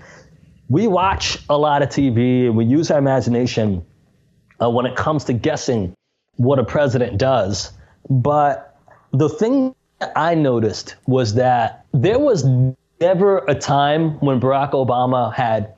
we 0.68 0.87
watch 0.87 1.38
a 1.49 1.59
lot 1.59 1.83
of 1.83 1.88
TV 1.88 2.47
and 2.47 2.57
we 2.57 2.64
use 2.64 2.90
our 2.90 2.99
imagination 2.99 3.85
uh, 4.62 4.71
when 4.71 4.87
it 4.87 4.97
comes 4.97 5.25
to 5.25 5.33
guessing 5.33 5.95
what 6.37 6.59
a 6.59 6.64
president 6.64 7.18
does. 7.18 7.73
But 8.09 8.79
the 9.12 9.29
thing 9.29 9.75
I 10.16 10.35
noticed 10.35 10.97
was 11.07 11.35
that 11.35 11.85
there 11.92 12.18
was 12.18 12.45
never 13.01 13.38
a 13.49 13.55
time 13.55 14.18
when 14.21 14.40
Barack 14.40 14.73
Obama 14.73 15.33
had 15.35 15.75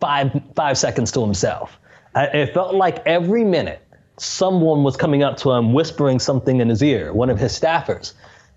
five 0.00 0.40
five 0.54 0.76
seconds 0.76 1.12
to 1.12 1.20
himself. 1.20 1.78
It 2.16 2.54
felt 2.54 2.74
like 2.74 3.04
every 3.06 3.44
minute 3.44 3.80
someone 4.18 4.84
was 4.84 4.96
coming 4.96 5.22
up 5.22 5.36
to 5.38 5.50
him 5.50 5.72
whispering 5.72 6.20
something 6.20 6.60
in 6.60 6.68
his 6.68 6.82
ear, 6.82 7.12
one 7.12 7.30
of 7.30 7.38
his 7.38 7.58
staffers. 7.58 8.12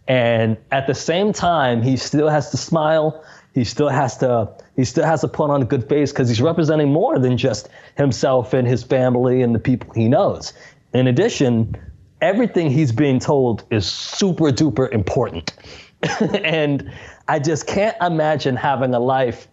And 0.08 0.58
at 0.72 0.88
the 0.88 0.96
same 0.96 1.34
time, 1.34 1.82
he 1.82 1.98
still 1.98 2.30
has 2.30 2.52
to 2.52 2.58
smile. 2.58 3.24
He 3.54 3.64
still 3.64 3.90
has 3.90 4.18
to 4.20 4.50
he 4.76 4.86
still 4.86 5.06
has 5.06 5.22
to 5.22 5.28
put 5.28 5.50
on 5.50 5.62
a 5.62 5.66
good 5.66 5.90
face 5.90 6.12
because 6.12 6.30
he's 6.30 6.42
representing 6.42 6.94
more 6.94 7.18
than 7.20 7.38
just 7.38 7.70
himself 7.96 8.54
and 8.54 8.68
his 8.68 8.84
family 8.84 9.42
and 9.42 9.54
the 9.54 9.60
people 9.60 9.92
he 9.94 10.08
knows. 10.08 10.54
In 10.94 11.08
addition, 11.08 11.76
everything 12.22 12.70
he's 12.70 12.92
being 12.92 13.20
told 13.20 13.64
is 13.72 13.86
super 13.86 14.52
duper 14.52 14.90
important. 14.92 15.54
and 16.44 16.92
I 17.28 17.40
just 17.40 17.68
can't 17.68 17.98
imagine 18.02 18.56
having 18.56 18.94
a 18.94 19.00
life 19.00 19.48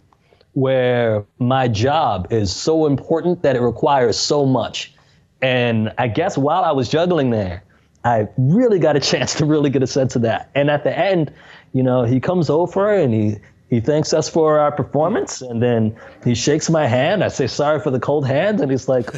where 0.53 1.25
my 1.39 1.67
job 1.67 2.29
is 2.31 2.55
so 2.55 2.87
important 2.87 3.43
that 3.43 3.57
it 3.57 3.61
requires 3.61 4.17
so 4.17 4.47
much. 4.47 4.95
And 5.43 5.93
I 5.99 6.09
guess 6.09 6.39
while 6.39 6.63
I 6.63 6.71
was 6.71 6.89
juggling 6.89 7.31
there, 7.31 7.64
I 8.05 8.29
really 8.37 8.79
got 8.79 8.97
a 8.97 9.01
chance 9.01 9.35
to 9.35 9.47
really 9.47 9.71
get 9.71 9.83
a 9.83 9.87
sense 9.87 10.15
of 10.15 10.23
that. 10.23 10.51
And 10.55 10.71
at 10.71 10.85
the 10.85 10.97
end, 10.97 11.33
you 11.73 11.83
know, 11.83 12.05
he 12.05 12.21
comes 12.21 12.51
over 12.51 12.93
and 12.93 13.13
he 13.13 13.37
he 13.71 13.81
thanks 13.81 14.13
us 14.13 14.29
for 14.29 14.59
our 14.59 14.71
performance, 14.71 15.41
and 15.41 15.61
then 15.63 15.97
he 16.23 16.35
shakes 16.35 16.71
my 16.71 16.87
hand. 16.87 17.25
I 17.25 17.29
say 17.29 17.47
sorry 17.47 17.81
for 17.81 17.91
the 17.91 17.99
cold 17.99 18.27
hand, 18.27 18.61
and 18.61 18.71
he's 18.71 18.89
like, 18.89 19.11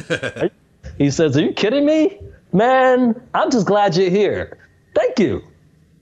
he 0.99 1.11
says, 1.11 1.37
"Are 1.37 1.42
you 1.42 1.53
kidding 1.53 1.85
me, 1.85 2.18
man? 2.53 3.20
I'm 3.35 3.51
just 3.51 3.66
glad 3.66 3.96
you're 3.96 4.09
here. 4.09 4.57
Thank 4.94 5.18
you." 5.18 5.42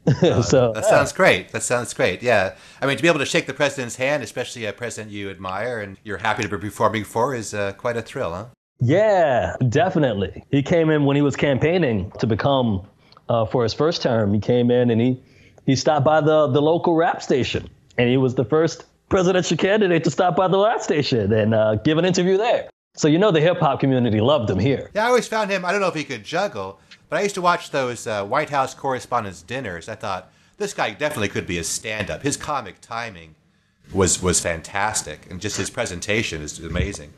so 0.42 0.72
That 0.74 0.84
sounds 0.84 1.12
great. 1.12 1.48
That 1.52 1.62
sounds 1.62 1.94
great. 1.94 2.22
Yeah. 2.22 2.54
I 2.82 2.86
mean, 2.86 2.98
to 2.98 3.02
be 3.02 3.08
able 3.08 3.20
to 3.20 3.26
shake 3.26 3.46
the 3.46 3.54
president's 3.54 3.96
hand, 3.96 4.22
especially 4.22 4.66
a 4.66 4.72
president 4.74 5.10
you 5.10 5.30
admire 5.30 5.80
and 5.80 5.98
you're 6.04 6.18
happy 6.18 6.42
to 6.42 6.48
be 6.48 6.58
performing 6.58 7.04
for, 7.04 7.34
is 7.34 7.54
uh, 7.54 7.72
quite 7.72 7.96
a 7.96 8.02
thrill, 8.02 8.34
huh? 8.34 8.46
Yeah, 8.84 9.56
definitely. 9.70 10.44
He 10.50 10.62
came 10.62 10.90
in 10.90 11.06
when 11.06 11.16
he 11.16 11.22
was 11.22 11.36
campaigning 11.36 12.10
to 12.18 12.26
become 12.26 12.86
uh, 13.30 13.46
for 13.46 13.62
his 13.62 13.72
first 13.72 14.02
term. 14.02 14.34
He 14.34 14.40
came 14.40 14.70
in 14.70 14.90
and 14.90 15.00
he 15.00 15.18
he 15.64 15.74
stopped 15.74 16.04
by 16.04 16.20
the 16.20 16.48
the 16.48 16.60
local 16.60 16.94
rap 16.94 17.22
station, 17.22 17.68
and 17.96 18.10
he 18.10 18.18
was 18.18 18.34
the 18.34 18.44
first 18.44 18.84
presidential 19.08 19.56
candidate 19.56 20.04
to 20.04 20.10
stop 20.10 20.36
by 20.36 20.48
the 20.48 20.58
rap 20.58 20.82
station 20.82 21.32
and 21.32 21.54
uh, 21.54 21.76
give 21.76 21.96
an 21.96 22.04
interview 22.04 22.36
there. 22.36 22.68
So 22.94 23.08
you 23.08 23.18
know 23.18 23.30
the 23.30 23.40
hip 23.40 23.58
hop 23.58 23.80
community 23.80 24.20
loved 24.20 24.50
him 24.50 24.58
here. 24.58 24.90
Yeah, 24.94 25.06
I 25.06 25.08
always 25.08 25.26
found 25.26 25.50
him. 25.50 25.64
I 25.64 25.72
don't 25.72 25.80
know 25.80 25.88
if 25.88 25.94
he 25.94 26.04
could 26.04 26.22
juggle, 26.22 26.78
but 27.08 27.18
I 27.18 27.22
used 27.22 27.34
to 27.36 27.42
watch 27.42 27.70
those 27.70 28.06
uh, 28.06 28.24
White 28.26 28.50
House 28.50 28.74
Correspondents' 28.74 29.40
dinners. 29.40 29.88
I 29.88 29.94
thought 29.94 30.30
this 30.58 30.74
guy 30.74 30.90
definitely 30.90 31.28
could 31.28 31.46
be 31.46 31.56
a 31.56 31.64
stand-up. 31.64 32.22
His 32.22 32.36
comic 32.36 32.82
timing 32.82 33.34
was 33.94 34.22
was 34.22 34.40
fantastic, 34.40 35.26
and 35.30 35.40
just 35.40 35.56
his 35.56 35.70
presentation 35.70 36.42
is 36.42 36.58
amazing. 36.58 37.14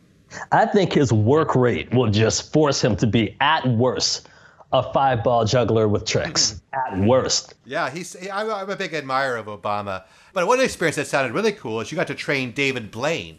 I 0.53 0.67
think 0.67 0.93
his 0.93 1.13
work 1.13 1.55
rate 1.55 1.93
will 1.95 2.11
just 2.11 2.53
force 2.53 2.83
him 2.83 2.97
to 2.97 3.07
be 3.07 3.37
at 3.41 3.67
worst 3.69 4.29
a 4.73 4.83
five 4.93 5.23
ball 5.23 5.45
juggler 5.45 5.87
with 5.89 6.05
tricks. 6.05 6.61
Hmm. 6.75 6.95
At 7.03 7.07
worst. 7.09 7.55
Yeah, 7.65 7.89
he's. 7.91 8.19
he- 8.19 8.31
I'm, 8.31 8.51
I'm 8.51 8.69
a 8.71 8.77
big 8.77 8.95
admirer 8.95 9.37
of 9.37 9.47
Obama. 9.47 10.05
But 10.33 10.47
one 10.47 10.61
experience 10.61 10.97
that 10.97 11.07
sounded 11.07 11.33
really 11.33 11.53
cool 11.53 11.81
is 11.81 11.91
you 11.91 11.97
got 11.97 12.09
to 12.09 12.15
train 12.15 12.53
David 12.53 12.91
Blaine 12.91 13.39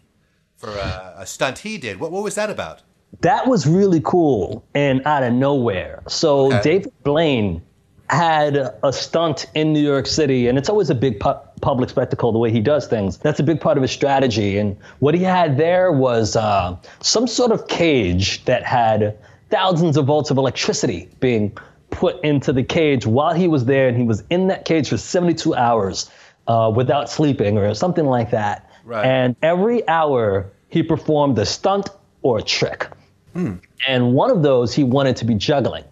for 0.55 0.69
a, 0.71 1.13
a 1.17 1.25
stunt 1.27 1.59
he 1.59 1.77
did. 1.77 1.99
What, 1.99 2.11
what 2.11 2.23
was 2.23 2.35
that 2.35 2.49
about? 2.49 2.81
That 3.21 3.47
was 3.47 3.67
really 3.67 4.01
cool 4.03 4.65
and 4.73 5.01
out 5.05 5.23
of 5.23 5.33
nowhere. 5.33 6.03
So 6.07 6.47
Okay. 6.47 6.61
David 6.63 6.93
Blaine 7.03 7.61
had 8.09 8.55
a 8.83 8.91
stunt 8.93 9.45
in 9.53 9.73
New 9.73 9.81
York 9.81 10.07
City, 10.07 10.47
and 10.47 10.57
it's 10.57 10.69
always 10.69 10.89
a 10.89 10.95
big 10.95 11.19
pu- 11.19 11.35
public 11.67 11.89
spectacle 11.89 12.31
the 12.31 12.37
way 12.39 12.49
he 12.49 12.61
does 12.61 12.87
things. 12.87 13.17
That's 13.17 13.41
a 13.41 13.43
big 13.43 13.59
part 13.59 13.77
of 13.77 13.81
his 13.81 13.91
strategy. 13.91 14.57
And 14.57 14.77
what 14.99 15.13
he 15.13 15.21
had 15.21 15.57
there 15.57 15.91
was 15.91 16.37
uh, 16.37 16.77
some 17.01 17.27
sort 17.27 17.51
of 17.51 17.67
cage 17.67 18.45
that 18.45 18.63
had 18.63 19.17
thousands 19.49 19.97
of 19.97 20.05
volts 20.05 20.31
of 20.31 20.37
electricity 20.37 21.09
being 21.19 21.57
put 21.89 22.23
into 22.23 22.53
the 22.53 22.63
cage 22.63 23.05
while 23.05 23.33
he 23.33 23.49
was 23.49 23.65
there, 23.65 23.89
and 23.89 23.97
he 23.97 24.03
was 24.03 24.23
in 24.29 24.47
that 24.47 24.63
cage 24.63 24.87
for 24.87 24.95
72 24.95 25.55
hours 25.55 26.09
uh, 26.47 26.71
without 26.73 27.09
sleeping 27.09 27.57
or 27.57 27.73
something 27.73 28.05
like 28.05 28.31
that. 28.31 28.71
Right. 28.85 29.05
And 29.05 29.35
every 29.41 29.85
hour 29.89 30.49
he 30.69 30.83
performed 30.83 31.37
a 31.37 31.45
stunt 31.45 31.89
or 32.21 32.37
a 32.37 32.41
trick. 32.41 32.87
Hmm. 33.33 33.55
And 33.85 34.13
one 34.13 34.31
of 34.31 34.41
those 34.41 34.73
he 34.73 34.85
wanted 34.85 35.17
to 35.17 35.25
be 35.25 35.35
juggling. 35.35 35.83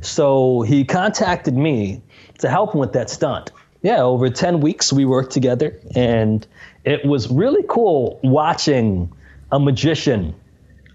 So 0.00 0.62
he 0.62 0.84
contacted 0.84 1.54
me 1.54 2.02
to 2.40 2.48
help 2.50 2.74
him 2.74 2.80
with 2.80 2.92
that 2.94 3.10
stunt. 3.10 3.52
Yeah, 3.84 4.00
over 4.00 4.30
10 4.30 4.60
weeks 4.60 4.94
we 4.94 5.04
worked 5.04 5.30
together, 5.30 5.78
and 5.94 6.46
it 6.84 7.04
was 7.04 7.30
really 7.30 7.62
cool 7.68 8.18
watching 8.22 9.12
a 9.52 9.60
magician 9.60 10.34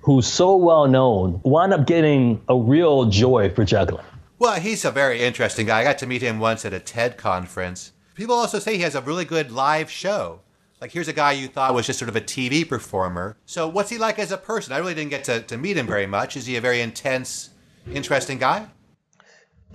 who's 0.01 0.25
so 0.25 0.55
well 0.55 0.87
known 0.87 1.39
wind 1.43 1.71
up 1.71 1.85
getting 1.85 2.41
a 2.49 2.57
real 2.57 3.05
joy 3.05 3.51
for 3.51 3.63
juggling. 3.63 4.03
Well, 4.39 4.59
he's 4.59 4.85
a 4.85 4.91
very 4.91 5.21
interesting 5.21 5.67
guy. 5.67 5.81
I 5.81 5.83
got 5.83 5.99
to 5.99 6.07
meet 6.07 6.23
him 6.23 6.39
once 6.39 6.65
at 6.65 6.73
a 6.73 6.79
TED 6.79 7.15
conference. 7.15 7.91
People 8.15 8.33
also 8.33 8.57
say 8.57 8.77
he 8.77 8.81
has 8.81 8.95
a 8.95 9.01
really 9.01 9.25
good 9.25 9.51
live 9.51 9.91
show. 9.91 10.39
Like, 10.81 10.91
here's 10.91 11.07
a 11.07 11.13
guy 11.13 11.33
you 11.33 11.47
thought 11.47 11.75
was 11.75 11.85
just 11.85 11.99
sort 11.99 12.09
of 12.09 12.15
a 12.15 12.21
TV 12.21 12.67
performer. 12.67 13.37
So, 13.45 13.67
what's 13.67 13.91
he 13.91 13.99
like 13.99 14.17
as 14.17 14.31
a 14.31 14.37
person? 14.37 14.73
I 14.73 14.79
really 14.79 14.95
didn't 14.95 15.11
get 15.11 15.25
to, 15.25 15.41
to 15.41 15.57
meet 15.59 15.77
him 15.77 15.85
very 15.85 16.07
much. 16.07 16.35
Is 16.35 16.47
he 16.47 16.55
a 16.55 16.61
very 16.61 16.81
intense, 16.81 17.51
interesting 17.93 18.39
guy? 18.39 18.65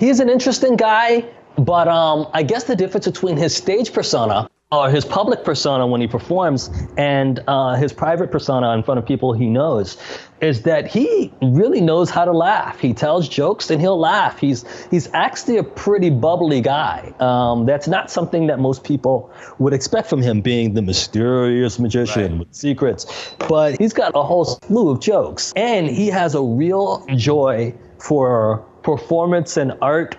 He's 0.01 0.19
an 0.19 0.29
interesting 0.29 0.75
guy, 0.75 1.25
but 1.59 1.89
um, 1.89 2.29
I 2.33 2.43
guess 2.43 2.65
the 2.65 2.77
difference 2.77 3.07
between 3.07 3.37
his 3.37 3.55
stage 3.55 3.93
persona 3.93 4.49
or 4.73 4.91
his 4.91 5.05
public 5.05 5.45
persona 5.45 5.87
when 5.87 6.01
he 6.01 6.07
performs 6.07 6.71
and 6.97 7.43
uh, 7.47 7.75
his 7.75 7.93
private 7.93 8.31
persona 8.31 8.73
in 8.73 8.83
front 8.83 8.99
of 8.99 9.07
people 9.07 9.33
he 9.33 9.47
knows 9.47 9.97
is 10.41 10.63
that 10.63 10.87
he 10.87 11.33
really 11.41 11.81
knows 11.81 12.11
how 12.11 12.25
to 12.25 12.33
laugh. 12.33 12.81
He 12.81 12.93
tells 12.93 13.29
jokes 13.29 13.71
and 13.71 13.81
he'll 13.81 13.99
laugh. 13.99 14.39
He's 14.39 14.65
he's 14.91 15.09
actually 15.13 15.59
a 15.59 15.63
pretty 15.63 16.11
bubbly 16.11 16.61
guy. 16.61 17.15
Um, 17.21 17.67
that's 17.67 17.87
not 17.87 18.11
something 18.11 18.49
that 18.49 18.59
most 18.59 18.85
people 18.85 19.33
would 19.59 19.73
expect 19.73 20.09
from 20.09 20.23
him, 20.23 20.41
being 20.41 20.75
the 20.75 20.83
mysterious 20.83 21.79
magician 21.79 22.33
right. 22.33 22.39
with 22.41 22.55
secrets. 22.55 23.35
But 23.49 23.79
he's 23.79 23.93
got 23.93 24.13
a 24.15 24.23
whole 24.23 24.45
slew 24.45 24.91
of 24.91 25.01
jokes, 25.01 25.53
and 25.55 25.87
he 25.87 26.09
has 26.09 26.35
a 26.35 26.43
real 26.43 27.07
joy 27.17 27.75
for 27.99 28.59
performance 28.83 29.57
and 29.57 29.73
art 29.81 30.17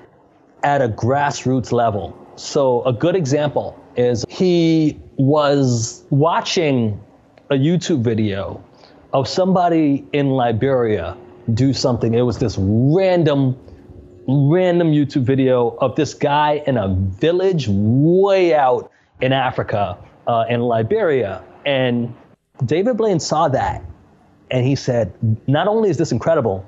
at 0.66 0.82
a 0.82 0.90
grassroots 0.90 1.72
level. 1.72 2.18
So 2.36 2.84
a 2.84 2.92
good 2.92 3.16
example 3.16 3.80
is 3.96 4.26
he 4.28 5.00
was 5.16 6.04
watching 6.10 7.00
a 7.52 7.54
YouTube 7.54 8.02
video 8.02 8.62
of 9.14 9.28
somebody 9.28 10.06
in 10.12 10.32
Liberia 10.32 11.16
do 11.54 11.72
something. 11.72 12.16
It 12.16 12.24
was 12.24 12.40
this 12.40 12.58
random, 12.58 13.56
random 14.28 14.92
YouTube 14.92 15.22
video 15.22 15.78
of 15.80 15.96
this 15.96 16.16
guy 16.16 16.64
in 16.66 16.78
a 16.78 16.90
village 16.90 17.68
way 17.70 18.56
out 18.56 18.92
in 19.22 19.32
Africa, 19.32 19.98
uh, 20.26 20.46
in 20.50 20.62
Liberia. 20.62 21.44
And 21.66 22.14
David 22.66 22.98
Blaine 22.98 23.20
saw 23.20 23.48
that 23.50 23.84
and 24.50 24.66
he 24.66 24.76
said, 24.76 25.14
Not 25.48 25.68
only 25.68 25.92
is 25.92 25.98
this 25.98 26.12
incredible, 26.12 26.66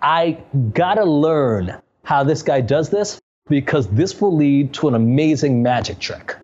I 0.00 0.38
gotta 0.72 1.04
learn 1.04 1.80
how 2.08 2.24
this 2.24 2.42
guy 2.42 2.58
does 2.58 2.88
this 2.88 3.20
because 3.50 3.86
this 3.88 4.18
will 4.18 4.34
lead 4.34 4.72
to 4.72 4.88
an 4.88 4.94
amazing 4.94 5.62
magic 5.62 5.98
trick. 5.98 6.36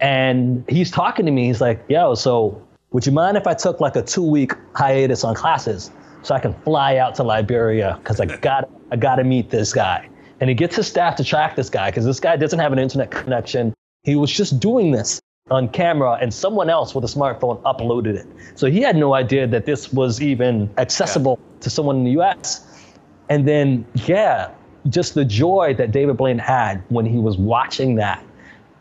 And 0.00 0.62
he's 0.68 0.90
talking 0.90 1.24
to 1.24 1.32
me. 1.32 1.46
He's 1.46 1.62
like, 1.62 1.82
yo, 1.88 2.14
so 2.14 2.62
would 2.90 3.06
you 3.06 3.12
mind 3.12 3.38
if 3.38 3.46
I 3.46 3.54
took 3.54 3.80
like 3.80 3.96
a 3.96 4.02
two 4.02 4.22
week 4.22 4.52
hiatus 4.74 5.24
on 5.24 5.34
classes 5.34 5.90
so 6.20 6.34
I 6.34 6.40
can 6.40 6.52
fly 6.52 6.98
out 6.98 7.14
to 7.14 7.22
Liberia? 7.22 7.96
Because 8.02 8.20
I 8.20 8.26
got 8.26 8.68
I 8.90 8.96
got 8.96 9.16
to 9.16 9.24
meet 9.24 9.48
this 9.48 9.72
guy. 9.72 10.06
And 10.40 10.50
he 10.50 10.54
gets 10.54 10.76
his 10.76 10.88
staff 10.88 11.16
to 11.16 11.24
track 11.24 11.56
this 11.56 11.70
guy 11.70 11.90
because 11.90 12.04
this 12.04 12.20
guy 12.20 12.36
doesn't 12.36 12.58
have 12.58 12.74
an 12.74 12.78
internet 12.78 13.10
connection. 13.10 13.72
He 14.02 14.14
was 14.14 14.30
just 14.30 14.60
doing 14.60 14.90
this 14.90 15.22
on 15.50 15.70
camera 15.70 16.18
and 16.20 16.34
someone 16.34 16.68
else 16.68 16.94
with 16.94 17.04
a 17.04 17.06
smartphone 17.06 17.62
uploaded 17.62 18.14
it. 18.14 18.26
So 18.56 18.66
he 18.66 18.82
had 18.82 18.96
no 18.96 19.14
idea 19.14 19.46
that 19.46 19.64
this 19.64 19.90
was 19.90 20.20
even 20.20 20.68
accessible 20.76 21.38
yeah. 21.40 21.60
to 21.60 21.70
someone 21.70 21.96
in 21.96 22.04
the 22.04 22.20
US. 22.20 22.68
And 23.30 23.48
then, 23.48 23.86
yeah, 23.94 24.50
just 24.88 25.14
the 25.14 25.24
joy 25.24 25.74
that 25.74 25.92
David 25.92 26.16
Blaine 26.16 26.38
had 26.38 26.82
when 26.88 27.06
he 27.06 27.18
was 27.18 27.36
watching 27.36 27.94
that. 27.96 28.24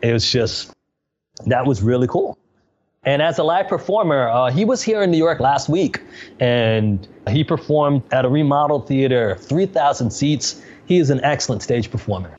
It 0.01 0.13
was 0.13 0.29
just, 0.29 0.73
that 1.45 1.65
was 1.65 1.81
really 1.81 2.07
cool. 2.07 2.37
And 3.03 3.21
as 3.21 3.39
a 3.39 3.43
live 3.43 3.67
performer, 3.67 4.29
uh, 4.29 4.51
he 4.51 4.63
was 4.63 4.83
here 4.83 5.01
in 5.01 5.09
New 5.09 5.17
York 5.17 5.39
last 5.39 5.69
week 5.69 6.01
and 6.39 7.07
he 7.29 7.43
performed 7.43 8.03
at 8.11 8.25
a 8.25 8.29
remodeled 8.29 8.87
theater, 8.87 9.35
3,000 9.41 10.11
seats. 10.11 10.61
He 10.85 10.99
is 10.99 11.09
an 11.09 11.23
excellent 11.23 11.63
stage 11.63 11.89
performer. 11.89 12.37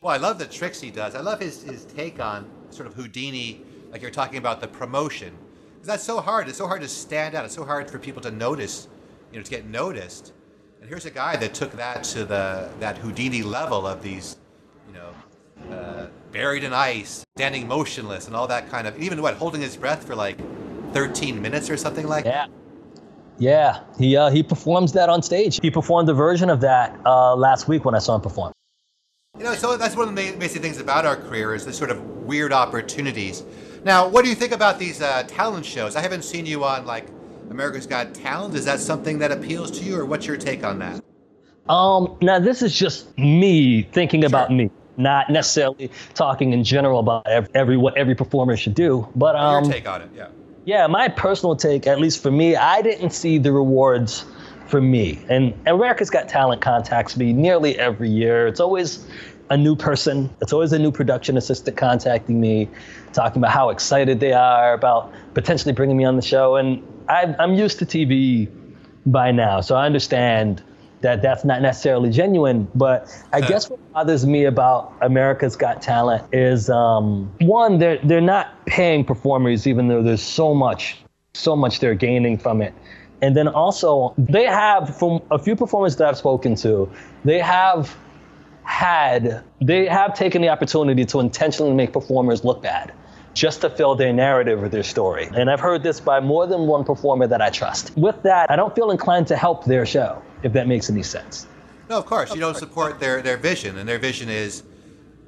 Well, 0.00 0.12
I 0.12 0.16
love 0.16 0.38
the 0.38 0.46
tricks 0.46 0.80
he 0.80 0.90
does. 0.90 1.14
I 1.14 1.20
love 1.20 1.40
his, 1.40 1.62
his 1.62 1.84
take 1.84 2.18
on 2.18 2.48
sort 2.70 2.86
of 2.86 2.94
Houdini, 2.94 3.62
like 3.90 4.00
you're 4.00 4.10
talking 4.10 4.38
about 4.38 4.60
the 4.60 4.68
promotion. 4.68 5.36
That's 5.82 6.02
so 6.02 6.20
hard. 6.20 6.48
It's 6.48 6.58
so 6.58 6.66
hard 6.66 6.80
to 6.80 6.88
stand 6.88 7.34
out. 7.34 7.44
It's 7.44 7.54
so 7.54 7.64
hard 7.64 7.90
for 7.90 7.98
people 7.98 8.22
to 8.22 8.30
notice, 8.30 8.88
you 9.32 9.38
know, 9.38 9.44
to 9.44 9.50
get 9.50 9.66
noticed. 9.66 10.32
And 10.84 10.90
here's 10.90 11.06
a 11.06 11.10
guy 11.10 11.36
that 11.36 11.54
took 11.54 11.72
that 11.78 12.04
to 12.12 12.26
the 12.26 12.68
that 12.78 12.98
Houdini 12.98 13.42
level 13.42 13.86
of 13.86 14.02
these, 14.02 14.36
you 14.86 14.92
know, 14.92 15.74
uh, 15.74 16.08
buried 16.30 16.62
in 16.62 16.74
ice, 16.74 17.24
standing 17.38 17.66
motionless, 17.66 18.26
and 18.26 18.36
all 18.36 18.46
that 18.48 18.68
kind 18.68 18.86
of 18.86 19.00
even 19.00 19.22
what 19.22 19.32
holding 19.32 19.62
his 19.62 19.78
breath 19.78 20.06
for 20.06 20.14
like 20.14 20.36
13 20.92 21.40
minutes 21.40 21.70
or 21.70 21.78
something 21.78 22.06
like. 22.06 22.24
That. 22.24 22.50
Yeah. 22.50 22.54
Yeah, 23.38 23.80
he 23.98 24.14
uh, 24.14 24.28
he 24.28 24.42
performs 24.42 24.92
that 24.92 25.08
on 25.08 25.22
stage. 25.22 25.58
He 25.62 25.70
performed 25.70 26.06
a 26.10 26.12
version 26.12 26.50
of 26.50 26.60
that 26.60 26.94
uh, 27.06 27.34
last 27.34 27.66
week 27.66 27.86
when 27.86 27.94
I 27.94 27.98
saw 27.98 28.16
him 28.16 28.20
perform. 28.20 28.52
You 29.38 29.44
know, 29.44 29.54
so 29.54 29.78
that's 29.78 29.96
one 29.96 30.08
of 30.08 30.14
the 30.14 30.34
amazing 30.34 30.60
things 30.60 30.78
about 30.78 31.06
our 31.06 31.16
career 31.16 31.54
is 31.54 31.64
the 31.64 31.72
sort 31.72 31.92
of 31.92 32.04
weird 32.24 32.52
opportunities. 32.52 33.42
Now, 33.84 34.06
what 34.06 34.22
do 34.22 34.28
you 34.28 34.36
think 34.36 34.52
about 34.52 34.78
these 34.78 35.00
uh, 35.00 35.22
talent 35.22 35.64
shows? 35.64 35.96
I 35.96 36.02
haven't 36.02 36.24
seen 36.24 36.44
you 36.44 36.62
on 36.62 36.84
like 36.84 37.08
America's 37.50 37.86
Got 37.86 38.14
Talent? 38.14 38.54
Is 38.54 38.64
that 38.64 38.80
something 38.80 39.18
that 39.18 39.32
appeals 39.32 39.70
to 39.78 39.84
you, 39.84 39.98
or 39.98 40.04
what's 40.04 40.26
your 40.26 40.36
take 40.36 40.64
on 40.64 40.78
that? 40.80 41.02
Um, 41.68 42.18
now 42.20 42.38
this 42.38 42.62
is 42.62 42.76
just 42.76 43.16
me 43.16 43.82
thinking 43.82 44.20
sure. 44.22 44.28
about 44.28 44.52
me, 44.52 44.70
not 44.96 45.30
necessarily 45.30 45.90
talking 46.14 46.52
in 46.52 46.64
general 46.64 47.00
about 47.00 47.26
every 47.54 47.76
what 47.76 47.96
every 47.96 48.14
performer 48.14 48.56
should 48.56 48.74
do. 48.74 49.08
But 49.14 49.36
um, 49.36 49.64
your 49.64 49.72
take 49.72 49.88
on 49.88 50.02
it, 50.02 50.10
yeah. 50.14 50.28
Yeah, 50.66 50.86
my 50.86 51.08
personal 51.08 51.56
take, 51.56 51.86
at 51.86 52.00
least 52.00 52.22
for 52.22 52.30
me, 52.30 52.56
I 52.56 52.80
didn't 52.80 53.10
see 53.10 53.36
the 53.36 53.52
rewards 53.52 54.24
for 54.66 54.80
me. 54.80 55.22
And 55.28 55.52
America's 55.66 56.08
Got 56.08 56.28
Talent 56.28 56.62
contacts 56.62 57.16
me 57.16 57.34
nearly 57.34 57.78
every 57.78 58.08
year. 58.08 58.46
It's 58.46 58.60
always 58.60 59.06
a 59.50 59.56
new 59.56 59.76
person. 59.76 60.30
It's 60.40 60.52
always 60.52 60.72
a 60.72 60.78
new 60.78 60.90
production 60.90 61.36
assistant 61.36 61.76
contacting 61.76 62.40
me, 62.40 62.68
talking 63.12 63.40
about 63.40 63.52
how 63.52 63.70
excited 63.70 64.20
they 64.20 64.32
are 64.32 64.72
about 64.72 65.12
potentially 65.34 65.72
bringing 65.72 65.96
me 65.96 66.04
on 66.04 66.16
the 66.16 66.22
show. 66.22 66.56
And 66.56 66.82
I, 67.08 67.34
I'm 67.38 67.54
used 67.54 67.78
to 67.80 67.86
TV 67.86 68.48
by 69.06 69.30
now, 69.30 69.60
so 69.60 69.76
I 69.76 69.86
understand 69.86 70.62
that 71.02 71.20
that's 71.20 71.44
not 71.44 71.60
necessarily 71.60 72.10
genuine. 72.10 72.66
But 72.74 73.08
I 73.32 73.42
guess 73.42 73.68
what 73.68 73.78
bothers 73.92 74.24
me 74.24 74.44
about 74.44 74.94
America's 75.02 75.54
Got 75.54 75.82
Talent 75.82 76.24
is 76.32 76.70
um, 76.70 77.30
one, 77.40 77.78
they're 77.78 77.98
they're 78.02 78.22
not 78.22 78.64
paying 78.66 79.04
performers, 79.04 79.66
even 79.66 79.88
though 79.88 80.02
there's 80.02 80.22
so 80.22 80.54
much, 80.54 80.96
so 81.34 81.54
much 81.54 81.80
they're 81.80 81.94
gaining 81.94 82.38
from 82.38 82.62
it. 82.62 82.72
And 83.20 83.36
then 83.36 83.48
also, 83.48 84.14
they 84.18 84.44
have 84.44 84.98
from 84.98 85.20
a 85.30 85.38
few 85.38 85.56
performers 85.56 85.96
that 85.96 86.08
I've 86.08 86.18
spoken 86.18 86.54
to, 86.56 86.90
they 87.24 87.38
have 87.38 87.94
had 88.64 89.44
they 89.60 89.86
have 89.86 90.14
taken 90.14 90.42
the 90.42 90.48
opportunity 90.48 91.04
to 91.04 91.20
intentionally 91.20 91.74
make 91.74 91.92
performers 91.92 92.44
look 92.44 92.62
bad 92.62 92.92
just 93.34 93.60
to 93.60 93.70
fill 93.70 93.94
their 93.94 94.12
narrative 94.12 94.62
or 94.62 94.68
their 94.68 94.82
story. 94.82 95.28
And 95.34 95.50
I've 95.50 95.60
heard 95.60 95.82
this 95.82 96.00
by 96.00 96.20
more 96.20 96.46
than 96.46 96.66
one 96.66 96.84
performer 96.84 97.26
that 97.26 97.42
I 97.42 97.50
trust. 97.50 97.96
With 97.96 98.22
that, 98.22 98.50
I 98.50 98.56
don't 98.56 98.74
feel 98.74 98.90
inclined 98.90 99.26
to 99.28 99.36
help 99.36 99.64
their 99.64 99.84
show, 99.84 100.22
if 100.42 100.52
that 100.52 100.68
makes 100.68 100.88
any 100.88 101.02
sense. 101.02 101.46
No, 101.90 101.98
of 101.98 102.06
course. 102.06 102.32
You 102.32 102.40
don't 102.40 102.56
support 102.56 103.00
their, 103.00 103.20
their 103.20 103.36
vision, 103.36 103.76
and 103.76 103.88
their 103.88 103.98
vision 103.98 104.28
is 104.28 104.62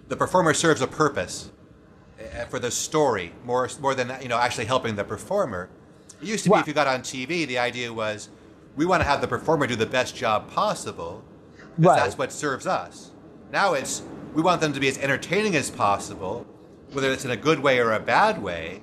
the 0.09 0.17
performer 0.17 0.55
serves 0.55 0.81
a 0.81 0.87
purpose 0.87 1.51
eh, 2.19 2.45
for 2.45 2.59
the 2.59 2.71
story 2.71 3.33
more, 3.45 3.69
more 3.81 3.95
than 3.95 4.13
you 4.23 4.29
know 4.29 4.39
actually 4.39 4.67
helping 4.67 4.95
the 4.95 5.05
performer. 5.05 5.69
It 6.23 6.29
used 6.29 6.45
to 6.45 6.51
be 6.51 6.57
if 6.57 6.69
you 6.69 6.73
got 6.73 6.87
on 6.87 7.01
TV, 7.01 7.47
the 7.47 7.59
idea 7.59 7.93
was 7.93 8.31
we 8.77 8.87
want 8.87 9.03
to 9.03 9.09
have 9.09 9.21
the 9.21 9.29
performer 9.29 9.67
do 9.67 9.77
the 9.77 9.85
best 9.85 10.17
job 10.17 10.51
possible 10.51 11.23
because 11.77 11.77
right. 11.79 11.97
that's 11.97 12.17
what 12.17 12.33
serves 12.33 12.67
us. 12.67 13.11
Now 13.53 13.75
it's 13.75 14.03
we 14.35 14.43
want 14.43 14.61
them 14.61 14.73
to 14.73 14.81
be 14.81 14.89
as 14.89 14.99
entertaining 14.99 15.57
as 15.57 15.71
possible 15.71 16.47
whether 16.93 17.11
it's 17.11 17.25
in 17.25 17.31
a 17.31 17.37
good 17.37 17.61
way 17.61 17.79
or 17.79 17.93
a 17.93 18.01
bad 18.01 18.43
way, 18.43 18.81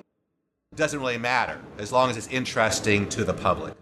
doesn't 0.76 0.98
really 0.98 1.18
matter 1.18 1.60
as 1.78 1.92
long 1.92 2.10
as 2.10 2.16
it's 2.16 2.26
interesting 2.28 3.08
to 3.08 3.24
the 3.24 3.34
public. 3.34 3.74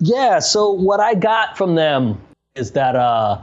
Yeah. 0.00 0.38
So 0.38 0.70
what 0.70 1.00
I 1.00 1.14
got 1.14 1.56
from 1.56 1.74
them 1.74 2.20
is 2.54 2.72
that 2.72 2.96
uh, 2.96 3.40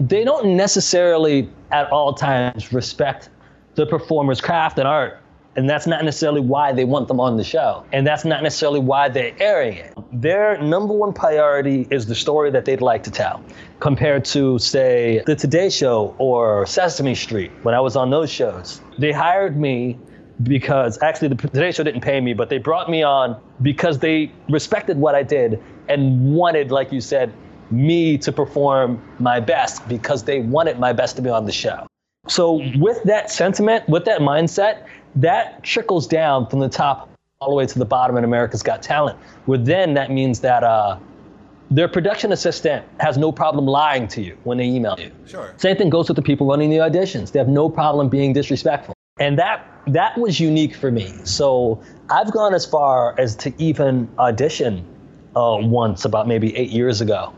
they 0.00 0.24
don't 0.24 0.56
necessarily 0.56 1.50
at 1.70 1.90
all 1.90 2.14
times 2.14 2.72
respect 2.72 3.30
the 3.74 3.86
performer's 3.86 4.40
craft 4.40 4.78
and 4.78 4.86
art. 4.86 5.20
And 5.56 5.70
that's 5.70 5.86
not 5.86 6.04
necessarily 6.04 6.40
why 6.40 6.72
they 6.72 6.84
want 6.84 7.08
them 7.08 7.20
on 7.20 7.36
the 7.36 7.44
show. 7.44 7.84
And 7.92 8.06
that's 8.06 8.24
not 8.24 8.42
necessarily 8.42 8.80
why 8.80 9.08
they're 9.08 9.34
airing 9.40 9.76
it. 9.76 9.94
Their 10.12 10.60
number 10.60 10.92
one 10.92 11.12
priority 11.12 11.86
is 11.90 12.06
the 12.06 12.14
story 12.14 12.50
that 12.50 12.64
they'd 12.64 12.80
like 12.80 13.02
to 13.04 13.10
tell, 13.10 13.42
compared 13.80 14.24
to, 14.26 14.58
say, 14.58 15.22
The 15.26 15.36
Today 15.36 15.70
Show 15.70 16.14
or 16.18 16.66
Sesame 16.66 17.14
Street 17.14 17.52
when 17.62 17.74
I 17.74 17.80
was 17.80 17.94
on 17.94 18.10
those 18.10 18.30
shows. 18.30 18.80
They 18.98 19.12
hired 19.12 19.56
me 19.56 19.98
because 20.42 21.00
actually 21.02 21.28
the 21.28 21.36
Today 21.36 21.70
Show 21.70 21.84
didn't 21.84 22.00
pay 22.00 22.20
me, 22.20 22.34
but 22.34 22.48
they 22.48 22.58
brought 22.58 22.90
me 22.90 23.02
on 23.02 23.40
because 23.62 24.00
they 24.00 24.32
respected 24.48 24.96
what 24.96 25.14
I 25.14 25.22
did 25.22 25.62
and 25.88 26.34
wanted, 26.34 26.72
like 26.72 26.90
you 26.90 27.00
said, 27.00 27.32
me 27.70 28.18
to 28.18 28.32
perform 28.32 29.00
my 29.18 29.40
best 29.40 29.86
because 29.88 30.24
they 30.24 30.40
wanted 30.40 30.78
my 30.78 30.92
best 30.92 31.16
to 31.16 31.22
be 31.22 31.30
on 31.30 31.46
the 31.46 31.52
show. 31.52 31.86
So, 32.26 32.62
with 32.76 33.02
that 33.04 33.30
sentiment, 33.30 33.86
with 33.86 34.06
that 34.06 34.20
mindset, 34.20 34.86
that 35.16 35.62
trickles 35.62 36.06
down 36.06 36.48
from 36.48 36.60
the 36.60 36.68
top 36.68 37.10
all 37.40 37.50
the 37.50 37.54
way 37.54 37.66
to 37.66 37.78
the 37.78 37.84
bottom 37.84 38.16
in 38.16 38.24
America's 38.24 38.62
Got 38.62 38.82
Talent. 38.82 39.18
Where 39.46 39.58
then 39.58 39.94
that 39.94 40.10
means 40.10 40.40
that 40.40 40.64
uh, 40.64 40.98
their 41.70 41.88
production 41.88 42.32
assistant 42.32 42.84
has 43.00 43.18
no 43.18 43.32
problem 43.32 43.66
lying 43.66 44.08
to 44.08 44.22
you 44.22 44.36
when 44.44 44.58
they 44.58 44.64
email 44.64 44.96
you. 44.98 45.10
Sure. 45.26 45.54
Same 45.56 45.76
thing 45.76 45.90
goes 45.90 46.08
with 46.08 46.16
the 46.16 46.22
people 46.22 46.46
running 46.46 46.70
the 46.70 46.78
auditions. 46.78 47.32
They 47.32 47.38
have 47.38 47.48
no 47.48 47.68
problem 47.68 48.08
being 48.08 48.32
disrespectful. 48.32 48.94
And 49.20 49.38
that 49.38 49.64
that 49.88 50.16
was 50.18 50.40
unique 50.40 50.74
for 50.74 50.90
me. 50.90 51.12
So 51.24 51.82
I've 52.10 52.32
gone 52.32 52.54
as 52.54 52.64
far 52.66 53.14
as 53.18 53.36
to 53.36 53.52
even 53.58 54.08
audition 54.18 54.84
uh, 55.36 55.58
once 55.60 56.04
about 56.04 56.26
maybe 56.26 56.56
eight 56.56 56.70
years 56.70 57.00
ago. 57.00 57.32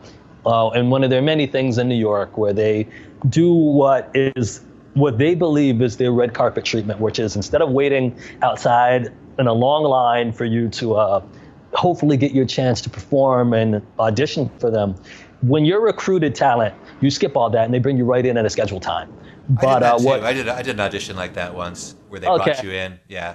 Uh, 0.47 0.71
and 0.71 0.91
one 0.91 1.03
of 1.03 1.11
their 1.11 1.23
many 1.23 1.47
things 1.47 1.77
in 1.77 1.89
New 1.89 1.97
York 1.97 2.39
where 2.39 2.53
they 2.53 2.87
do 3.29 3.53
what 3.53 4.11
is 4.15 4.61
what 4.97 5.19
they 5.19 5.35
believe 5.35 5.83
is 5.83 5.99
their 5.99 6.11
red 6.11 6.33
carpet 6.33 6.65
treatment, 6.65 6.99
which 7.01 7.19
is 7.19 7.37
instead 7.37 7.61
of 7.61 7.71
waiting 7.71 8.19
outside 8.43 9.13
in 9.39 9.47
a 9.47 9.53
long 9.53 9.85
line 9.85 10.33
for 10.33 10.47
you 10.47 10.71
to 10.71 10.95
uh, 10.95 11.23
hopefully 11.75 12.17
get 12.17 12.33
your 12.33 12.47
chance 12.47 12.81
to 12.81 12.89
perform 12.89 13.53
and 13.53 13.83
audition 13.99 14.51
for 14.59 14.71
them, 14.71 14.95
when 15.43 15.67
you're 15.67 15.83
recruited 15.83 16.35
talent, 16.35 16.75
you 17.03 17.11
skip 17.11 17.37
all 17.37 17.51
that 17.51 17.67
and 17.67 17.75
they 17.75 17.79
bring 17.79 17.99
you 17.99 18.07
right 18.07 18.25
in 18.25 18.39
at 18.39 18.47
a 18.47 18.51
scheduled 18.51 18.83
time. 18.83 19.13
But 19.51 19.83
I 19.83 19.99
did, 19.99 20.01
uh, 20.01 20.09
what, 20.09 20.25
I 20.25 20.33
did 20.33 20.49
I 20.49 20.63
did 20.63 20.77
an 20.77 20.81
audition 20.81 21.15
like 21.15 21.35
that 21.35 21.55
once 21.55 21.95
where 22.09 22.19
they 22.19 22.27
okay. 22.27 22.53
brought 22.53 22.65
you 22.65 22.71
in. 22.71 22.99
Yeah. 23.07 23.35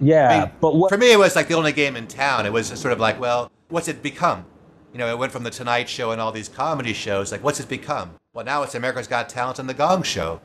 Yeah, 0.00 0.28
I 0.28 0.40
mean, 0.40 0.52
but 0.60 0.74
what, 0.74 0.90
for 0.90 0.98
me 0.98 1.12
it 1.12 1.18
was 1.18 1.36
like 1.36 1.46
the 1.46 1.54
only 1.54 1.72
game 1.72 1.94
in 1.94 2.08
town. 2.08 2.44
It 2.44 2.52
was 2.52 2.66
sort 2.66 2.92
of 2.92 2.98
like, 2.98 3.20
well, 3.20 3.52
what's 3.68 3.86
it 3.86 4.02
become? 4.02 4.44
You 4.92 4.98
know, 4.98 5.08
it 5.08 5.16
went 5.16 5.30
from 5.30 5.44
the 5.44 5.50
Tonight 5.50 5.88
Show 5.88 6.10
and 6.10 6.20
all 6.20 6.32
these 6.32 6.48
comedy 6.48 6.92
shows. 6.92 7.30
Like, 7.30 7.44
what's 7.44 7.60
it 7.60 7.68
become? 7.68 8.16
Well, 8.34 8.44
now 8.44 8.64
it's 8.64 8.74
America's 8.74 9.06
Got 9.06 9.28
Talent 9.28 9.58
and 9.58 9.68
the 9.68 9.74
Gong 9.74 10.02
Show. 10.02 10.40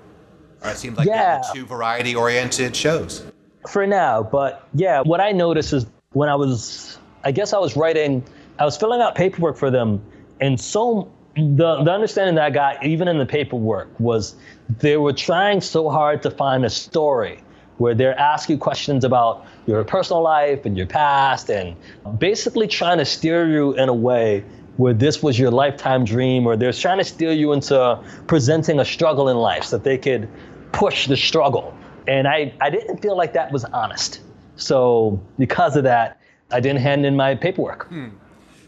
It 0.64 0.78
seems 0.78 0.98
like 0.98 1.08
yeah. 1.08 1.42
two 1.54 1.66
variety-oriented 1.66 2.76
shows. 2.76 3.24
For 3.70 3.86
now, 3.86 4.24
but 4.24 4.68
yeah, 4.74 5.02
what 5.02 5.20
I 5.20 5.32
noticed 5.32 5.74
is 5.74 5.86
when 6.14 6.30
I 6.30 6.36
was, 6.36 6.98
I 7.24 7.32
guess 7.32 7.54
I 7.54 7.60
was 7.60 7.76
writing, 7.76 8.24
I 8.60 8.66
was 8.66 8.78
filling 8.78 9.02
out 9.02 9.16
paperwork 9.16 9.58
for 9.58 9.70
them, 9.70 10.02
and 10.40 10.60
so 10.60 11.12
the 11.36 11.84
the 11.84 11.92
understanding 11.92 12.36
that 12.36 12.46
I 12.46 12.50
got, 12.50 12.86
even 12.86 13.08
in 13.08 13.18
the 13.18 13.26
paperwork, 13.26 13.88
was 14.00 14.36
they 14.80 14.98
were 14.98 15.14
trying 15.14 15.62
so 15.62 15.90
hard 15.90 16.22
to 16.24 16.32
find 16.32 16.66
a 16.66 16.70
story 16.70 17.44
where 17.78 17.96
they're 17.96 18.18
asking 18.20 18.60
questions 18.60 19.04
about 19.04 19.46
your 19.66 19.84
personal 19.84 20.22
life 20.22 20.66
and 20.66 20.78
your 20.78 20.86
past 20.86 21.50
and 21.50 21.76
basically 22.20 22.68
trying 22.68 23.00
to 23.00 23.06
steer 23.06 23.50
you 23.50 23.74
in 23.74 23.90
a 23.90 23.94
way 23.94 24.44
where 24.78 24.94
this 24.94 25.24
was 25.24 25.38
your 25.38 25.52
lifetime 25.52 26.06
dream 26.06 26.46
or 26.46 26.56
they're 26.56 26.72
trying 26.74 26.98
to 26.98 27.04
steer 27.04 27.32
you 27.32 27.54
into 27.54 28.00
presenting 28.28 28.80
a 28.80 28.86
struggle 28.86 29.30
in 29.30 29.38
life 29.38 29.64
so 29.64 29.78
that 29.78 29.84
they 29.84 29.98
could 29.98 30.30
push 30.72 31.08
the 31.08 31.18
struggle. 31.18 31.76
And 32.08 32.28
I, 32.28 32.54
I 32.62 32.70
didn't 32.70 32.98
feel 32.98 33.16
like 33.16 33.34
that 33.34 33.52
was 33.52 33.66
honest. 33.66 34.22
So 34.56 35.22
because 35.38 35.76
of 35.76 35.84
that, 35.84 36.20
I 36.52 36.60
didn't 36.60 36.82
hand 36.82 37.06
in 37.06 37.16
my 37.16 37.36
paperwork. 37.36 37.88
Hmm. 37.88 38.10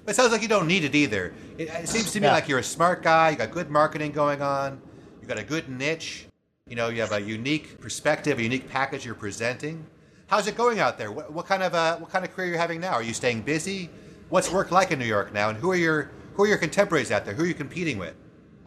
But 0.05 0.11
it 0.11 0.15
sounds 0.15 0.31
like 0.31 0.41
you 0.41 0.47
don't 0.47 0.67
need 0.67 0.83
it 0.83 0.95
either. 0.95 1.33
It, 1.57 1.69
it 1.69 1.89
seems 1.89 2.11
to 2.11 2.19
me 2.19 2.27
yeah. 2.27 2.33
like 2.33 2.47
you're 2.47 2.59
a 2.59 2.63
smart 2.63 3.03
guy. 3.03 3.31
You 3.31 3.37
got 3.37 3.51
good 3.51 3.69
marketing 3.69 4.11
going 4.11 4.41
on. 4.41 4.81
You 5.21 5.27
got 5.27 5.39
a 5.39 5.43
good 5.43 5.69
niche. 5.69 6.27
You 6.67 6.75
know, 6.75 6.89
you 6.89 7.01
have 7.01 7.11
a 7.11 7.21
unique 7.21 7.79
perspective, 7.79 8.39
a 8.39 8.43
unique 8.43 8.69
package 8.69 9.05
you're 9.05 9.15
presenting. 9.15 9.85
How's 10.27 10.47
it 10.47 10.55
going 10.55 10.79
out 10.79 10.97
there? 10.97 11.11
What, 11.11 11.31
what 11.31 11.45
kind 11.45 11.63
of 11.63 11.73
uh, 11.73 11.97
what 11.97 12.09
kind 12.09 12.25
of 12.25 12.33
career 12.33 12.47
are 12.47 12.51
you 12.51 12.57
having 12.57 12.79
now? 12.79 12.93
Are 12.93 13.03
you 13.03 13.13
staying 13.13 13.41
busy? 13.41 13.89
What's 14.29 14.51
work 14.51 14.71
like 14.71 14.91
in 14.91 14.99
New 14.99 15.05
York 15.05 15.33
now? 15.33 15.49
And 15.49 15.57
who 15.57 15.71
are 15.71 15.75
your 15.75 16.11
who 16.33 16.43
are 16.43 16.47
your 16.47 16.57
contemporaries 16.57 17.11
out 17.11 17.25
there? 17.25 17.33
Who 17.33 17.43
are 17.43 17.47
you 17.47 17.53
competing 17.53 17.97
with? 17.97 18.15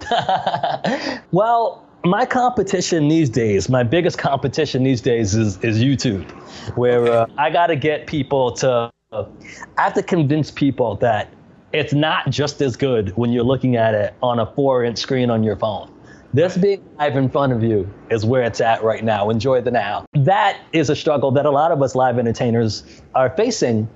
well, 1.33 1.86
my 2.07 2.25
competition 2.25 3.09
these 3.09 3.29
days, 3.29 3.69
my 3.69 3.83
biggest 3.83 4.19
competition 4.19 4.83
these 4.83 5.01
days 5.01 5.35
is 5.35 5.63
is 5.63 5.83
YouTube, 5.83 6.31
where 6.77 7.01
okay. 7.01 7.11
uh, 7.11 7.27
I 7.37 7.51
got 7.51 7.67
to 7.69 7.77
get 7.77 8.07
people 8.07 8.53
to. 8.53 8.91
Uh, 9.13 9.27
I 9.79 9.83
have 9.83 9.95
to 9.95 10.03
convince 10.03 10.51
people 10.51 10.97
that 10.97 11.33
it's 11.73 11.93
not 11.93 12.31
just 12.31 12.61
as 12.61 12.77
good 12.77 13.17
when 13.17 13.31
you're 13.31 13.45
looking 13.45 13.77
at 13.77 13.95
it 13.95 14.15
on 14.23 14.39
a 14.39 14.47
four-inch 14.47 14.99
screen 14.99 15.31
on 15.31 15.43
your 15.43 15.57
phone. 15.57 15.93
This 16.35 16.57
being 16.57 16.85
live 16.99 17.17
in 17.17 17.31
front 17.31 17.53
of 17.53 17.63
you 17.63 17.91
is 18.11 18.27
where 18.27 18.43
it's 18.43 18.61
at 18.61 18.83
right 18.83 19.03
now. 19.03 19.31
Enjoy 19.31 19.61
the 19.61 19.71
now. 19.71 20.07
That 20.13 20.61
is 20.73 20.91
a 20.91 20.97
struggle 20.97 21.31
that 21.33 21.47
a 21.47 21.51
lot 21.51 21.73
of 21.73 21.81
us 21.83 21.95
live 21.95 22.19
entertainers 22.19 22.85
are 23.15 23.31
facing. 23.31 23.89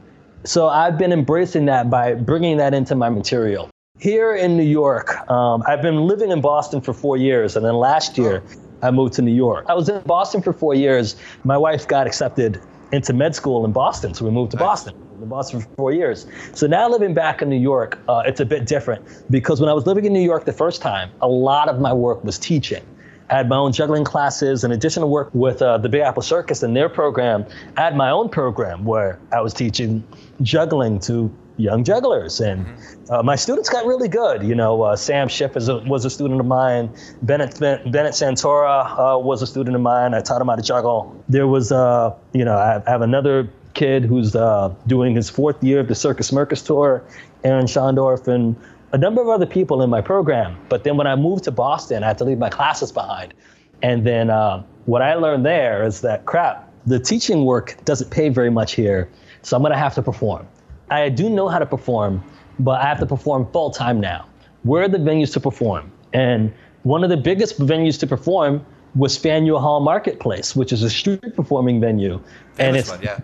So 0.44 0.68
I've 0.68 0.96
been 0.96 1.12
embracing 1.12 1.66
that 1.66 1.90
by 1.90 2.14
bringing 2.14 2.56
that 2.58 2.72
into 2.72 2.94
my 2.94 3.10
material. 3.10 3.68
Here 4.00 4.34
in 4.34 4.56
New 4.56 4.62
York, 4.62 5.30
um, 5.30 5.62
I've 5.66 5.82
been 5.82 6.06
living 6.06 6.30
in 6.30 6.40
Boston 6.40 6.80
for 6.80 6.94
four 6.94 7.18
years, 7.18 7.54
and 7.54 7.62
then 7.62 7.74
last 7.74 8.16
year 8.16 8.42
I 8.80 8.90
moved 8.90 9.12
to 9.14 9.22
New 9.22 9.34
York. 9.34 9.66
I 9.68 9.74
was 9.74 9.90
in 9.90 10.00
Boston 10.04 10.40
for 10.40 10.54
four 10.54 10.74
years. 10.74 11.16
My 11.44 11.58
wife 11.58 11.86
got 11.86 12.06
accepted 12.06 12.62
into 12.92 13.12
med 13.12 13.34
school 13.34 13.62
in 13.66 13.72
Boston, 13.72 14.14
so 14.14 14.24
we 14.24 14.30
moved 14.30 14.52
to 14.52 14.56
Boston 14.56 14.94
in 15.20 15.28
Boston 15.28 15.60
for 15.60 15.68
four 15.76 15.92
years. 15.92 16.26
So 16.54 16.66
now 16.66 16.88
living 16.88 17.12
back 17.12 17.42
in 17.42 17.50
New 17.50 17.60
York, 17.60 17.98
uh, 18.08 18.22
it's 18.24 18.40
a 18.40 18.46
bit 18.46 18.66
different 18.66 19.04
because 19.30 19.60
when 19.60 19.68
I 19.68 19.74
was 19.74 19.86
living 19.86 20.06
in 20.06 20.14
New 20.14 20.24
York 20.24 20.46
the 20.46 20.52
first 20.54 20.80
time, 20.80 21.10
a 21.20 21.28
lot 21.28 21.68
of 21.68 21.78
my 21.78 21.92
work 21.92 22.24
was 22.24 22.38
teaching. 22.38 22.82
I 23.28 23.36
had 23.36 23.50
my 23.50 23.56
own 23.56 23.70
juggling 23.70 24.04
classes. 24.04 24.64
In 24.64 24.72
addition 24.72 25.02
to 25.02 25.06
work 25.06 25.28
with 25.34 25.60
uh, 25.60 25.76
the 25.76 25.90
Big 25.90 26.00
Apple 26.00 26.22
Circus 26.22 26.62
and 26.62 26.74
their 26.74 26.88
program, 26.88 27.44
I 27.76 27.82
had 27.82 27.96
my 27.96 28.10
own 28.10 28.30
program 28.30 28.86
where 28.86 29.20
I 29.30 29.42
was 29.42 29.52
teaching 29.52 30.02
juggling 30.40 31.00
to 31.00 31.30
young 31.60 31.84
jugglers. 31.84 32.40
And 32.40 32.66
mm-hmm. 32.66 33.12
uh, 33.12 33.22
my 33.22 33.36
students 33.36 33.68
got 33.68 33.86
really 33.86 34.08
good. 34.08 34.42
You 34.42 34.54
know, 34.54 34.82
uh, 34.82 34.96
Sam 34.96 35.28
Schiff 35.28 35.56
a, 35.56 35.78
was 35.86 36.04
a 36.04 36.10
student 36.10 36.40
of 36.40 36.46
mine. 36.46 36.90
Bennett, 37.22 37.58
Bennett 37.60 38.14
Santora 38.14 38.86
uh, 38.98 39.18
was 39.18 39.42
a 39.42 39.46
student 39.46 39.76
of 39.76 39.82
mine. 39.82 40.14
I 40.14 40.20
taught 40.20 40.40
him 40.40 40.48
how 40.48 40.56
to 40.56 40.62
juggle. 40.62 41.14
There 41.28 41.46
was, 41.46 41.72
uh, 41.72 42.14
you 42.32 42.44
know, 42.44 42.56
I 42.56 42.82
have 42.90 43.02
another 43.02 43.48
kid 43.74 44.04
who's 44.04 44.34
uh, 44.34 44.74
doing 44.86 45.14
his 45.14 45.30
fourth 45.30 45.62
year 45.62 45.80
of 45.80 45.88
the 45.88 45.94
Circus 45.94 46.30
Smirkus 46.30 46.64
tour, 46.64 47.04
Aaron 47.44 47.66
Schondorf, 47.66 48.26
and 48.26 48.56
a 48.92 48.98
number 48.98 49.22
of 49.22 49.28
other 49.28 49.46
people 49.46 49.82
in 49.82 49.90
my 49.90 50.00
program. 50.00 50.56
But 50.68 50.84
then 50.84 50.96
when 50.96 51.06
I 51.06 51.16
moved 51.16 51.44
to 51.44 51.50
Boston, 51.50 52.02
I 52.02 52.08
had 52.08 52.18
to 52.18 52.24
leave 52.24 52.38
my 52.38 52.50
classes 52.50 52.90
behind. 52.90 53.34
And 53.82 54.06
then 54.06 54.30
uh, 54.30 54.62
what 54.86 55.02
I 55.02 55.14
learned 55.14 55.46
there 55.46 55.84
is 55.84 56.00
that 56.02 56.26
crap, 56.26 56.70
the 56.86 56.98
teaching 56.98 57.44
work 57.44 57.76
doesn't 57.84 58.10
pay 58.10 58.28
very 58.28 58.50
much 58.50 58.72
here, 58.72 59.08
so 59.42 59.56
I'm 59.56 59.62
gonna 59.62 59.78
have 59.78 59.94
to 59.94 60.02
perform. 60.02 60.46
I 60.90 61.08
do 61.08 61.30
know 61.30 61.48
how 61.48 61.58
to 61.58 61.66
perform, 61.66 62.22
but 62.58 62.80
I 62.80 62.86
have 62.86 62.98
to 63.00 63.06
perform 63.06 63.50
full 63.52 63.70
time 63.70 64.00
now. 64.00 64.26
Where 64.62 64.82
are 64.82 64.88
the 64.88 64.98
venues 64.98 65.32
to 65.34 65.40
perform? 65.40 65.90
And 66.12 66.52
one 66.82 67.04
of 67.04 67.10
the 67.10 67.16
biggest 67.16 67.58
venues 67.58 67.98
to 68.00 68.06
perform 68.06 68.64
was 68.94 69.16
Faneuil 69.16 69.60
Hall 69.60 69.80
Marketplace, 69.80 70.56
which 70.56 70.72
is 70.72 70.82
a 70.82 70.90
street 70.90 71.36
performing 71.36 71.80
venue. 71.80 72.20
Famous 72.54 72.58
and 72.58 72.76
it's 72.76 72.90
one, 72.90 73.02
yeah. 73.02 73.20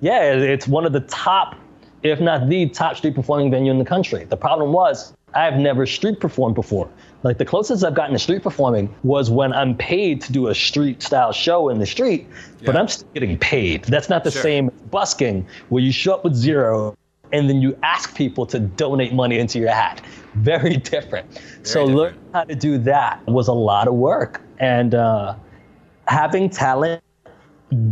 Yeah, 0.00 0.34
it's 0.34 0.68
one 0.68 0.84
of 0.84 0.92
the 0.92 1.00
top, 1.00 1.56
if 2.02 2.20
not 2.20 2.48
the 2.48 2.68
top 2.68 2.96
street 2.96 3.14
performing 3.14 3.50
venue 3.50 3.72
in 3.72 3.78
the 3.78 3.84
country. 3.84 4.24
The 4.24 4.36
problem 4.36 4.72
was 4.72 5.14
I've 5.34 5.56
never 5.56 5.86
street 5.86 6.20
performed 6.20 6.54
before. 6.54 6.88
Like 7.22 7.38
the 7.38 7.44
closest 7.44 7.84
I've 7.84 7.94
gotten 7.94 8.12
to 8.12 8.18
street 8.18 8.42
performing 8.42 8.94
was 9.02 9.30
when 9.30 9.52
I'm 9.52 9.76
paid 9.76 10.20
to 10.22 10.32
do 10.32 10.48
a 10.48 10.54
street 10.54 11.02
style 11.02 11.32
show 11.32 11.68
in 11.68 11.78
the 11.78 11.86
street, 11.86 12.26
yeah. 12.28 12.66
but 12.66 12.76
I'm 12.76 12.88
still 12.88 13.08
getting 13.12 13.36
paid. 13.38 13.84
That's 13.84 14.08
not 14.08 14.24
the 14.24 14.30
sure. 14.30 14.42
same 14.42 14.70
busking 14.90 15.46
where 15.68 15.82
you 15.82 15.90
show 15.90 16.14
up 16.14 16.24
with 16.24 16.34
zero 16.34 16.96
and 17.32 17.48
then 17.48 17.60
you 17.60 17.76
ask 17.82 18.14
people 18.14 18.46
to 18.46 18.58
donate 18.58 19.12
money 19.12 19.38
into 19.38 19.58
your 19.58 19.70
hat. 19.70 20.00
Very 20.34 20.76
different. 20.76 21.30
Very 21.32 21.64
so 21.64 21.80
different. 21.80 21.96
learning 21.96 22.20
how 22.32 22.44
to 22.44 22.54
do 22.54 22.78
that 22.78 23.26
was 23.26 23.48
a 23.48 23.52
lot 23.52 23.88
of 23.88 23.94
work. 23.94 24.40
And 24.58 24.94
uh, 24.94 25.34
having 26.06 26.48
talent 26.48 27.02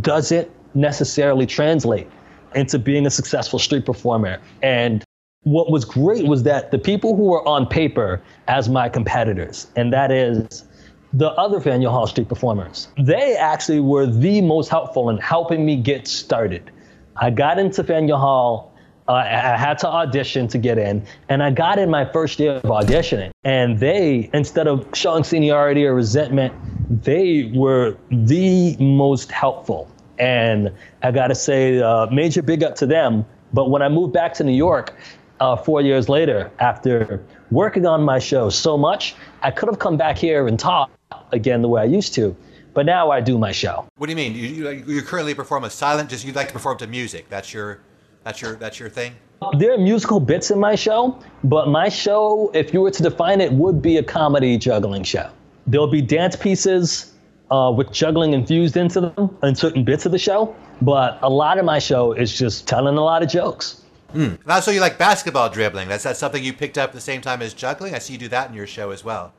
doesn't 0.01 0.49
necessarily 0.73 1.45
translate 1.45 2.07
into 2.55 2.79
being 2.79 3.05
a 3.05 3.11
successful 3.11 3.59
street 3.59 3.85
performer. 3.85 4.39
And 4.61 5.03
what 5.47 5.71
was 5.71 5.85
great 5.85 6.25
was 6.25 6.43
that 6.43 6.71
the 6.71 6.77
people 6.77 7.15
who 7.15 7.23
were 7.23 7.47
on 7.47 7.65
paper 7.65 8.21
as 8.49 8.67
my 8.67 8.89
competitors, 8.89 9.67
and 9.77 9.93
that 9.93 10.11
is 10.11 10.65
the 11.13 11.29
other 11.31 11.61
Faneuil 11.61 11.89
Hall 11.89 12.05
street 12.05 12.27
performers, 12.27 12.89
they 12.97 13.35
actually 13.37 13.79
were 13.79 14.05
the 14.05 14.41
most 14.41 14.67
helpful 14.67 15.09
in 15.09 15.17
helping 15.17 15.65
me 15.65 15.77
get 15.77 16.05
started. 16.05 16.69
I 17.15 17.29
got 17.29 17.59
into 17.59 17.83
Faneuil 17.83 18.17
Hall. 18.17 18.73
Uh, 19.07 19.13
I 19.13 19.55
had 19.55 19.77
to 19.79 19.87
audition 19.87 20.49
to 20.49 20.57
get 20.57 20.77
in, 20.77 21.07
and 21.29 21.41
I 21.41 21.49
got 21.49 21.79
in 21.79 21.89
my 21.89 22.03
first 22.11 22.39
year 22.41 22.55
of 22.55 22.63
auditioning. 22.63 23.31
And 23.45 23.79
they, 23.79 24.29
instead 24.33 24.67
of 24.67 24.85
showing 24.93 25.23
seniority 25.23 25.85
or 25.85 25.95
resentment, 25.95 26.53
they 26.89 27.49
were 27.55 27.95
the 28.11 28.75
most 28.81 29.31
helpful 29.31 29.89
and 30.19 30.71
I 31.03 31.11
got 31.11 31.27
to 31.27 31.35
say, 31.35 31.79
uh, 31.79 32.07
major 32.07 32.41
big 32.41 32.63
up 32.63 32.75
to 32.77 32.85
them. 32.85 33.25
But 33.53 33.69
when 33.69 33.81
I 33.81 33.89
moved 33.89 34.13
back 34.13 34.33
to 34.35 34.43
New 34.43 34.55
York 34.55 34.95
uh, 35.39 35.55
four 35.55 35.81
years 35.81 36.09
later, 36.09 36.51
after 36.59 37.23
working 37.51 37.85
on 37.85 38.03
my 38.03 38.19
show 38.19 38.49
so 38.49 38.77
much, 38.77 39.15
I 39.41 39.51
could 39.51 39.69
have 39.69 39.79
come 39.79 39.97
back 39.97 40.17
here 40.17 40.47
and 40.47 40.59
taught 40.59 40.91
again 41.31 41.61
the 41.61 41.67
way 41.67 41.81
I 41.81 41.85
used 41.85 42.13
to. 42.15 42.35
But 42.73 42.85
now 42.85 43.09
I 43.09 43.21
do 43.21 43.37
my 43.37 43.51
show. 43.51 43.87
What 43.97 44.07
do 44.07 44.11
you 44.11 44.15
mean? 44.15 44.35
You, 44.35 44.69
you, 44.69 44.83
you 44.85 45.01
currently 45.01 45.33
perform 45.33 45.63
a 45.63 45.69
silent, 45.69 46.09
just 46.09 46.25
you'd 46.25 46.35
like 46.35 46.47
to 46.47 46.53
perform 46.53 46.77
to 46.77 46.87
music. 46.87 47.27
That's 47.27 47.51
your, 47.51 47.79
that's 48.23 48.41
your, 48.41 48.55
that's 48.55 48.79
your 48.79 48.89
thing? 48.89 49.15
There 49.57 49.73
are 49.73 49.77
musical 49.77 50.19
bits 50.19 50.51
in 50.51 50.59
my 50.59 50.75
show, 50.75 51.19
but 51.43 51.69
my 51.69 51.89
show, 51.89 52.51
if 52.53 52.73
you 52.73 52.81
were 52.81 52.91
to 52.91 53.03
define 53.03 53.41
it, 53.41 53.51
would 53.51 53.81
be 53.81 53.97
a 53.97 54.03
comedy 54.03 54.57
juggling 54.57 55.03
show. 55.03 55.29
There'll 55.65 55.89
be 55.89 56.01
dance 56.01 56.35
pieces, 56.35 57.13
uh, 57.49 57.73
with 57.75 57.91
juggling 57.91 58.33
infused 58.33 58.77
into 58.77 59.01
them 59.01 59.37
in 59.43 59.55
certain 59.55 59.83
bits 59.83 60.05
of 60.05 60.11
the 60.11 60.19
show. 60.19 60.55
But 60.81 61.19
a 61.21 61.29
lot 61.29 61.57
of 61.57 61.65
my 61.65 61.79
show 61.79 62.13
is 62.13 62.37
just 62.37 62.67
telling 62.67 62.97
a 62.97 63.03
lot 63.03 63.23
of 63.23 63.29
jokes. 63.29 63.83
Mm. 64.13 64.63
So 64.63 64.71
you 64.71 64.79
like 64.79 64.97
basketball 64.97 65.49
dribbling? 65.49 65.87
That's 65.87 66.03
that 66.03 66.17
something 66.17 66.43
you 66.43 66.53
picked 66.53 66.77
up 66.77 66.89
at 66.89 66.93
the 66.93 67.01
same 67.01 67.21
time 67.21 67.41
as 67.41 67.53
juggling? 67.53 67.93
I 67.93 67.99
see 67.99 68.13
you 68.13 68.19
do 68.19 68.27
that 68.29 68.49
in 68.49 68.55
your 68.55 68.67
show 68.67 68.91
as 68.91 69.03
well. 69.03 69.33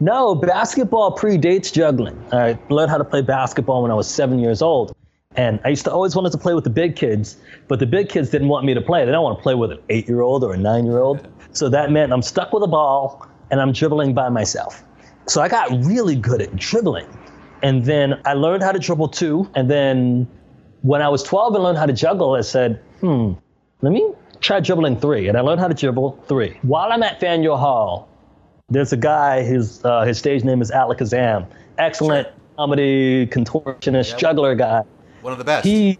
No, 0.00 0.34
basketball 0.34 1.16
predates 1.16 1.72
juggling. 1.72 2.22
I 2.32 2.58
learned 2.68 2.90
how 2.90 2.98
to 2.98 3.04
play 3.04 3.22
basketball 3.22 3.82
when 3.82 3.90
I 3.90 3.94
was 3.94 4.08
seven 4.08 4.38
years 4.38 4.60
old. 4.60 4.94
And 5.34 5.60
I 5.64 5.70
used 5.70 5.84
to 5.84 5.90
always 5.90 6.14
wanted 6.14 6.32
to 6.32 6.38
play 6.38 6.52
with 6.52 6.64
the 6.64 6.70
big 6.70 6.94
kids, 6.94 7.38
but 7.68 7.78
the 7.78 7.86
big 7.86 8.10
kids 8.10 8.28
didn't 8.28 8.48
want 8.48 8.66
me 8.66 8.74
to 8.74 8.82
play. 8.82 9.04
They 9.06 9.12
don't 9.12 9.24
want 9.24 9.38
to 9.38 9.42
play 9.42 9.54
with 9.54 9.72
an 9.72 9.78
eight 9.88 10.06
year 10.06 10.20
old 10.20 10.44
or 10.44 10.52
a 10.52 10.58
nine 10.58 10.84
year 10.84 10.98
old. 10.98 11.26
So 11.52 11.68
that 11.70 11.90
meant 11.90 12.12
I'm 12.12 12.22
stuck 12.22 12.52
with 12.52 12.62
a 12.62 12.66
ball 12.68 13.26
and 13.50 13.60
I'm 13.60 13.72
dribbling 13.72 14.12
by 14.12 14.28
myself. 14.28 14.84
So 15.26 15.40
I 15.40 15.48
got 15.48 15.70
really 15.84 16.16
good 16.16 16.42
at 16.42 16.54
dribbling. 16.56 17.06
And 17.62 17.84
then 17.84 18.20
I 18.24 18.34
learned 18.34 18.62
how 18.62 18.72
to 18.72 18.78
dribble 18.78 19.08
too. 19.08 19.48
And 19.54 19.70
then 19.70 20.28
when 20.82 21.00
I 21.00 21.08
was 21.08 21.22
12 21.22 21.54
and 21.54 21.64
learned 21.64 21.78
how 21.78 21.86
to 21.86 21.92
juggle, 21.92 22.34
I 22.34 22.40
said, 22.40 22.82
hmm, 23.00 23.34
let 23.82 23.92
me 23.92 24.12
try 24.40 24.60
dribbling 24.60 24.98
three. 24.98 25.28
And 25.28 25.36
I 25.36 25.40
learned 25.40 25.60
how 25.60 25.68
to 25.68 25.74
dribble 25.74 26.24
three. 26.26 26.56
While 26.62 26.90
I'm 26.92 27.02
at 27.02 27.20
Faneuil 27.20 27.56
Hall, 27.56 28.08
there's 28.68 28.92
a 28.92 28.96
guy, 28.96 29.42
his, 29.42 29.84
uh, 29.84 30.04
his 30.04 30.18
stage 30.18 30.44
name 30.44 30.62
is 30.62 30.70
Alakazam. 30.70 31.46
Excellent 31.78 32.28
sure. 32.28 32.34
comedy, 32.56 33.26
contortionist, 33.26 34.12
yeah, 34.12 34.16
juggler 34.16 34.54
guy. 34.54 34.82
One 35.20 35.32
of 35.32 35.38
the 35.38 35.44
best. 35.44 35.66
He, 35.66 35.98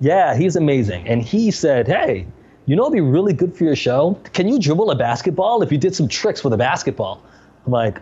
yeah, 0.00 0.36
he's 0.36 0.56
amazing. 0.56 1.06
And 1.08 1.22
he 1.22 1.50
said, 1.50 1.88
hey, 1.88 2.26
you 2.66 2.76
know, 2.76 2.84
it'd 2.84 2.92
be 2.92 3.00
really 3.00 3.32
good 3.32 3.54
for 3.54 3.64
your 3.64 3.76
show. 3.76 4.18
Can 4.32 4.48
you 4.48 4.58
dribble 4.58 4.90
a 4.90 4.96
basketball 4.96 5.62
if 5.62 5.72
you 5.72 5.78
did 5.78 5.94
some 5.94 6.08
tricks 6.08 6.44
with 6.44 6.52
a 6.52 6.56
basketball? 6.56 7.22
I'm 7.66 7.72
like, 7.72 8.00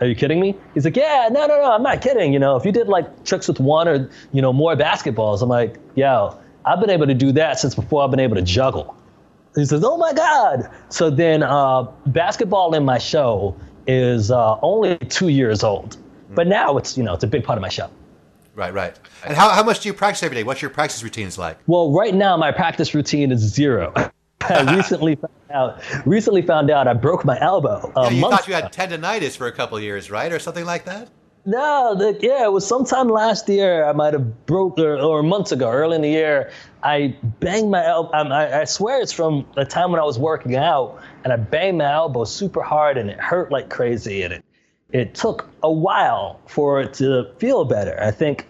are 0.00 0.06
you 0.06 0.14
kidding 0.14 0.40
me? 0.40 0.54
He's 0.74 0.84
like, 0.84 0.96
yeah, 0.96 1.28
no, 1.30 1.46
no, 1.46 1.56
no, 1.60 1.72
I'm 1.72 1.82
not 1.82 2.02
kidding. 2.02 2.32
You 2.32 2.38
know, 2.38 2.56
if 2.56 2.64
you 2.64 2.72
did 2.72 2.88
like 2.88 3.24
tricks 3.24 3.48
with 3.48 3.60
one 3.60 3.88
or, 3.88 4.10
you 4.32 4.42
know, 4.42 4.52
more 4.52 4.76
basketballs, 4.76 5.42
I'm 5.42 5.48
like, 5.48 5.78
yo, 5.96 6.38
I've 6.68 6.80
been 6.80 6.90
able 6.90 7.06
to 7.06 7.14
do 7.14 7.32
that 7.32 7.58
since 7.58 7.74
before 7.74 8.04
I've 8.04 8.10
been 8.10 8.20
able 8.20 8.36
to 8.36 8.42
juggle. 8.42 8.94
He 9.54 9.64
says, 9.64 9.82
oh 9.82 9.96
my 9.96 10.12
God. 10.12 10.68
So 10.90 11.08
then 11.08 11.42
uh, 11.42 11.84
basketball 12.06 12.74
in 12.74 12.84
my 12.84 12.98
show 12.98 13.56
is 13.86 14.30
uh, 14.30 14.58
only 14.60 14.98
two 14.98 15.28
years 15.28 15.64
old. 15.64 15.96
But 16.30 16.46
now 16.46 16.76
it's, 16.76 16.98
you 16.98 17.02
know, 17.02 17.14
it's 17.14 17.24
a 17.24 17.26
big 17.26 17.42
part 17.42 17.56
of 17.56 17.62
my 17.62 17.70
show. 17.70 17.88
Right, 18.54 18.74
right. 18.74 18.94
And 19.24 19.34
how, 19.34 19.48
how 19.48 19.62
much 19.62 19.80
do 19.80 19.88
you 19.88 19.94
practice 19.94 20.22
every 20.22 20.34
day? 20.34 20.44
What's 20.44 20.60
your 20.60 20.70
practice 20.70 21.02
routines 21.02 21.38
like? 21.38 21.58
Well, 21.66 21.90
right 21.90 22.14
now 22.14 22.36
my 22.36 22.52
practice 22.52 22.94
routine 22.94 23.32
is 23.32 23.40
zero. 23.40 23.94
I 24.42 24.74
recently 24.76 25.16
found 25.16 25.32
out. 25.50 26.06
Recently 26.06 26.42
found 26.42 26.70
out 26.70 26.86
I 26.86 26.92
broke 26.92 27.24
my 27.24 27.40
elbow. 27.40 27.92
Yeah, 27.96 28.10
you 28.10 28.20
thought 28.20 28.46
you 28.46 28.54
had 28.54 28.72
tendonitis 28.72 29.36
for 29.36 29.46
a 29.46 29.52
couple 29.52 29.80
years, 29.80 30.10
right, 30.10 30.30
or 30.30 30.38
something 30.38 30.64
like 30.64 30.84
that? 30.84 31.08
No, 31.48 31.94
the, 31.94 32.14
yeah, 32.20 32.44
it 32.44 32.52
was 32.52 32.66
sometime 32.66 33.08
last 33.08 33.48
year. 33.48 33.86
I 33.86 33.94
might 33.94 34.12
have 34.12 34.44
broke, 34.44 34.78
or, 34.78 34.98
or 34.98 35.22
months 35.22 35.50
ago, 35.50 35.70
early 35.70 35.96
in 35.96 36.02
the 36.02 36.10
year. 36.10 36.50
I 36.82 37.16
banged 37.40 37.70
my 37.70 37.86
elbow. 37.86 38.12
Um, 38.12 38.30
I, 38.32 38.60
I 38.60 38.64
swear 38.64 39.00
it's 39.00 39.12
from 39.12 39.46
the 39.56 39.64
time 39.64 39.90
when 39.90 39.98
I 39.98 40.04
was 40.04 40.18
working 40.18 40.56
out, 40.56 41.02
and 41.24 41.32
I 41.32 41.36
banged 41.36 41.78
my 41.78 41.90
elbow 41.90 42.24
super 42.24 42.60
hard, 42.60 42.98
and 42.98 43.08
it 43.08 43.18
hurt 43.18 43.50
like 43.50 43.70
crazy, 43.70 44.20
and 44.24 44.34
it 44.34 44.44
it 44.92 45.14
took 45.14 45.48
a 45.62 45.72
while 45.72 46.38
for 46.48 46.82
it 46.82 46.92
to 46.94 47.32
feel 47.38 47.64
better. 47.64 47.98
I 47.98 48.10
think 48.10 48.46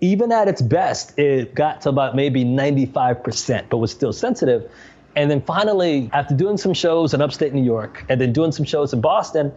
even 0.00 0.32
at 0.32 0.48
its 0.48 0.62
best, 0.62 1.18
it 1.18 1.54
got 1.54 1.82
to 1.82 1.90
about 1.90 2.16
maybe 2.16 2.46
95%, 2.46 3.68
but 3.68 3.76
was 3.76 3.90
still 3.90 4.14
sensitive. 4.14 4.70
And 5.16 5.30
then 5.30 5.42
finally, 5.42 6.08
after 6.14 6.34
doing 6.34 6.56
some 6.56 6.72
shows 6.72 7.12
in 7.12 7.20
upstate 7.20 7.52
New 7.52 7.64
York 7.64 8.06
and 8.08 8.20
then 8.20 8.32
doing 8.32 8.52
some 8.52 8.64
shows 8.64 8.94
in 8.94 9.02
Boston, 9.02 9.52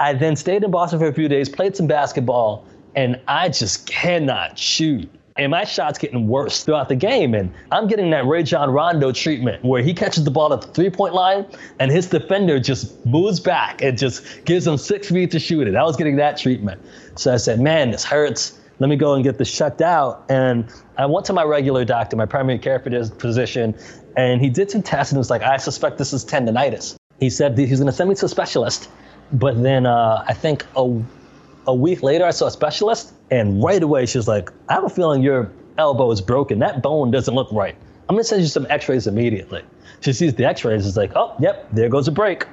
I 0.00 0.14
then 0.14 0.34
stayed 0.34 0.64
in 0.64 0.70
Boston 0.70 0.98
for 0.98 1.06
a 1.06 1.12
few 1.12 1.28
days, 1.28 1.48
played 1.48 1.76
some 1.76 1.86
basketball, 1.86 2.66
and 2.96 3.20
I 3.28 3.50
just 3.50 3.86
cannot 3.86 4.58
shoot. 4.58 5.08
And 5.36 5.50
my 5.52 5.64
shot's 5.64 5.98
getting 5.98 6.26
worse 6.26 6.64
throughout 6.64 6.88
the 6.88 6.96
game. 6.96 7.34
And 7.34 7.52
I'm 7.70 7.86
getting 7.86 8.10
that 8.10 8.26
Rajon 8.26 8.70
Rondo 8.70 9.12
treatment 9.12 9.64
where 9.64 9.82
he 9.82 9.94
catches 9.94 10.24
the 10.24 10.30
ball 10.30 10.52
at 10.52 10.62
the 10.62 10.66
three 10.68 10.90
point 10.90 11.14
line 11.14 11.46
and 11.78 11.90
his 11.90 12.08
defender 12.08 12.58
just 12.58 13.06
moves 13.06 13.40
back 13.40 13.80
and 13.80 13.96
just 13.96 14.44
gives 14.44 14.66
him 14.66 14.76
six 14.76 15.08
feet 15.08 15.30
to 15.30 15.38
shoot 15.38 15.68
it. 15.68 15.76
I 15.76 15.84
was 15.84 15.96
getting 15.96 16.16
that 16.16 16.36
treatment. 16.36 16.82
So 17.14 17.32
I 17.32 17.36
said, 17.36 17.60
man, 17.60 17.90
this 17.90 18.04
hurts 18.04 18.58
let 18.80 18.88
me 18.88 18.96
go 18.96 19.14
and 19.14 19.22
get 19.22 19.38
this 19.38 19.54
checked 19.54 19.82
out. 19.82 20.24
And 20.28 20.64
I 20.96 21.06
went 21.06 21.26
to 21.26 21.32
my 21.34 21.44
regular 21.44 21.84
doctor, 21.84 22.16
my 22.16 22.26
primary 22.26 22.58
care 22.58 22.78
physician, 22.78 23.76
and 24.16 24.40
he 24.40 24.48
did 24.48 24.70
some 24.70 24.82
tests 24.82 25.12
and 25.12 25.18
was 25.18 25.30
like, 25.30 25.42
I 25.42 25.58
suspect 25.58 25.98
this 25.98 26.12
is 26.12 26.24
tendonitis. 26.24 26.96
He 27.20 27.28
said 27.28 27.56
he's 27.56 27.78
going 27.78 27.86
to 27.86 27.92
send 27.92 28.08
me 28.08 28.16
to 28.16 28.24
a 28.24 28.28
specialist. 28.28 28.88
But 29.32 29.62
then 29.62 29.86
uh, 29.86 30.24
I 30.26 30.34
think 30.34 30.66
a, 30.76 31.02
a 31.66 31.74
week 31.74 32.02
later, 32.02 32.24
I 32.24 32.30
saw 32.30 32.46
a 32.46 32.50
specialist, 32.50 33.12
and 33.30 33.62
right 33.62 33.82
away 33.82 34.06
she 34.06 34.18
was 34.18 34.28
like, 34.28 34.50
I 34.68 34.74
have 34.74 34.84
a 34.84 34.88
feeling 34.88 35.22
your 35.22 35.50
elbow 35.78 36.10
is 36.10 36.20
broken. 36.20 36.58
That 36.58 36.82
bone 36.82 37.10
doesn't 37.10 37.34
look 37.34 37.50
right. 37.52 37.76
I'm 38.08 38.16
going 38.16 38.24
to 38.24 38.28
send 38.28 38.42
you 38.42 38.48
some 38.48 38.66
x 38.70 38.88
rays 38.88 39.06
immediately. 39.06 39.62
She 40.00 40.12
sees 40.12 40.34
the 40.34 40.44
x 40.44 40.64
rays, 40.64 40.84
is 40.84 40.96
like, 40.96 41.12
oh, 41.14 41.34
yep, 41.38 41.68
there 41.72 41.88
goes 41.88 42.08
a 42.08 42.12
break. 42.12 42.46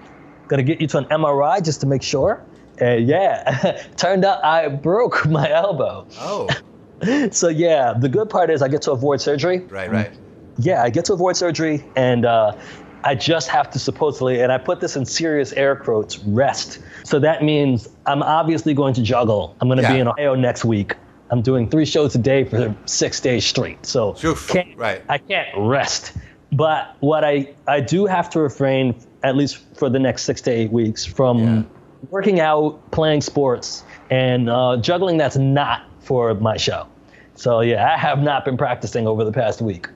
To 0.50 0.64
get 0.64 0.80
you 0.80 0.88
to 0.88 1.00
an 1.00 1.06
MRI 1.06 1.64
just 1.64 1.82
to 1.82 1.88
make 1.88 2.02
sure. 2.02 2.46
And 2.78 3.08
yeah, 3.08 3.84
turned 3.98 4.24
out 4.24 4.44
I 4.46 4.68
broke 4.70 5.26
my 5.30 5.50
elbow. 5.50 6.08
Oh. 6.20 6.48
so 7.32 7.50
yeah, 7.50 7.94
the 7.94 8.10
good 8.10 8.30
part 8.30 8.50
is 8.50 8.62
I 8.62 8.68
get 8.68 8.82
to 8.84 8.92
avoid 8.92 9.20
surgery. 9.20 9.60
Right, 9.60 9.92
right. 9.92 10.12
Yeah, 10.60 10.84
I 10.84 10.90
get 10.90 11.06
to 11.06 11.14
avoid 11.14 11.38
surgery, 11.38 11.86
and 11.96 12.26
uh, 12.26 12.56
I 13.04 13.16
just 13.16 13.48
have 13.50 13.70
to 13.72 13.80
supposedly, 13.80 14.42
and 14.42 14.52
I 14.52 14.58
put 14.58 14.80
this 14.80 14.96
in 14.96 15.06
serious 15.06 15.54
air 15.54 15.76
quotes, 15.76 16.20
rest. 16.20 16.80
So 17.04 17.20
that 17.20 17.44
means 17.44 17.88
I'm 18.06 18.24
obviously 18.24 18.74
going 18.74 18.94
to 18.96 19.02
juggle. 19.02 19.56
I'm 19.62 19.68
going 19.68 19.78
to 19.78 19.84
yeah. 19.84 19.94
be 19.94 20.00
in 20.00 20.08
Ohio 20.08 20.36
next 20.36 20.66
week. 20.66 20.96
I'm 21.30 21.42
doing 21.42 21.70
three 21.70 21.86
shows 21.86 22.16
a 22.16 22.20
day 22.20 22.46
for 22.46 22.76
six 22.86 23.20
days 23.20 23.46
straight. 23.46 23.86
So 23.86 24.14
can't, 24.54 24.78
right. 24.78 25.04
I 25.10 25.18
can't 25.18 25.50
rest. 25.58 26.14
But 26.54 26.96
what 27.02 27.26
I, 27.26 27.54
I 27.68 27.82
do 27.82 28.06
have 28.06 28.30
to 28.32 28.40
refrain, 28.40 28.96
at 29.24 29.36
least 29.36 29.58
for 29.76 29.90
the 29.90 30.00
next 30.00 30.24
six 30.24 30.42
to 30.42 30.52
eight 30.52 30.72
weeks, 30.72 31.06
from 31.06 31.38
yeah 31.40 31.64
working 32.10 32.40
out, 32.40 32.92
playing 32.92 33.22
sports, 33.22 33.84
and 34.10 34.50
uh, 34.50 34.78
juggling 34.78 35.18
that's 35.18 35.38
not 35.38 35.84
for 36.00 36.34
my 36.36 36.58
show. 36.58 36.88
So 37.36 37.62
yeah, 37.62 37.94
I 37.94 37.98
have 37.98 38.20
not 38.20 38.46
been 38.46 38.58
practicing 38.58 39.08
over 39.08 39.24
the 39.24 39.32
past 39.32 39.62
week. 39.62 39.88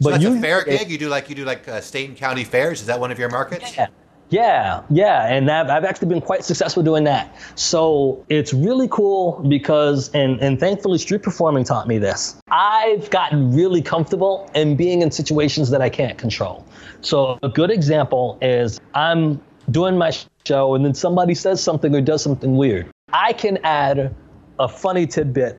So 0.00 0.10
but 0.10 0.10
that's 0.12 0.24
you, 0.24 0.36
a 0.36 0.40
fair 0.40 0.64
gig. 0.64 0.90
You 0.90 0.98
do 0.98 1.08
like 1.08 1.28
you 1.28 1.34
do 1.34 1.44
like 1.44 1.68
uh, 1.68 1.80
state 1.80 2.08
and 2.08 2.18
county 2.18 2.44
fairs. 2.44 2.80
Is 2.80 2.86
that 2.86 2.98
one 2.98 3.12
of 3.12 3.18
your 3.18 3.30
markets? 3.30 3.76
Yeah. 3.76 3.86
Yeah, 4.30 4.82
yeah, 4.90 5.28
and 5.28 5.50
I've, 5.50 5.68
I've 5.68 5.84
actually 5.84 6.08
been 6.08 6.22
quite 6.22 6.44
successful 6.44 6.82
doing 6.82 7.04
that. 7.04 7.36
So 7.56 8.24
it's 8.30 8.54
really 8.54 8.88
cool 8.88 9.44
because, 9.48 10.10
and, 10.14 10.40
and 10.40 10.58
thankfully, 10.58 10.98
street 10.98 11.22
performing 11.22 11.62
taught 11.62 11.86
me 11.86 11.98
this. 11.98 12.34
I've 12.50 13.10
gotten 13.10 13.54
really 13.54 13.82
comfortable 13.82 14.50
in 14.54 14.76
being 14.76 15.02
in 15.02 15.10
situations 15.10 15.70
that 15.70 15.82
I 15.82 15.90
can't 15.90 16.16
control. 16.18 16.66
So 17.02 17.38
a 17.42 17.48
good 17.48 17.70
example 17.70 18.38
is 18.40 18.80
I'm 18.94 19.40
doing 19.70 19.96
my 19.96 20.10
show 20.46 20.74
and 20.74 20.84
then 20.84 20.94
somebody 20.94 21.34
says 21.34 21.62
something 21.62 21.94
or 21.94 22.00
does 22.00 22.22
something 22.22 22.56
weird. 22.56 22.90
I 23.12 23.34
can 23.34 23.58
add 23.62 24.14
a 24.58 24.68
funny 24.68 25.06
tidbit 25.06 25.58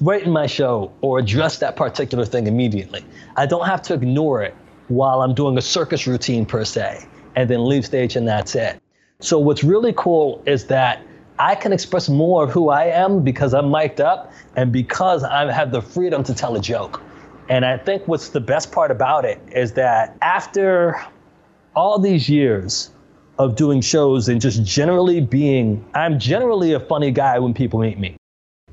in 0.00 0.30
my 0.30 0.46
show 0.46 0.92
or 1.00 1.18
address 1.18 1.58
that 1.58 1.76
particular 1.76 2.24
thing 2.24 2.46
immediately. 2.46 3.04
I 3.36 3.46
don't 3.46 3.66
have 3.66 3.82
to 3.82 3.94
ignore 3.94 4.42
it 4.42 4.54
while 4.88 5.22
I'm 5.22 5.34
doing 5.34 5.58
a 5.58 5.62
circus 5.62 6.06
routine 6.06 6.46
per 6.46 6.64
se 6.64 7.06
and 7.36 7.48
then 7.48 7.64
leave 7.64 7.84
stage 7.84 8.16
and 8.16 8.26
that's 8.26 8.54
it. 8.54 8.80
So 9.20 9.38
what's 9.38 9.62
really 9.62 9.92
cool 9.96 10.42
is 10.46 10.66
that 10.66 11.02
I 11.38 11.54
can 11.54 11.72
express 11.72 12.08
more 12.08 12.44
of 12.44 12.50
who 12.50 12.70
I 12.70 12.86
am 12.86 13.22
because 13.22 13.54
I'm 13.54 13.70
mic'd 13.70 14.00
up 14.00 14.32
and 14.56 14.72
because 14.72 15.22
I 15.22 15.50
have 15.52 15.72
the 15.72 15.82
freedom 15.82 16.22
to 16.24 16.34
tell 16.34 16.56
a 16.56 16.60
joke. 16.60 17.02
And 17.48 17.64
I 17.64 17.78
think 17.78 18.06
what's 18.08 18.30
the 18.30 18.40
best 18.40 18.72
part 18.72 18.90
about 18.90 19.24
it 19.24 19.40
is 19.52 19.72
that 19.72 20.16
after 20.22 21.00
all 21.74 21.98
these 21.98 22.28
years, 22.28 22.90
of 23.40 23.56
doing 23.56 23.80
shows 23.80 24.28
and 24.28 24.38
just 24.38 24.62
generally 24.64 25.18
being, 25.18 25.82
I'm 25.94 26.18
generally 26.18 26.74
a 26.74 26.80
funny 26.80 27.10
guy 27.10 27.38
when 27.38 27.54
people 27.54 27.80
meet 27.80 27.98
me. 27.98 28.16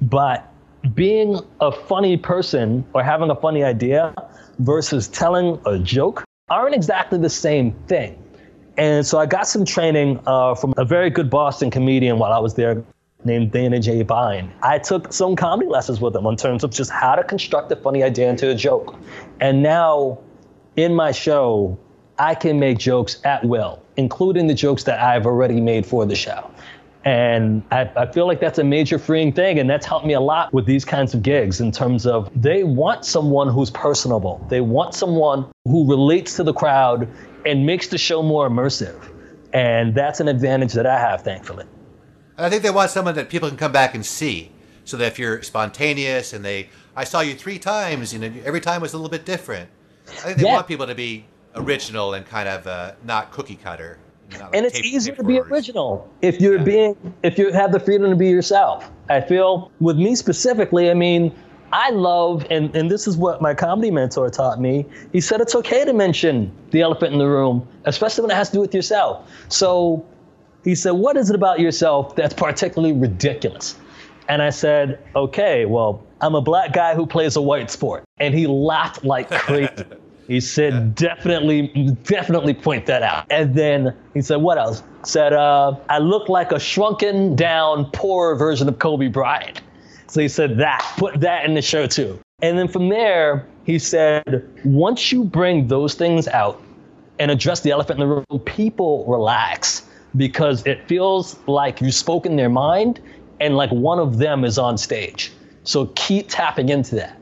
But 0.02 0.52
being 0.94 1.40
a 1.62 1.72
funny 1.72 2.18
person 2.18 2.86
or 2.94 3.04
having 3.04 3.30
a 3.30 3.36
funny 3.36 3.64
idea 3.64 4.14
versus 4.60 5.08
telling 5.08 5.60
a 5.66 5.78
joke 5.80 6.24
aren't 6.50 6.76
exactly 6.76 7.20
the 7.20 7.30
same 7.30 7.74
thing. 7.88 8.22
And 8.78 9.06
so 9.06 9.18
I 9.18 9.26
got 9.26 9.48
some 9.48 9.66
training 9.66 10.20
uh, 10.28 10.54
from 10.56 10.74
a 10.78 10.86
very 10.86 11.10
good 11.10 11.30
Boston 11.30 11.72
comedian 11.72 12.20
while 12.20 12.32
I 12.32 12.40
was 12.40 12.54
there 12.54 12.84
named 13.26 13.52
Dana 13.52 13.80
J. 13.80 14.04
Vine. 14.04 14.52
I 14.62 14.78
took 14.78 15.12
some 15.12 15.36
comedy 15.36 15.70
lessons 15.70 16.00
with 16.00 16.16
him 16.16 16.26
in 16.28 16.36
terms 16.36 16.64
of 16.64 16.72
just 16.72 16.92
how 16.92 17.16
to 17.16 17.24
construct 17.24 17.72
a 17.72 17.76
funny 17.76 18.04
idea 18.04 18.30
into 18.30 18.50
a 18.50 18.56
joke. 18.56 18.96
And 19.40 19.64
now 19.64 20.20
in 20.76 20.96
my 20.96 21.12
show, 21.12 21.78
I 22.20 22.36
can 22.36 22.60
make 22.60 22.78
jokes 22.78 23.20
at 23.24 23.44
will, 23.44 23.82
including 23.98 24.48
the 24.48 24.54
jokes 24.54 24.84
that 24.84 25.00
I've 25.00 25.26
already 25.26 25.60
made 25.60 25.86
for 25.86 26.06
the 26.06 26.16
show. 26.16 26.50
And 27.08 27.64
I, 27.72 27.90
I, 27.96 28.06
feel 28.06 28.28
like 28.28 28.42
that's 28.42 28.60
a 28.60 28.66
major 28.66 29.00
freeing 29.00 29.32
thing. 29.32 29.60
And 29.60 29.70
that's 29.70 29.86
helped 29.86 30.06
me 30.06 30.12
a 30.12 30.20
lot 30.20 30.54
with 30.54 30.66
these 30.66 30.84
kinds 30.84 31.14
of 31.14 31.24
gigs 31.24 31.62
in 31.62 31.72
terms 31.72 32.06
of 32.06 32.30
they 32.36 32.66
want 32.66 33.06
someone 33.06 33.48
who's 33.48 33.70
personable. 33.70 34.46
They 34.50 34.60
want 34.60 34.94
someone 34.94 35.50
who 35.64 35.90
relates 35.90 36.36
to 36.36 36.44
the 36.44 36.52
crowd 36.52 37.08
and 37.46 37.66
makes 37.66 37.88
the 37.88 37.98
show 37.98 38.22
more 38.22 38.50
immersive. 38.50 39.10
And 39.54 39.96
that's 39.96 40.20
an 40.20 40.28
advantage 40.28 40.74
that 40.74 40.86
I 40.86 41.00
have, 41.00 41.22
thankfully. 41.22 41.64
I 42.38 42.50
think 42.50 42.62
they 42.62 42.72
want 42.72 42.92
someone 42.92 43.16
that 43.16 43.30
people 43.30 43.48
can 43.48 43.58
come 43.58 43.72
back 43.72 43.96
and 43.96 44.06
see. 44.06 44.52
So 44.84 44.98
that 44.98 45.08
if 45.08 45.18
you're 45.18 45.42
spontaneous 45.44 46.34
and 46.34 46.44
they, 46.44 46.68
I 46.94 47.06
saw 47.06 47.22
you 47.22 47.36
three 47.36 47.58
times, 47.58 48.12
you 48.12 48.20
know, 48.20 48.34
every 48.44 48.60
time 48.60 48.82
was 48.82 48.94
a 48.94 48.98
little 48.98 49.10
bit 49.10 49.26
different. 49.26 49.70
I 50.10 50.12
think 50.12 50.38
they 50.40 50.44
yeah. 50.44 50.56
want 50.56 50.68
people 50.68 50.88
to 50.88 50.96
be 50.96 51.24
original 51.56 52.14
and 52.16 52.26
kind 52.26 52.50
of 52.50 52.68
uh, 52.68 52.92
not 53.06 53.32
cookie 53.32 53.56
cutter. 53.56 53.98
And 54.54 54.66
it's 54.66 54.80
easier 54.80 55.16
to 55.16 55.24
be 55.24 55.40
original 55.40 56.10
if 56.22 56.42
you're 56.42 56.58
yeah. 56.58 56.64
being 56.64 57.14
if 57.24 57.38
you 57.38 57.52
have 57.52 57.72
the 57.72 57.80
freedom 57.80 58.10
to 58.10 58.16
be 58.16 58.30
yourself. 58.30 58.90
I 59.10 59.22
feel 59.22 59.72
with 59.80 59.98
me 59.98 60.16
specifically, 60.16 60.90
I 60.92 60.94
mean, 60.94 61.34
I 61.72 61.92
love 61.92 62.46
and, 62.50 62.76
and 62.76 62.90
this 62.92 63.08
is 63.08 63.18
what 63.18 63.42
my 63.42 63.54
comedy 63.54 63.92
mentor 63.92 64.30
taught 64.30 64.60
me. 64.60 64.86
He 65.14 65.22
said 65.22 65.42
it's 65.42 65.56
okay 65.56 65.86
to 65.86 65.94
mention 65.94 66.52
the 66.72 66.82
elephant 66.82 67.14
in 67.14 67.20
the 67.20 67.28
room, 67.28 67.68
especially 67.86 68.24
when 68.24 68.32
it 68.32 68.36
has 68.36 68.50
to 68.50 68.56
do 68.56 68.62
with 68.62 68.74
yourself. 68.74 69.30
So 69.50 70.06
He 70.64 70.76
said, 70.76 70.92
What 70.92 71.16
is 71.16 71.30
it 71.30 71.36
about 71.36 71.60
yourself 71.62 72.16
that's 72.16 72.34
particularly 72.34 72.94
ridiculous? 72.94 73.78
And 74.28 74.42
I 74.42 74.50
said, 74.50 75.00
Okay, 75.16 75.66
well, 75.66 76.06
I'm 76.20 76.36
a 76.36 76.42
black 76.42 76.74
guy 76.74 76.94
who 76.94 77.06
plays 77.06 77.38
a 77.38 77.42
white 77.42 77.72
sport. 77.72 78.04
And 78.18 78.34
he 78.34 78.48
laughed 78.48 79.06
like 79.06 79.30
crazy. 79.32 79.86
He 80.28 80.42
said, 80.42 80.74
yeah. 80.74 80.90
definitely, 81.16 81.96
definitely 82.04 82.54
point 82.54 82.86
that 82.88 83.02
out. 83.02 83.26
And 83.30 83.56
then 83.56 83.96
he 84.14 84.22
said, 84.22 84.38
what 84.38 84.58
else? 84.58 84.84
Said, 85.04 85.32
uh, 85.32 85.76
I 85.90 86.00
look 86.00 86.28
like 86.28 86.52
a 86.52 86.60
shrunken 86.60 87.36
down, 87.36 87.90
poor 87.94 88.36
version 88.36 88.68
of 88.68 88.80
Kobe 88.80 89.08
Bryant. 89.08 89.62
So 90.08 90.22
he 90.22 90.28
said 90.28 90.58
that, 90.58 90.94
put 90.98 91.22
that 91.22 91.46
in 91.46 91.54
the 91.54 91.62
show 91.62 91.88
too. 91.88 92.20
And 92.42 92.58
then 92.58 92.68
from 92.68 92.90
there, 92.90 93.48
he 93.66 93.80
said, 93.80 94.48
once 94.64 95.12
you 95.12 95.24
bring 95.24 95.68
those 95.68 95.96
things 95.96 96.28
out 96.28 96.62
and 97.20 97.32
address 97.32 97.62
the 97.62 97.72
elephant 97.72 98.02
in 98.02 98.08
the 98.08 98.16
room, 98.16 98.40
people 98.42 99.06
relax 99.08 99.88
because 100.16 100.66
it 100.66 100.88
feels 100.88 101.38
like 101.48 101.82
you've 101.82 101.94
spoken 101.94 102.36
their 102.36 102.50
mind 102.50 103.00
and 103.40 103.56
like 103.56 103.72
one 103.72 104.00
of 104.00 104.18
them 104.18 104.44
is 104.44 104.58
on 104.58 104.78
stage. 104.78 105.32
So 105.64 105.88
keep 105.96 106.28
tapping 106.30 106.70
into 106.70 106.96
that. 106.96 107.20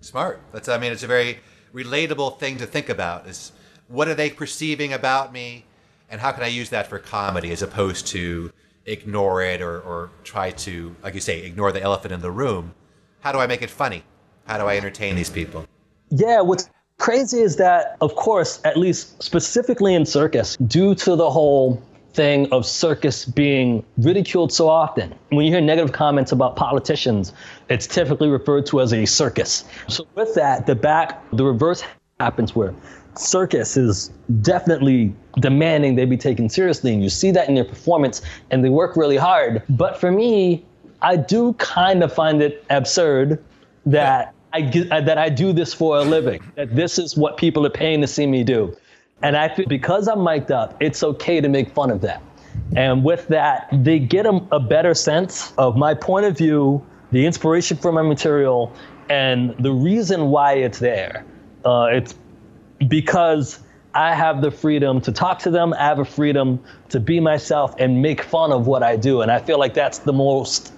Smart. 0.00 0.40
That's, 0.52 0.68
I 0.68 0.78
mean, 0.78 0.92
it's 0.92 1.02
a 1.02 1.06
very, 1.06 1.38
relatable 1.76 2.38
thing 2.38 2.56
to 2.56 2.66
think 2.66 2.88
about 2.88 3.26
is 3.26 3.52
what 3.88 4.08
are 4.08 4.14
they 4.14 4.30
perceiving 4.30 4.92
about 4.92 5.32
me 5.32 5.64
and 6.08 6.20
how 6.20 6.32
can 6.32 6.42
I 6.42 6.46
use 6.48 6.70
that 6.70 6.86
for 6.86 6.98
comedy 6.98 7.50
as 7.52 7.60
opposed 7.60 8.06
to 8.08 8.50
ignore 8.86 9.42
it 9.42 9.60
or, 9.60 9.80
or 9.80 10.10
try 10.24 10.52
to, 10.52 10.94
like 11.02 11.14
you 11.14 11.20
say, 11.20 11.42
ignore 11.42 11.72
the 11.72 11.82
elephant 11.82 12.12
in 12.12 12.20
the 12.20 12.30
room. 12.30 12.74
How 13.20 13.32
do 13.32 13.38
I 13.38 13.46
make 13.46 13.62
it 13.62 13.70
funny? 13.70 14.02
How 14.46 14.58
do 14.58 14.64
I 14.64 14.76
entertain 14.76 15.16
these 15.16 15.28
people? 15.28 15.66
Yeah, 16.10 16.40
what's 16.40 16.70
crazy 16.98 17.40
is 17.40 17.56
that, 17.56 17.96
of 18.00 18.14
course, 18.14 18.60
at 18.64 18.76
least 18.76 19.22
specifically 19.22 19.94
in 19.94 20.06
circus, 20.06 20.56
due 20.56 20.94
to 20.94 21.16
the 21.16 21.28
whole 21.28 21.82
thing 22.16 22.50
of 22.50 22.66
circus 22.66 23.24
being 23.26 23.84
ridiculed 23.98 24.50
so 24.52 24.68
often. 24.68 25.14
When 25.28 25.44
you 25.44 25.52
hear 25.52 25.60
negative 25.60 25.92
comments 25.92 26.32
about 26.32 26.56
politicians, 26.56 27.32
it's 27.68 27.86
typically 27.86 28.28
referred 28.28 28.66
to 28.66 28.80
as 28.80 28.92
a 28.92 29.04
circus. 29.04 29.64
So 29.88 30.06
with 30.14 30.34
that, 30.34 30.66
the 30.66 30.74
back, 30.74 31.22
the 31.32 31.44
reverse 31.44 31.84
happens 32.18 32.56
where 32.56 32.74
circus 33.14 33.76
is 33.76 34.10
definitely 34.40 35.14
demanding 35.40 35.94
they 35.94 36.04
be 36.06 36.16
taken 36.16 36.48
seriously 36.48 36.92
and 36.92 37.02
you 37.02 37.08
see 37.08 37.30
that 37.30 37.48
in 37.48 37.54
their 37.54 37.64
performance 37.64 38.22
and 38.50 38.64
they 38.64 38.68
work 38.70 38.96
really 38.96 39.16
hard. 39.16 39.62
But 39.68 39.98
for 39.98 40.10
me, 40.10 40.64
I 41.02 41.16
do 41.16 41.52
kind 41.54 42.02
of 42.02 42.12
find 42.12 42.42
it 42.42 42.64
absurd 42.70 43.42
that 43.84 44.34
I 44.52 44.62
that 44.88 45.18
I 45.18 45.28
do 45.28 45.52
this 45.52 45.74
for 45.74 45.98
a 45.98 46.02
living. 46.02 46.42
That 46.54 46.74
this 46.74 46.98
is 46.98 47.16
what 47.16 47.36
people 47.36 47.66
are 47.66 47.70
paying 47.70 48.00
to 48.00 48.06
see 48.06 48.26
me 48.26 48.42
do. 48.42 48.74
And 49.22 49.36
I 49.36 49.48
feel 49.48 49.66
because 49.66 50.08
I'm 50.08 50.22
mic'd 50.22 50.52
up, 50.52 50.76
it's 50.80 51.02
okay 51.02 51.40
to 51.40 51.48
make 51.48 51.70
fun 51.70 51.90
of 51.90 52.02
that. 52.02 52.22
And 52.76 53.04
with 53.04 53.28
that, 53.28 53.68
they 53.72 53.98
get 53.98 54.26
a, 54.26 54.40
a 54.52 54.60
better 54.60 54.94
sense 54.94 55.52
of 55.56 55.76
my 55.76 55.94
point 55.94 56.26
of 56.26 56.36
view, 56.36 56.84
the 57.12 57.24
inspiration 57.24 57.76
for 57.76 57.92
my 57.92 58.02
material, 58.02 58.72
and 59.08 59.54
the 59.58 59.72
reason 59.72 60.30
why 60.30 60.54
it's 60.54 60.78
there. 60.78 61.24
Uh, 61.64 61.88
it's 61.92 62.14
because 62.88 63.60
I 63.94 64.14
have 64.14 64.42
the 64.42 64.50
freedom 64.50 65.00
to 65.02 65.12
talk 65.12 65.38
to 65.40 65.50
them. 65.50 65.72
I 65.74 65.84
have 65.84 65.98
a 65.98 66.04
freedom 66.04 66.62
to 66.90 67.00
be 67.00 67.18
myself 67.18 67.74
and 67.78 68.02
make 68.02 68.22
fun 68.22 68.52
of 68.52 68.66
what 68.66 68.82
I 68.82 68.96
do. 68.96 69.22
And 69.22 69.30
I 69.30 69.38
feel 69.38 69.58
like 69.58 69.72
that's 69.72 70.00
the 70.00 70.12
most 70.12 70.74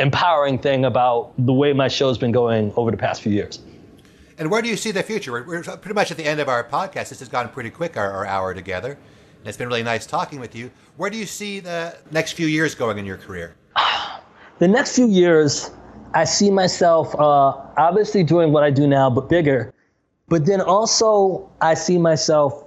empowering 0.00 0.58
thing 0.58 0.86
about 0.86 1.32
the 1.38 1.52
way 1.52 1.74
my 1.74 1.88
show's 1.88 2.16
been 2.16 2.32
going 2.32 2.72
over 2.76 2.90
the 2.90 2.96
past 2.96 3.20
few 3.20 3.32
years. 3.32 3.60
And 4.42 4.50
where 4.50 4.60
do 4.60 4.68
you 4.68 4.76
see 4.76 4.90
the 4.90 5.04
future? 5.04 5.30
We're, 5.30 5.44
we're, 5.44 5.62
pretty 5.62 5.94
much 5.94 6.10
at 6.10 6.16
the 6.16 6.24
end 6.24 6.40
of 6.40 6.48
our 6.48 6.64
podcast. 6.64 7.10
This 7.10 7.20
has 7.20 7.28
gone 7.28 7.48
pretty 7.50 7.70
quick, 7.70 7.96
our, 7.96 8.10
our 8.10 8.26
hour 8.26 8.52
together. 8.54 8.98
And 9.38 9.46
it's 9.46 9.56
been 9.56 9.68
really 9.68 9.84
nice 9.84 10.04
talking 10.04 10.40
with 10.40 10.56
you. 10.56 10.68
Where 10.96 11.10
do 11.10 11.16
you 11.16 11.26
see 11.26 11.60
the 11.60 11.96
next 12.10 12.32
few 12.32 12.48
years 12.48 12.74
going 12.74 12.98
in 12.98 13.06
your 13.06 13.18
career? 13.18 13.54
The 14.58 14.66
next 14.66 14.96
few 14.96 15.08
years, 15.08 15.70
I 16.14 16.24
see 16.24 16.50
myself 16.50 17.14
uh, 17.14 17.54
obviously 17.76 18.24
doing 18.24 18.52
what 18.52 18.64
I 18.64 18.70
do 18.70 18.86
now, 18.86 19.08
but 19.10 19.28
bigger. 19.28 19.72
But 20.28 20.46
then 20.46 20.60
also, 20.60 21.48
I 21.60 21.74
see 21.74 21.98
myself 21.98 22.64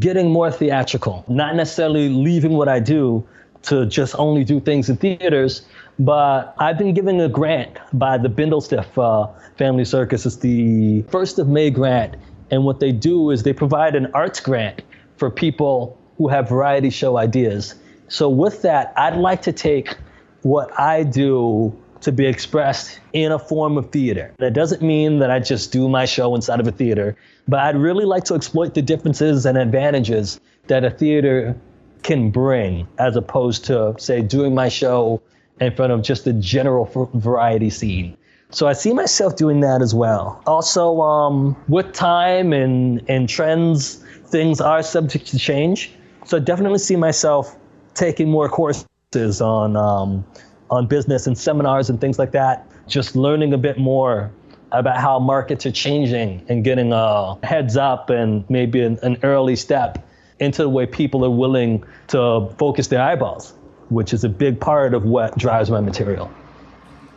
getting 0.00 0.30
more 0.30 0.50
theatrical, 0.50 1.24
not 1.28 1.54
necessarily 1.54 2.08
leaving 2.08 2.52
what 2.52 2.68
I 2.68 2.80
do 2.80 3.24
to 3.62 3.86
just 3.86 4.16
only 4.18 4.44
do 4.44 4.58
things 4.60 4.88
in 4.88 4.96
theaters, 4.96 5.62
but 6.04 6.54
I've 6.58 6.78
been 6.78 6.94
given 6.94 7.20
a 7.20 7.28
grant 7.28 7.78
by 7.92 8.18
the 8.18 8.28
Bindlestiff 8.28 8.98
uh, 8.98 9.32
Family 9.56 9.84
Circus. 9.84 10.26
It's 10.26 10.36
the 10.36 11.02
First 11.02 11.38
of 11.38 11.46
May 11.46 11.70
grant. 11.70 12.16
And 12.50 12.64
what 12.64 12.80
they 12.80 12.90
do 12.90 13.30
is 13.30 13.44
they 13.44 13.52
provide 13.52 13.94
an 13.94 14.08
arts 14.12 14.40
grant 14.40 14.82
for 15.16 15.30
people 15.30 15.96
who 16.18 16.26
have 16.26 16.48
variety 16.48 16.90
show 16.90 17.18
ideas. 17.18 17.76
So, 18.08 18.28
with 18.28 18.62
that, 18.62 18.92
I'd 18.96 19.16
like 19.16 19.42
to 19.42 19.52
take 19.52 19.96
what 20.42 20.78
I 20.78 21.04
do 21.04 21.72
to 22.00 22.10
be 22.10 22.26
expressed 22.26 22.98
in 23.12 23.30
a 23.30 23.38
form 23.38 23.78
of 23.78 23.90
theater. 23.90 24.34
That 24.38 24.54
doesn't 24.54 24.82
mean 24.82 25.20
that 25.20 25.30
I 25.30 25.38
just 25.38 25.70
do 25.70 25.88
my 25.88 26.04
show 26.04 26.34
inside 26.34 26.58
of 26.58 26.66
a 26.66 26.72
theater, 26.72 27.16
but 27.46 27.60
I'd 27.60 27.76
really 27.76 28.04
like 28.04 28.24
to 28.24 28.34
exploit 28.34 28.74
the 28.74 28.82
differences 28.82 29.46
and 29.46 29.56
advantages 29.56 30.40
that 30.66 30.84
a 30.84 30.90
theater 30.90 31.56
can 32.02 32.30
bring 32.30 32.88
as 32.98 33.14
opposed 33.14 33.64
to, 33.66 33.94
say, 33.98 34.20
doing 34.20 34.52
my 34.52 34.68
show 34.68 35.22
in 35.62 35.74
front 35.74 35.92
of 35.92 36.02
just 36.02 36.24
the 36.24 36.32
general 36.32 36.84
variety 37.14 37.70
scene. 37.70 38.16
So 38.50 38.68
I 38.68 38.74
see 38.74 38.92
myself 38.92 39.36
doing 39.36 39.60
that 39.60 39.80
as 39.80 39.94
well. 39.94 40.42
Also, 40.46 41.00
um, 41.00 41.56
with 41.68 41.92
time 41.94 42.52
and, 42.52 43.02
and 43.08 43.26
trends, 43.26 44.04
things 44.26 44.60
are 44.60 44.82
subject 44.82 45.26
to 45.28 45.38
change. 45.38 45.92
So 46.26 46.36
I 46.36 46.40
definitely 46.40 46.78
see 46.78 46.96
myself 46.96 47.56
taking 47.94 48.30
more 48.30 48.48
courses 48.48 49.40
on 49.40 49.76
um, 49.76 50.24
on 50.70 50.86
business 50.86 51.26
and 51.26 51.36
seminars 51.36 51.88
and 51.88 52.00
things 52.00 52.18
like 52.18 52.32
that. 52.32 52.66
Just 52.86 53.16
learning 53.16 53.54
a 53.54 53.58
bit 53.58 53.78
more 53.78 54.30
about 54.70 54.98
how 54.98 55.18
markets 55.18 55.64
are 55.66 55.72
changing 55.72 56.44
and 56.48 56.62
getting 56.64 56.92
a 56.92 57.38
heads 57.46 57.76
up 57.76 58.10
and 58.10 58.48
maybe 58.50 58.82
an, 58.82 58.98
an 59.02 59.18
early 59.22 59.56
step 59.56 60.06
into 60.40 60.62
the 60.62 60.68
way 60.68 60.86
people 60.86 61.24
are 61.24 61.30
willing 61.30 61.84
to 62.08 62.50
focus 62.58 62.88
their 62.88 63.02
eyeballs 63.02 63.54
which 63.92 64.12
is 64.12 64.24
a 64.24 64.28
big 64.28 64.60
part 64.60 64.94
of 64.94 65.04
what 65.04 65.36
drives 65.38 65.70
my 65.70 65.80
material. 65.80 66.30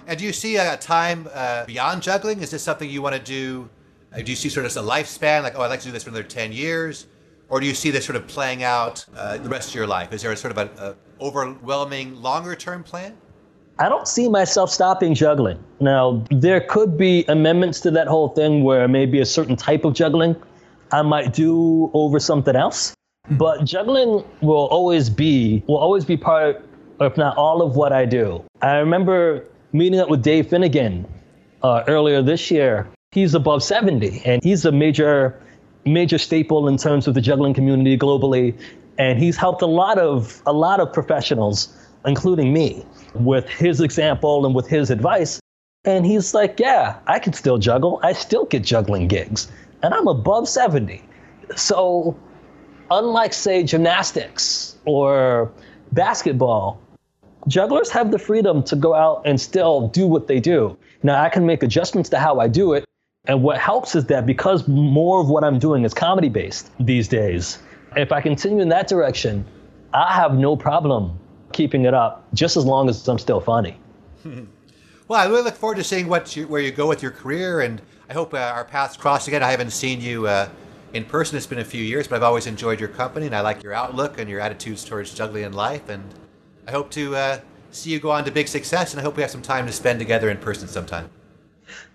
And 0.08 0.20
do 0.20 0.26
you 0.26 0.34
see 0.34 0.58
a 0.58 0.78
time 0.78 1.28
uh, 1.34 1.66
beyond 1.66 2.04
juggling? 2.04 2.42
Is 2.42 2.52
this 2.52 2.62
something 2.62 2.90
you 2.90 3.02
want 3.02 3.16
to 3.16 3.22
do? 3.22 3.70
Uh, 4.14 4.18
do 4.18 4.32
you 4.32 4.36
see 4.36 4.50
sort 4.50 4.66
of 4.66 4.76
a 4.78 4.82
lifespan, 4.82 5.44
like, 5.44 5.58
oh, 5.58 5.62
I'd 5.62 5.68
like 5.68 5.80
to 5.80 5.88
do 5.88 5.92
this 5.92 6.04
for 6.04 6.10
another 6.10 6.24
10 6.24 6.52
years? 6.52 7.08
Or 7.50 7.60
do 7.60 7.66
you 7.66 7.74
see 7.74 7.92
this 7.92 8.06
sort 8.06 8.16
of 8.16 8.28
playing 8.28 8.64
out 8.64 9.06
uh, 9.16 9.38
the 9.38 9.50
rest 9.50 9.70
of 9.70 9.76
your 9.76 9.88
life? 9.88 10.14
Is 10.14 10.22
there 10.22 10.32
a 10.32 10.38
sort 10.38 10.58
of 10.58 10.80
an 10.80 10.96
overwhelming 11.22 12.16
longer 12.22 12.56
term 12.56 12.84
plan? 12.84 13.18
I 13.78 13.90
don't 13.90 14.08
see 14.08 14.30
myself 14.30 14.70
stopping 14.70 15.14
juggling. 15.16 15.62
Now, 15.80 16.24
there 16.32 16.62
could 16.62 16.98
be 16.98 17.26
amendments 17.28 17.82
to 17.82 17.92
that 17.92 18.08
whole 18.08 18.30
thing 18.30 18.64
where 18.64 18.88
maybe 18.88 19.20
a 19.20 19.26
certain 19.26 19.56
type 19.56 19.84
of 19.84 19.94
juggling 19.94 20.36
I 20.92 21.02
might 21.02 21.34
do 21.34 21.92
over 21.94 22.20
something 22.20 22.56
else. 22.56 22.96
But 23.32 23.66
juggling 23.66 24.24
will 24.42 24.68
always 24.68 25.10
be 25.10 25.64
will 25.68 25.78
always 25.78 26.06
be 26.06 26.16
part, 26.18 26.64
if 27.02 27.18
not 27.18 27.36
all, 27.38 27.62
of 27.62 27.76
what 27.76 27.92
I 27.92 28.06
do. 28.06 28.44
I 28.62 28.78
remember 28.78 29.44
meeting 29.74 30.00
up 30.00 30.10
with 30.10 30.22
Dave 30.22 30.48
Finnigan 30.48 31.08
uh, 31.64 31.84
earlier 31.88 32.22
this 32.22 32.52
year. 32.52 32.88
He's 33.12 33.34
above 33.34 33.64
70, 33.64 34.22
and 34.26 34.44
he's 34.44 34.66
a 34.66 34.72
major 34.72 35.42
major 35.86 36.18
staple 36.18 36.68
in 36.68 36.78
terms 36.78 37.08
of 37.08 37.14
the 37.14 37.22
juggling 37.22 37.54
community 37.54 37.98
globally, 37.98 38.58
and 38.98 39.20
he's 39.20 39.38
helped 39.38 39.62
a 39.62 39.68
lot 39.68 39.98
of 39.98 40.42
a 40.46 40.54
lot 40.54 40.80
of 40.80 40.94
professionals, 40.94 41.76
including 42.06 42.54
me, 42.54 42.86
with 43.16 43.50
his 43.50 43.82
example 43.82 44.46
and 44.46 44.54
with 44.54 44.68
his 44.68 44.92
advice. 44.92 45.40
And 45.84 46.06
he's 46.06 46.34
like, 46.34 46.60
"Yeah, 46.60 46.98
I 47.08 47.18
can 47.20 47.34
still 47.34 47.58
juggle. 47.58 48.00
I 48.04 48.14
still 48.14 48.46
get 48.46 48.64
juggling 48.64 49.08
gigs, 49.08 49.52
and 49.82 49.94
I'm 49.94 50.08
above 50.08 50.48
70." 50.48 51.02
So 51.56 52.18
unlike, 52.92 53.34
say, 53.34 53.64
gymnastics 53.64 54.78
or 54.86 55.52
basketball, 55.92 56.80
jugglers 57.48 57.90
have 57.92 58.12
the 58.12 58.20
freedom 58.20 58.64
to 58.64 58.76
go 58.76 58.94
out 58.94 59.22
and 59.26 59.40
still 59.40 59.88
do 59.90 60.08
what 60.08 60.28
they 60.28 60.40
do. 60.40 60.78
Now, 61.04 61.22
I 61.22 61.30
can 61.30 61.46
make 61.46 61.64
adjustments 61.64 62.10
to 62.10 62.20
how 62.20 62.40
I 62.40 62.48
do 62.48 62.74
it. 62.74 62.86
And 63.28 63.42
what 63.42 63.58
helps 63.58 63.96
is 63.96 64.06
that 64.06 64.26
because 64.26 64.68
more 64.68 65.20
of 65.22 65.30
what 65.30 65.44
I'm 65.44 65.58
doing 65.58 65.84
is 65.84 65.94
comedy 65.94 66.30
based 66.30 66.72
these 66.80 67.08
days, 67.08 67.60
if 67.96 68.12
I 68.12 68.22
continue 68.22 68.62
in 68.62 68.70
that 68.70 68.88
direction, 68.88 69.46
I 69.94 70.14
have 70.14 70.36
no 70.36 70.56
problem 70.56 71.18
keeping 71.54 71.86
it 71.86 71.94
up 71.94 72.28
just 72.34 72.58
as 72.58 72.66
long 72.66 72.90
as 72.90 73.08
I'm 73.08 73.18
still 73.18 73.40
funny. 73.40 73.80
well, 74.26 75.20
I 75.20 75.26
really 75.26 75.44
look 75.44 75.56
forward 75.56 75.78
to 75.78 75.84
seeing 75.84 76.08
what 76.08 76.36
you, 76.36 76.48
where 76.48 76.62
you 76.62 76.72
go 76.72 76.88
with 76.88 77.02
your 77.02 77.12
career, 77.12 77.62
and 77.62 77.82
I 78.10 78.14
hope 78.14 78.34
uh, 78.34 78.38
our 78.38 78.66
paths 78.66 78.98
cross 78.98 79.28
again. 79.28 79.42
I 79.42 79.52
haven't 79.52 79.72
seen 79.72 80.02
you 80.02 80.28
uh, 80.28 80.50
in 80.96 81.04
person, 81.04 81.36
it's 81.36 81.46
been 81.46 81.60
a 81.60 81.66
few 81.66 81.84
years, 81.84 82.08
but 82.08 82.16
I've 82.16 82.24
always 82.24 82.48
enjoyed 82.48 82.80
your 82.80 82.88
company, 82.88 83.26
and 83.26 83.36
I 83.36 83.42
like 83.42 83.62
your 83.62 83.74
outlook 83.74 84.18
and 84.18 84.30
your 84.30 84.40
attitudes 84.40 84.86
towards 84.86 85.14
juggling 85.14 85.44
in 85.44 85.52
life. 85.52 85.90
And 85.90 86.02
I 86.66 86.72
hope 86.72 86.90
to 86.92 87.14
uh, 87.14 87.40
see 87.72 87.92
you 87.92 88.00
go 88.00 88.12
on 88.12 88.24
to 88.24 88.32
big 88.32 88.48
success, 88.48 88.94
and 88.94 89.02
I 89.02 89.04
hope 89.04 89.18
we 89.18 89.22
have 89.22 89.30
some 89.30 89.42
time 89.42 89.66
to 89.66 89.74
spend 89.74 90.00
together 90.00 90.30
in 90.30 90.38
person 90.38 90.70
sometime. 90.70 91.10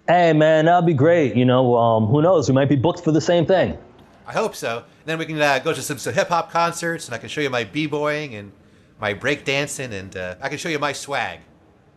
Hey, 0.07 0.35
man, 0.35 0.67
that'll 0.67 0.83
be 0.83 0.93
great. 0.93 1.35
You 1.35 1.47
know, 1.47 1.77
um, 1.79 2.07
who 2.09 2.21
knows? 2.21 2.47
We 2.51 2.55
might 2.55 2.69
be 2.69 2.77
booked 2.77 3.03
for 3.03 3.11
the 3.11 3.23
same 3.23 3.47
thing. 3.47 3.79
I 4.27 4.33
hope 4.33 4.55
so. 4.55 4.77
And 4.77 5.07
then 5.07 5.19
we 5.19 5.25
can 5.25 5.41
uh, 5.41 5.61
go 5.61 5.73
to 5.73 5.81
some, 5.81 5.97
some 5.97 6.13
hip 6.13 6.29
hop 6.29 6.51
concerts, 6.51 7.07
and 7.07 7.15
I 7.15 7.19
can 7.19 7.31
show 7.31 7.41
you 7.41 7.49
my 7.49 7.65
b 7.65 7.87
boying, 7.87 8.35
and 8.35 8.53
my 9.01 9.15
break 9.15 9.47
dancing, 9.47 9.95
and 9.95 10.15
uh, 10.15 10.35
I 10.43 10.51
can 10.51 10.59
show 10.59 10.69
you 10.69 10.79
my 10.79 10.93
swag. 10.93 11.39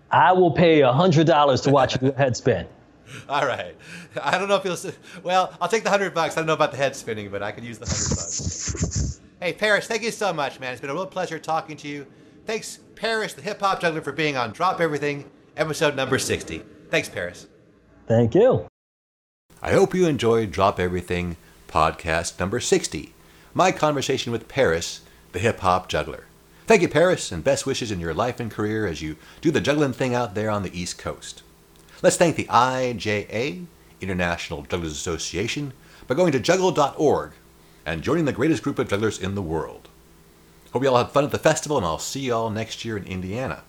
I 0.09 0.31
will 0.31 0.51
pay 0.51 0.79
hundred 0.81 1.27
dollars 1.27 1.59
to 1.61 1.69
watch 1.69 1.95
you 2.01 2.07
do 2.07 2.13
a 2.13 2.17
head 2.17 2.37
spin. 2.37 2.65
All 3.29 3.45
right. 3.45 3.75
I 4.21 4.37
don't 4.37 4.47
know 4.47 4.55
if 4.55 4.65
you'll. 4.65 4.93
Well, 5.23 5.53
I'll 5.61 5.67
take 5.67 5.83
the 5.83 5.89
hundred 5.89 6.13
bucks. 6.13 6.35
I 6.35 6.41
don't 6.41 6.47
know 6.47 6.53
about 6.53 6.71
the 6.71 6.77
head 6.77 6.95
spinning, 6.95 7.29
but 7.29 7.43
I 7.43 7.51
could 7.51 7.63
use 7.63 7.77
the 7.77 7.85
hundred 7.85 8.09
bucks. 8.09 9.21
hey, 9.39 9.53
Paris, 9.53 9.87
thank 9.87 10.03
you 10.03 10.11
so 10.11 10.33
much, 10.33 10.59
man. 10.59 10.71
It's 10.71 10.81
been 10.81 10.89
a 10.89 10.93
real 10.93 11.05
pleasure 11.05 11.39
talking 11.39 11.77
to 11.77 11.87
you. 11.87 12.05
Thanks, 12.45 12.79
Paris, 12.95 13.33
the 13.33 13.41
hip 13.41 13.59
hop 13.59 13.79
juggler, 13.81 14.01
for 14.01 14.11
being 14.11 14.35
on 14.35 14.51
Drop 14.51 14.81
Everything, 14.81 15.29
episode 15.55 15.95
number 15.95 16.19
60. 16.19 16.61
Thanks, 16.89 17.07
Paris. 17.09 17.47
Thank 18.07 18.35
you. 18.35 18.67
I 19.61 19.71
hope 19.71 19.95
you 19.95 20.07
enjoyed 20.07 20.51
Drop 20.51 20.79
Everything 20.79 21.37
podcast 21.69 22.39
number 22.39 22.59
60, 22.59 23.13
my 23.53 23.71
conversation 23.71 24.31
with 24.31 24.47
Paris, 24.47 25.01
the 25.31 25.39
hip 25.39 25.61
hop 25.61 25.87
juggler. 25.87 26.25
Thank 26.67 26.81
you, 26.81 26.87
Paris, 26.87 27.31
and 27.31 27.43
best 27.43 27.65
wishes 27.65 27.91
in 27.91 27.99
your 27.99 28.13
life 28.13 28.39
and 28.39 28.51
career 28.51 28.85
as 28.85 29.01
you 29.01 29.17
do 29.41 29.51
the 29.51 29.61
juggling 29.61 29.93
thing 29.93 30.13
out 30.13 30.35
there 30.35 30.49
on 30.49 30.63
the 30.63 30.79
East 30.79 30.97
Coast. 30.97 31.43
Let's 32.03 32.17
thank 32.17 32.35
the 32.35 32.43
IJA, 32.49 33.65
International 34.01 34.63
Jugglers 34.63 34.91
Association, 34.91 35.71
by 36.05 36.15
going 36.15 36.33
to 36.33 36.39
juggle.org 36.39 37.31
and 37.85 38.01
joining 38.01 38.25
the 38.25 38.33
greatest 38.33 38.61
group 38.61 38.77
of 38.77 38.89
jugglers 38.89 39.17
in 39.17 39.35
the 39.35 39.41
world. 39.41 39.87
Hope 40.73 40.83
you 40.83 40.89
all 40.89 40.97
have 40.97 41.13
fun 41.13 41.23
at 41.23 41.31
the 41.31 41.39
festival, 41.39 41.77
and 41.77 41.85
I'll 41.85 41.99
see 41.99 42.19
you 42.19 42.33
all 42.33 42.49
next 42.49 42.83
year 42.83 42.97
in 42.97 43.05
Indiana. 43.05 43.63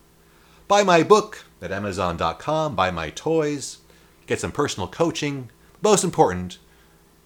Buy 0.67 0.83
my 0.83 1.05
book 1.05 1.45
at 1.63 1.71
Amazon.com, 1.71 2.75
buy 2.75 2.91
my 2.91 3.11
toys, 3.11 3.79
get 4.27 4.41
some 4.41 4.51
personal 4.51 4.89
coaching. 4.89 5.51
Most 5.81 6.03
important, 6.03 6.59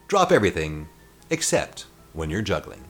drop 0.09 0.31
everything 0.31 0.89
except 1.31 1.87
when 2.13 2.29
you're 2.29 2.43
juggling. 2.43 2.88